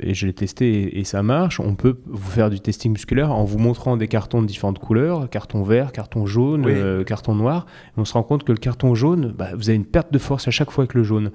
[0.00, 3.44] et je l'ai testé et, ça marche, on peut vous faire du testing musculaire en
[3.44, 7.66] vous montrant des cartons de différentes couleurs, carton vert, carton jaune, carton noir.
[7.96, 10.48] on se rend compte que le carton jaune, bah, vous avez une perte de force
[10.48, 11.30] à chaque fois avec le jaune.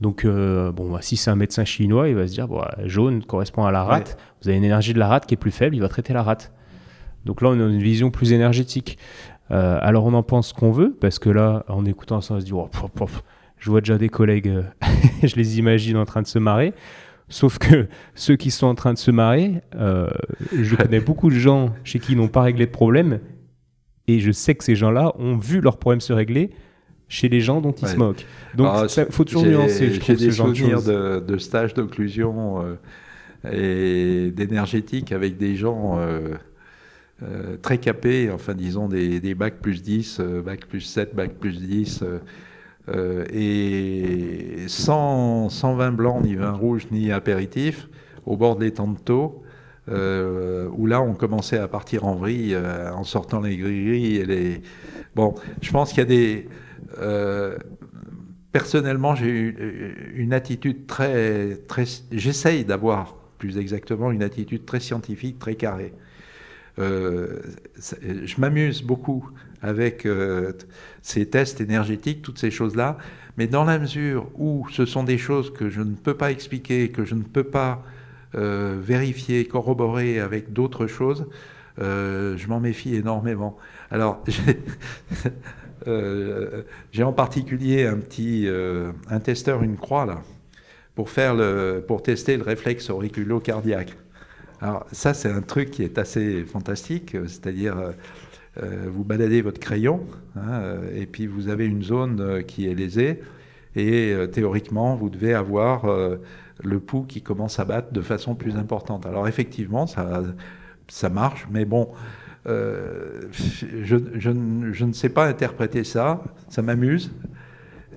[0.00, 3.64] Donc, bon, bah, si c'est un médecin chinois, il va se dire, bon, jaune correspond
[3.64, 4.18] à la rate.
[4.42, 6.22] Vous avez une énergie de la rate qui est plus faible, il va traiter la
[6.22, 6.52] rate.
[7.24, 8.98] Donc là, on a une vision plus énergétique.
[9.50, 12.44] Euh, alors on en pense qu'on veut, parce que là, en écoutant ça, on se
[12.44, 12.68] dit, oh,
[13.58, 14.62] je vois déjà des collègues, euh,
[15.22, 16.72] je les imagine en train de se marrer.
[17.28, 20.10] Sauf que ceux qui sont en train de se marrer, euh,
[20.52, 23.20] je connais beaucoup de gens chez qui ils n'ont pas réglé de problème,
[24.06, 26.50] et je sais que ces gens-là ont vu leurs problèmes se régler
[27.08, 28.26] chez les gens dont ils se moquent.
[28.54, 32.76] Donc il faut toujours nuancer, je trouve, des souvenirs de, de stages d'occlusion
[33.50, 35.98] et d'énergétique avec des gens
[37.22, 41.30] euh, très capés, enfin disons des, des bacs plus 10, euh, bac plus 7, bac
[41.38, 42.04] plus 10,
[42.88, 47.88] euh, et sans, sans, vin blanc, ni vin rouge, ni apéritif,
[48.26, 49.42] au bord des temps de taux,
[49.86, 54.62] où là on commençait à partir en vrille en sortant les gris-gris et les...
[55.14, 56.48] Bon, je pense qu'il y a des...
[58.52, 61.56] personnellement, j'ai eu une attitude très...
[61.68, 65.92] très J'essaye d'avoir, plus exactement, une attitude très scientifique, très carrée.
[66.80, 67.40] Euh,
[67.76, 69.30] je m'amuse beaucoup
[69.62, 70.06] avec
[71.02, 72.98] ces tests énergétiques, toutes ces choses-là.
[73.36, 76.90] Mais dans la mesure où ce sont des choses que je ne peux pas expliquer,
[76.90, 77.82] que je ne peux pas
[78.34, 81.26] vérifier, corroborer avec d'autres choses,
[81.78, 83.56] je m'en méfie énormément.
[83.90, 84.22] Alors,
[86.92, 88.48] j'ai en particulier un petit
[89.10, 90.22] un testeur, une croix là
[90.94, 93.96] pour, faire le, pour tester le réflexe auriculo-cardiaque.
[94.60, 97.92] Alors ça, c'est un truc qui est assez fantastique, c'est-à-dire euh,
[98.62, 100.06] euh, vous baladez votre crayon
[100.36, 103.20] hein, euh, et puis vous avez une zone qui est lésée
[103.76, 105.88] et théoriquement, vous devez avoir
[106.62, 109.04] le pouls qui commence à battre de façon plus importante.
[109.04, 110.22] Alors effectivement, ça,
[110.86, 111.88] ça marche, mais bon,
[112.46, 114.30] je, je,
[114.84, 117.10] ne sais pas interpréter ça, ça m'amuse,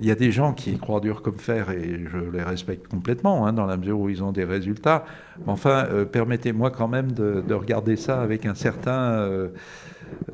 [0.01, 3.47] il y a des gens qui croient dur comme fer et je les respecte complètement,
[3.47, 5.05] hein, dans la mesure où ils ont des résultats.
[5.39, 9.49] Mais enfin, euh, permettez-moi quand même de, regarder ça avec un certain, euh,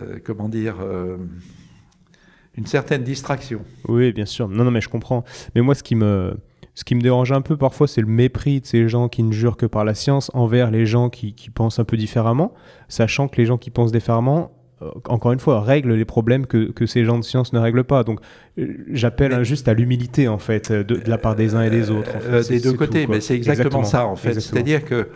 [0.01, 0.75] euh, comment dire,
[2.55, 3.61] une certaine distraction.
[3.87, 4.47] Oui, bien sûr.
[4.47, 5.23] Non, non, mais je comprends.
[5.55, 6.37] Mais moi, ce qui me,
[6.75, 9.31] ce qui me dérange un peu parfois, c'est le mépris de ces gens qui ne
[9.31, 12.53] jurent que par la science envers les gens qui, qui pensent un peu différemment,
[12.87, 14.51] sachant que les gens qui pensent différemment
[14.81, 17.83] euh, encore une fois, règle les problèmes que, que, ces gens de science ne règlent
[17.83, 18.03] pas.
[18.03, 18.19] Donc,
[18.57, 22.11] euh, j'appelle juste à l'humilité, en fait, de, la part des uns et des autres.
[22.49, 24.39] des deux côtés, mais c'est exactement, ça, en fait.
[24.39, 25.09] C'est-à-dire que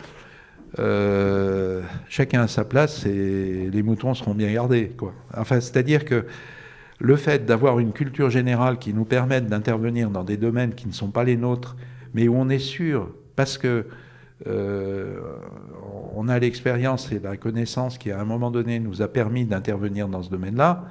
[2.08, 4.92] chacun à sa place et les moutons seront bien gardés.
[4.96, 5.12] Quoi.
[5.36, 6.24] Enfin, c'est-à-dire que
[6.98, 10.92] le fait d'avoir une culture générale qui nous permette d'intervenir dans des domaines qui ne
[10.92, 11.76] sont pas les nôtres,
[12.14, 13.86] mais où on est sûr, parce que
[14.46, 15.20] euh,
[16.14, 20.08] on a l'expérience et la connaissance qui, à un moment donné, nous a permis d'intervenir
[20.08, 20.84] dans ce domaine-là.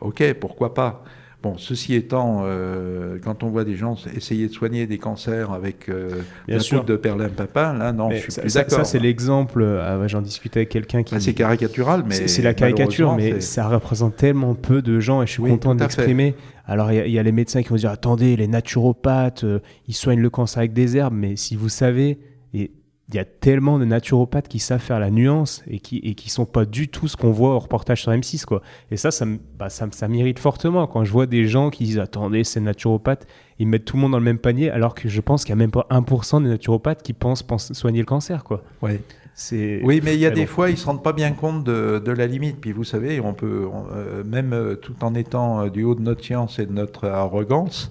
[0.00, 1.04] Ok, pourquoi pas
[1.42, 5.88] Bon, ceci étant, euh, quand on voit des gens essayer de soigner des cancers avec
[5.88, 8.78] euh, Bien un de perlimpinpin, là, non, je suis ça, plus d'accord.
[8.80, 9.64] Ça, c'est l'exemple.
[9.64, 11.18] Ah j'en discutais avec quelqu'un qui.
[11.18, 12.28] c'est caricatural, mais.
[12.28, 15.80] C'est la caricature, mais ça représente tellement peu de gens et je suis content de
[15.80, 16.34] l'exprimer.
[16.66, 19.44] Alors, il y, a les médecins qui vont dire attendez, les naturopathes,
[19.88, 22.18] ils soignent le cancer avec des herbes, mais si vous savez,
[22.54, 22.70] et
[23.12, 26.30] il y a tellement de naturopathes qui savent faire la nuance et qui et qui
[26.30, 28.62] sont pas du tout ce qu'on voit au reportage sur M6 quoi.
[28.90, 29.26] Et ça ça
[29.58, 33.26] bah, ça, ça m'irrite fortement quand je vois des gens qui disent attendez c'est naturopathe,
[33.58, 35.52] ils mettent tout le monde dans le même panier alors que je pense qu'il y
[35.52, 38.62] a même pas 1% des naturopathes qui pensent, soigner le cancer quoi.
[38.82, 39.00] Ouais.
[39.34, 41.98] C'est oui, mais il y a des fois, ils se rendent pas bien compte de,
[42.04, 42.60] de la limite.
[42.60, 46.02] Puis vous savez, on peut, euh, même euh, tout en étant euh, du haut de
[46.02, 47.90] notre science et de notre arrogance,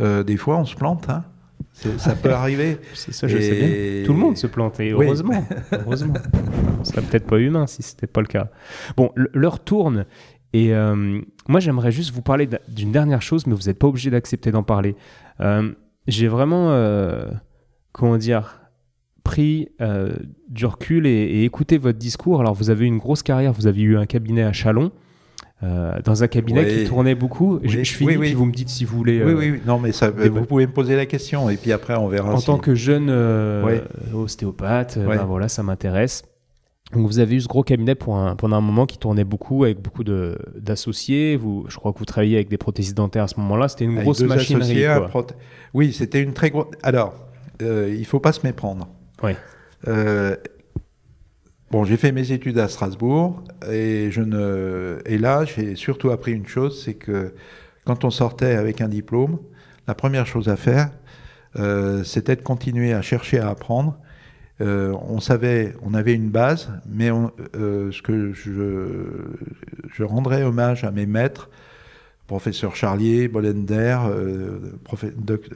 [0.00, 1.08] des fois, on se plante.
[1.08, 1.22] Hein.
[1.98, 2.78] Ça peut arriver.
[2.94, 4.06] ça, je sais bien.
[4.06, 5.44] Tout le monde se plante, et heureusement.
[5.72, 6.14] heureusement.
[6.82, 8.48] Ce serait peut-être pas humain si c'était pas le cas.
[8.96, 10.06] Bon, l'heure tourne.
[10.52, 14.10] Et euh, moi, j'aimerais juste vous parler d'une dernière chose, mais vous n'êtes pas obligé
[14.10, 14.96] d'accepter d'en parler.
[15.40, 15.72] Euh,
[16.06, 17.30] j'ai vraiment, euh,
[17.92, 18.60] comment dire,
[19.24, 19.68] pris
[20.48, 22.40] du recul et, et, écouté votre discours.
[22.40, 24.92] Alors, vous avez eu une grosse carrière, vous avez eu un cabinet à Chalon.
[25.62, 27.60] Euh, dans un cabinet qui tournait beaucoup.
[27.62, 29.22] Je, je, finis, puis vous me dites si vous voulez.
[29.22, 32.08] oui, oui, non, mais ça, vous pouvez me poser la question, et puis après, on
[32.08, 32.34] verra.
[32.34, 33.80] En tant que jeune euh,
[34.12, 36.24] ostéopathe, euh, ben voilà, ça m'intéresse.
[36.92, 39.64] Donc vous avez eu ce gros cabinet pour un, pendant un moment qui tournait beaucoup
[39.64, 41.40] avec beaucoup d'associés.
[41.68, 43.68] Je crois que vous travailliez avec des prothèses dentaires à ce moment-là.
[43.68, 44.84] C'était une grosse machinerie.
[45.10, 45.26] Quoi.
[45.72, 46.66] Oui, c'était une très grosse.
[46.82, 47.14] Alors,
[47.60, 48.88] il il faut pas se méprendre.
[49.22, 49.32] Oui.
[51.72, 56.92] Bon, j'ai fait mes études à Strasbourg et, là, j'ai surtout appris une chose, c'est
[56.92, 57.32] que
[57.86, 59.38] quand on sortait avec un diplôme,
[59.88, 60.90] la première chose à faire,
[61.58, 63.96] euh, c'était de continuer à chercher à apprendre.
[64.60, 70.90] Euh, on savait, on avait une base, mais euh, ce que je, rendrais hommage à
[70.90, 71.48] mes maîtres,
[72.26, 73.96] professeur Charlier, Bolender,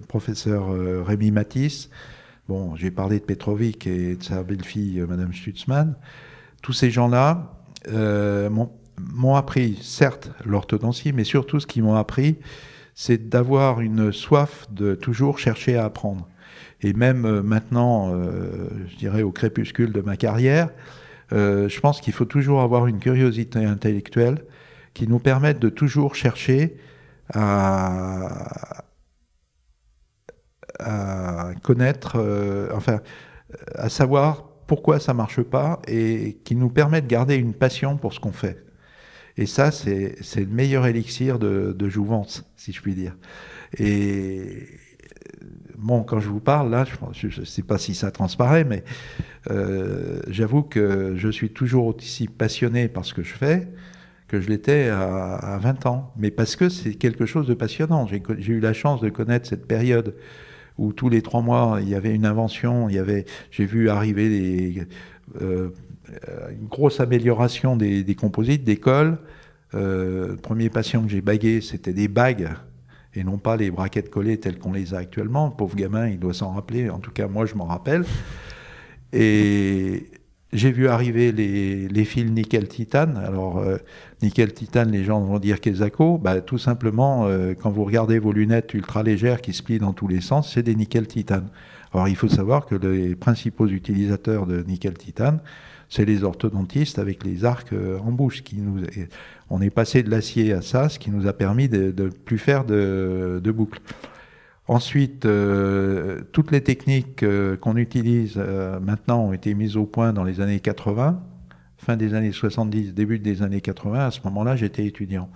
[0.09, 0.69] professeur
[1.05, 1.91] Rémi Matisse,
[2.49, 5.97] Bon, j'ai parlé de Petrovic et de sa belle-fille, euh, Madame Stutzmann.
[6.63, 7.57] Tous ces gens-là
[7.89, 12.37] euh, m'ont appris, certes, l'orthodontie, mais surtout ce qu'ils m'ont appris,
[12.95, 16.29] c'est d'avoir une soif de toujours chercher à apprendre.
[16.83, 20.69] Et même euh, maintenant, je dirais au crépuscule de ma carrière,
[21.33, 24.45] je pense qu'il faut toujours avoir une curiosité intellectuelle
[24.95, 26.77] qui nous permette de toujours chercher
[27.35, 28.85] à,
[30.79, 33.01] à connaître, euh, enfin,
[33.75, 38.13] à savoir pourquoi ça marche pas et qui nous permet de garder une passion pour
[38.13, 38.65] ce qu'on fait.
[39.37, 43.15] Et ça, c'est le meilleur élixir de, jouvence, si je puis dire.
[43.79, 44.67] Et
[45.77, 48.83] bon, quand je vous parle, là, je ne sais pas si ça transparaît, mais
[49.51, 53.69] euh, j'avoue que je suis toujours aussi passionné par ce que je fais
[54.29, 56.13] que je l'étais à, 20 ans.
[56.17, 58.07] Mais parce que c'est quelque chose de passionnant.
[58.07, 60.15] J'ai eu la chance de connaître cette période
[60.79, 63.89] où tous les trois mois, il y avait une invention, il y avait, j'ai vu
[63.89, 64.87] arriver
[65.41, 65.71] euh,
[66.51, 69.19] une grosse amélioration des, composites, des cols,
[69.75, 72.49] Euh, le premier patient que j'ai bagué, c'était des bagues
[73.15, 75.47] et non pas les braquettes collées telles qu'on les a actuellement.
[75.49, 76.89] Le pauvre gamin, il doit s'en rappeler.
[76.91, 78.05] En tout cas, moi, je m'en rappelle.
[79.13, 80.07] Et
[80.57, 83.17] j'ai vu arriver les, fils nickel-titane.
[83.17, 83.77] Alors, euh,
[84.23, 86.19] nickel-titane, les gens vont dire Kesako.
[86.19, 89.93] Bah, tout simplement, euh, quand vous regardez vos lunettes ultra légères qui se plient dans
[89.93, 91.49] tous les sens, c'est des nickel-titane.
[91.93, 95.41] Alors, il faut savoir que les principaux utilisateurs de nickel-titane,
[95.89, 98.43] c'est les orthodontistes avec les arcs euh, en bouche.
[98.43, 98.83] Qui nous,
[99.51, 102.39] on est passé de l'acier à ça, ce qui nous a permis de ne plus
[102.39, 103.81] faire de, de boucles.
[104.69, 110.25] Ensuite, euh, toutes les techniques euh, qu'on utilise maintenant ont été mises au point dans
[110.25, 111.23] les années 80,
[111.79, 114.07] fin des années 70, début des années 80.
[114.07, 115.31] À ce moment-là, j'étais étudiant.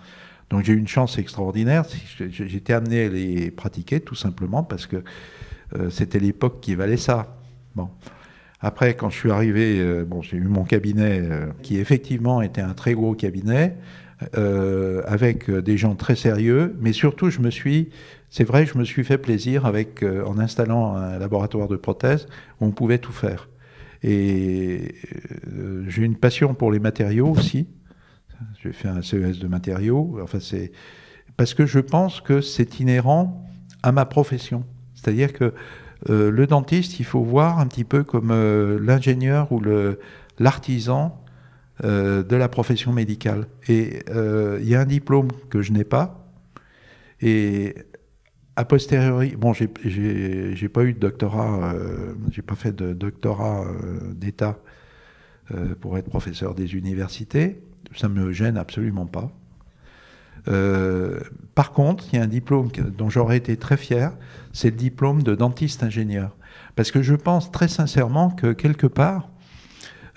[0.51, 1.85] Donc j'ai eu une chance extraordinaire.
[2.19, 5.05] J'étais amené à les pratiquer tout simplement parce que
[5.91, 7.37] c'était l'époque qui valait ça.
[7.77, 7.89] Bon.
[8.63, 12.61] Après, quand je suis arrivé, euh, bon, j'ai eu mon cabinet euh, qui effectivement était
[12.61, 13.77] un très gros cabinet
[14.37, 17.89] euh, avec des gens très sérieux, mais surtout, je me suis,
[18.31, 22.27] c'est vrai, je me suis fait plaisir avec en installant un laboratoire de prothèses
[22.61, 23.49] où on pouvait tout faire.
[24.03, 24.95] Et
[25.87, 27.69] j'ai une passion pour les matériaux aussi.
[28.63, 30.19] J'ai fait un CES de matériaux.
[30.23, 30.73] Enfin, c'est
[31.37, 33.47] parce que je pense que c'est inhérent
[33.83, 34.65] à ma profession.
[34.95, 35.55] C'est-à-dire que
[36.09, 39.63] euh, le dentiste, il faut voir un petit peu comme euh, l'ingénieur ou
[40.39, 41.23] l'artisan
[41.85, 43.47] euh, de la profession médicale.
[43.69, 46.27] Et il y a un diplôme que je n'ai pas.
[47.23, 47.75] Et
[48.61, 49.69] a posteriori, bon, j'ai
[50.69, 51.75] pas eu de doctorat,
[52.31, 53.65] j'ai pas fait de doctorat
[54.15, 54.59] d'État
[55.81, 57.63] pour être professeur des universités.
[57.97, 59.33] Ça me gêne absolument pas.
[60.49, 61.21] Euh,
[61.55, 64.13] par contre, il y a un diplôme dont j'aurais été très fier,
[64.53, 66.37] c'est le diplôme de dentiste ingénieur.
[66.77, 69.31] Parce que je pense très sincèrement que quelque part,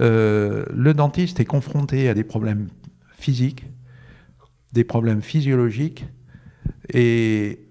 [0.02, 2.68] euh, le dentiste est confronté à des problèmes
[3.12, 3.66] physiques,
[4.72, 6.06] des problèmes physiologiques,
[6.92, 7.63] et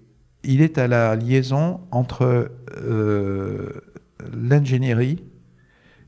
[0.43, 3.69] il est à la liaison entre euh,
[4.33, 5.23] l'ingénierie,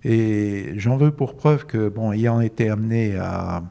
[0.03, 3.63] et j'en veux pour preuve que, bon, ayant été amené à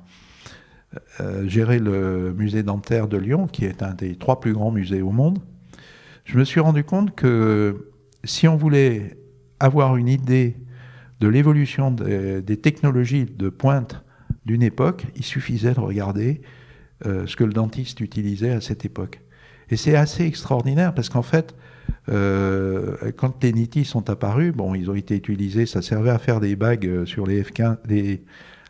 [1.20, 5.02] euh, gérer le musée dentaire de Lyon, qui est un des trois plus grands musées
[5.02, 5.38] au monde,
[6.24, 7.90] je me suis rendu compte que
[8.24, 9.18] si on voulait
[9.60, 10.56] avoir une idée
[11.20, 14.04] de l'évolution des, technologies de pointe
[14.44, 16.42] d'une époque, il suffisait de regarder
[17.06, 19.20] euh, ce que le dentiste utilisait à cette époque.
[19.70, 21.54] Et c'est assez extraordinaire parce qu'en fait,
[22.08, 26.40] euh, quand les nitis sont apparus, bon, ils ont été utilisés, ça servait à faire
[26.40, 28.20] des bagues sur les F-15, les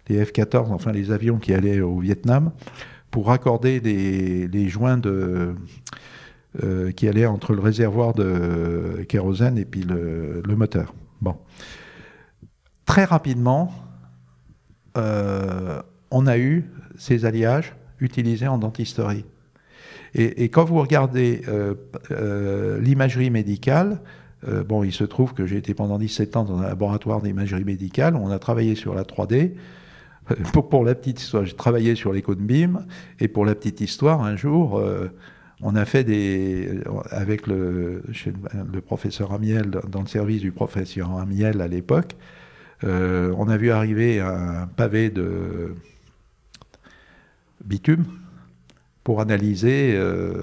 [0.09, 2.53] F-14, enfin les avions qui allaient au Vietnam,
[3.11, 5.01] pour raccorder les joints
[6.62, 10.95] euh, qui allaient entre le réservoir de kérosène et puis le, moteur.
[11.21, 11.37] Bon.
[12.87, 13.73] Très rapidement,
[14.97, 19.25] euh, on a eu ces alliages utilisés en dentisterie.
[20.15, 24.01] Et, quand vous regardez euh, l'imagerie médicale,
[24.69, 28.15] bon, il se trouve que j'ai été pendant 17 ans dans un laboratoire d'imagerie médicale,
[28.15, 29.53] on a travaillé sur la 3D,
[30.53, 32.86] pour, la petite histoire, j'ai travaillé sur l'écho de BIM,
[33.20, 35.09] et pour la petite histoire, un jour, euh,
[35.61, 36.81] on a fait des.
[37.11, 38.03] avec le,
[38.86, 42.16] professeur Amiel, dans le service du professeur Amiel à l'époque,
[42.85, 45.74] euh, on a vu arriver un pavé de
[47.65, 48.05] bitume
[49.05, 50.43] pour analyser euh,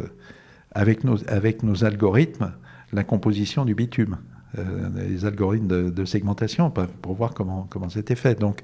[0.71, 2.53] avec, nos, algorithmes
[2.93, 4.17] la composition du bitume.
[4.57, 8.39] Euh, les algorithmes de, segmentation pour voir comment, c'était fait.
[8.39, 8.61] Donc,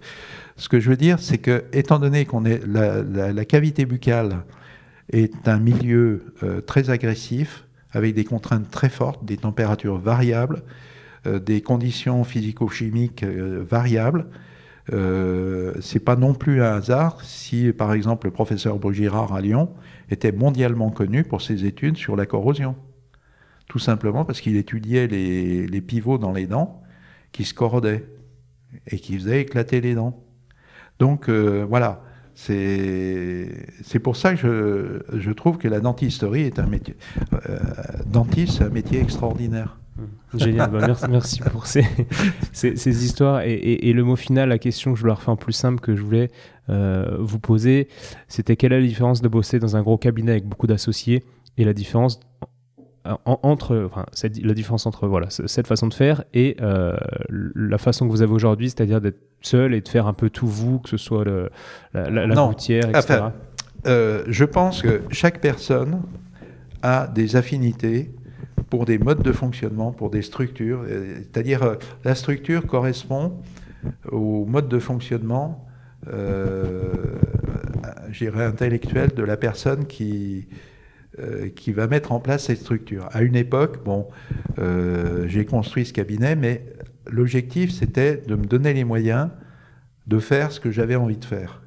[0.56, 4.44] ce que je veux dire, c'est que, étant donné qu'on est la, cavité buccale
[5.11, 10.64] est un milieu euh, très agressif, avec des contraintes très fortes, des températures variables,
[11.26, 14.28] des conditions physico-chimiques variables.
[14.90, 19.70] C'est pas non plus un hasard si, par exemple, le professeur Brugirard à Lyon
[20.10, 22.76] était mondialement connu pour ses études sur la corrosion
[23.68, 26.82] tout simplement parce qu'il étudiait les, pivots dans les dents
[27.32, 28.06] qui se corrodaient
[28.88, 30.24] et qui faisaient éclater les dents.
[31.00, 32.02] Donc euh, voilà,
[32.34, 36.96] c'est pour ça que je, trouve que la dentisterie est un métier.
[37.34, 37.60] Euh,
[38.06, 39.78] dentiste, un métier extraordinaire.
[40.38, 41.86] Génial, bah, merci, merci, pour ces,
[42.54, 43.42] ces, histoires.
[43.42, 45.96] Et, et, le mot final, la question que je voulais refaire en plus simple que
[45.96, 46.30] je voulais
[46.70, 47.88] euh, vous poser,
[48.28, 51.24] c'était quelle est la différence de bosser dans un gros cabinet avec beaucoup d'associés
[51.58, 52.20] et la différence
[53.24, 54.06] entre enfin,
[54.44, 56.98] la différence entre voilà cette façon de faire et euh,
[57.30, 60.48] la façon que vous avez aujourd'hui, c'est-à-dire d'être seul et de faire un peu tout
[60.48, 61.50] vous, que ce soit le,
[61.94, 63.28] la, la, gouttière, etc.
[63.86, 66.02] Euh, je pense que chaque personne
[66.82, 68.12] a des affinités
[68.70, 70.86] pour des modes de fonctionnement, pour des structures.
[70.88, 73.40] C'est-à-dire euh, la structure correspond
[74.12, 75.64] au mode de fonctionnement
[78.12, 80.48] j'irais, intellectuelle de la personne qui,
[81.20, 83.10] euh, qui va mettre en place cette structure.
[83.12, 84.08] À une époque, bon,
[84.60, 86.64] euh, j'ai construit ce cabinet, mais
[87.08, 89.30] l'objectif, c'était de me donner les moyens
[90.06, 91.62] de faire ce que j'avais envie de faire.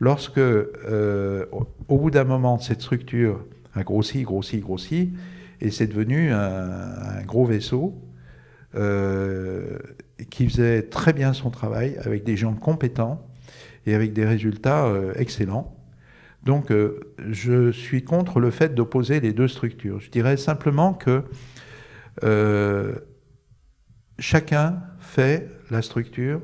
[0.00, 1.46] Lorsque, euh,
[1.88, 3.44] au bout d'un moment, cette structure
[3.74, 5.12] a grossi, grossi, grossi,
[5.60, 8.00] et c'est devenu un, gros vaisseau
[10.30, 13.26] qui faisait très bien son travail avec des gens compétents
[13.86, 15.74] et avec des résultats excellents.
[16.44, 17.00] Donc, euh,
[17.30, 20.00] je suis contre le fait d'opposer les deux structures.
[20.00, 21.24] Je dirais simplement que
[22.22, 22.94] euh,
[24.18, 26.42] chacun fait la structure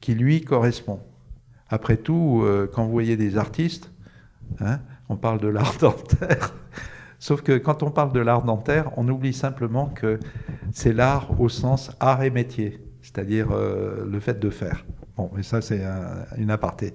[0.00, 1.00] qui lui correspond.
[1.68, 3.90] Après tout, euh, quand vous voyez des artistes,
[4.60, 6.54] hein, on parle de l'art dentaire,
[7.22, 10.18] sauf que quand on parle de l'art dentaire, on oublie simplement que
[10.72, 14.84] c'est l'art au sens art et métier, c'est-à-dire le fait de faire.
[15.16, 15.82] Bon, mais ça c'est
[16.36, 16.94] une aparté.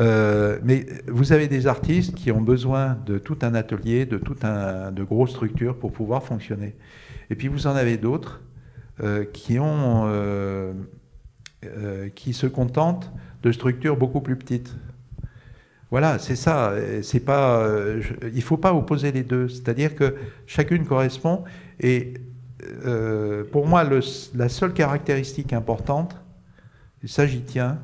[0.00, 4.36] Euh, mais vous avez des artistes qui ont besoin de tout un atelier, de tout
[4.42, 6.76] un de grosses structures pour pouvoir fonctionner.
[7.30, 8.42] Et puis vous en avez d'autres
[9.02, 10.72] euh, qui ont euh,
[12.14, 13.12] qui se contentent
[13.42, 14.76] de structures beaucoup plus petites.
[15.94, 16.74] Voilà, c'est ça.
[17.02, 17.64] C'est pas,
[18.34, 19.48] il faut pas opposer les deux.
[19.48, 21.44] C'est-à-dire que chacune correspond.
[21.78, 22.14] Et
[23.52, 23.84] pour moi,
[24.34, 26.20] la seule caractéristique importante,
[27.04, 27.78] et ça j'y tiens,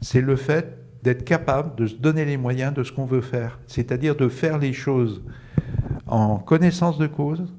[0.00, 3.60] c'est le fait d'être capable de se donner les moyens de ce qu'on veut faire,
[3.68, 5.22] c'est-à-dire de faire les choses
[6.08, 7.54] en connaissance de cause,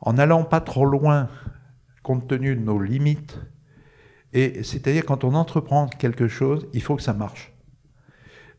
[0.00, 1.28] en n'allant pas trop loin
[2.02, 3.40] compte tenu de nos limites,
[4.34, 7.54] et c'est-à-dire quand on entreprend quelque chose, il faut que ça marche.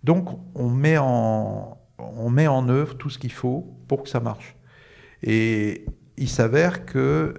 [0.03, 4.19] Donc on met en, on met en œuvre tout ce qu'il faut pour que ça
[4.19, 4.55] marche.
[5.23, 5.85] Et
[6.17, 7.35] il s'avère que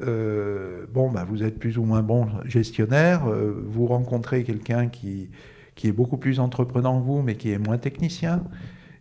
[0.00, 5.30] euh, bon, bah, vous êtes plus ou moins bon gestionnaire, euh, vous rencontrez quelqu'un qui,
[5.74, 8.44] qui est beaucoup plus entreprenant que vous, mais qui est moins technicien.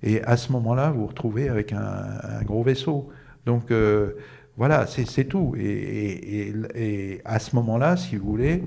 [0.03, 3.09] Et à ce moment-là, vous vous retrouvez avec un, gros vaisseau.
[3.45, 4.13] Donc euh,
[4.57, 5.55] voilà, c'est tout.
[5.57, 8.63] Et, et, à ce moment-là, si vous voulez,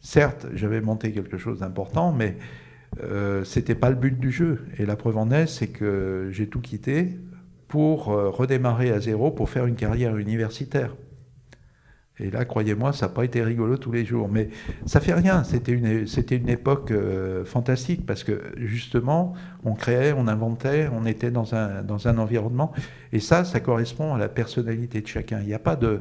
[0.00, 2.36] certes, j'avais monté quelque chose d'important, mais
[3.02, 4.64] euh, c'était pas le but du jeu.
[4.78, 7.18] Et la preuve en est, c'est que j'ai tout quitté
[7.68, 10.94] pour euh, redémarrer à zéro pour faire une carrière universitaire.
[12.18, 14.28] Et là, croyez-moi, ça n'a pas été rigolo tous les jours.
[14.28, 14.48] Mais
[14.86, 15.44] ça fait rien.
[15.44, 21.04] C'était une, c'était une époque euh, fantastique parce que justement, on créait, on inventait, on
[21.04, 22.72] était dans un, dans un environnement.
[23.12, 25.40] Et ça, ça correspond à la personnalité de chacun.
[25.40, 26.00] Il n'y a pas de.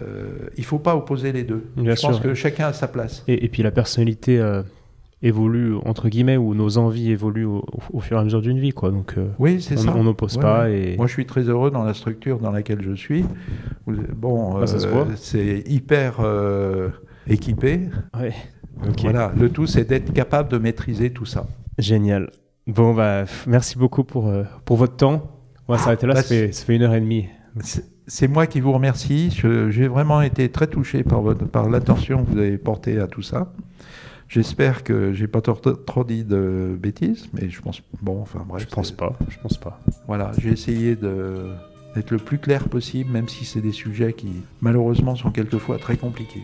[0.00, 1.66] Euh, il ne faut pas opposer les deux.
[1.76, 3.22] Je pense que chacun a sa place.
[3.28, 4.40] Et, et puis la personnalité.
[5.24, 8.72] Euh, évolue entre guillemets ou nos envies évoluent au, fur et à mesure d'une vie
[8.72, 8.90] quoi.
[8.90, 9.94] Donc euh, oui c'est ça.
[9.96, 12.94] on n'oppose pas et moi je suis très heureux dans la structure dans laquelle je
[12.94, 13.24] suis.
[13.86, 16.90] Bon ah, euh, c'est hyper euh,
[17.26, 17.88] équipé.
[18.18, 18.34] Ouais.
[19.00, 21.46] voilà le tout c'est d'être capable de maîtriser tout ça.
[21.78, 22.30] Génial.
[22.66, 24.32] Bon bah merci beaucoup pour
[24.64, 25.40] pour votre temps.
[25.66, 27.26] On va s'arrêter là bah, ça, fait, ça fait une heure et demie.
[28.06, 29.30] C'est moi qui vous remercie.
[29.70, 33.22] J'ai vraiment été très touché par, votre, par l'attention que vous avez portée à tout
[33.22, 33.50] ça.
[34.28, 37.82] J'espère que j'ai pas trop, dit de bêtises, mais je pense.
[38.02, 38.66] Bon, enfin bref.
[38.68, 39.16] Je pense pas.
[39.28, 39.80] Je pense pas.
[40.06, 44.28] Voilà, j'ai essayé d'être le plus clair possible, même si c'est des sujets qui
[44.60, 46.42] malheureusement sont quelquefois très compliqués.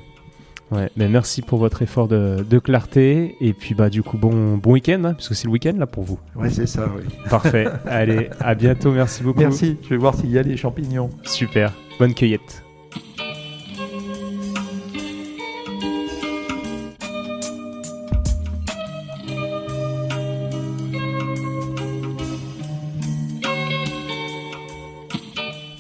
[0.71, 4.73] Ouais, mais merci pour votre effort de, clarté et puis bah du coup bon bon
[4.73, 6.21] week-end hein, puisque c'est le week-end là pour vous.
[6.37, 7.03] Ouais c'est ça oui.
[7.29, 7.67] Parfait.
[7.87, 9.41] Allez à bientôt merci beaucoup.
[9.41, 9.79] Merci.
[9.83, 11.11] Je vais voir s'il y a des champignons.
[11.25, 11.73] Super.
[11.99, 12.63] Bonne cueillette.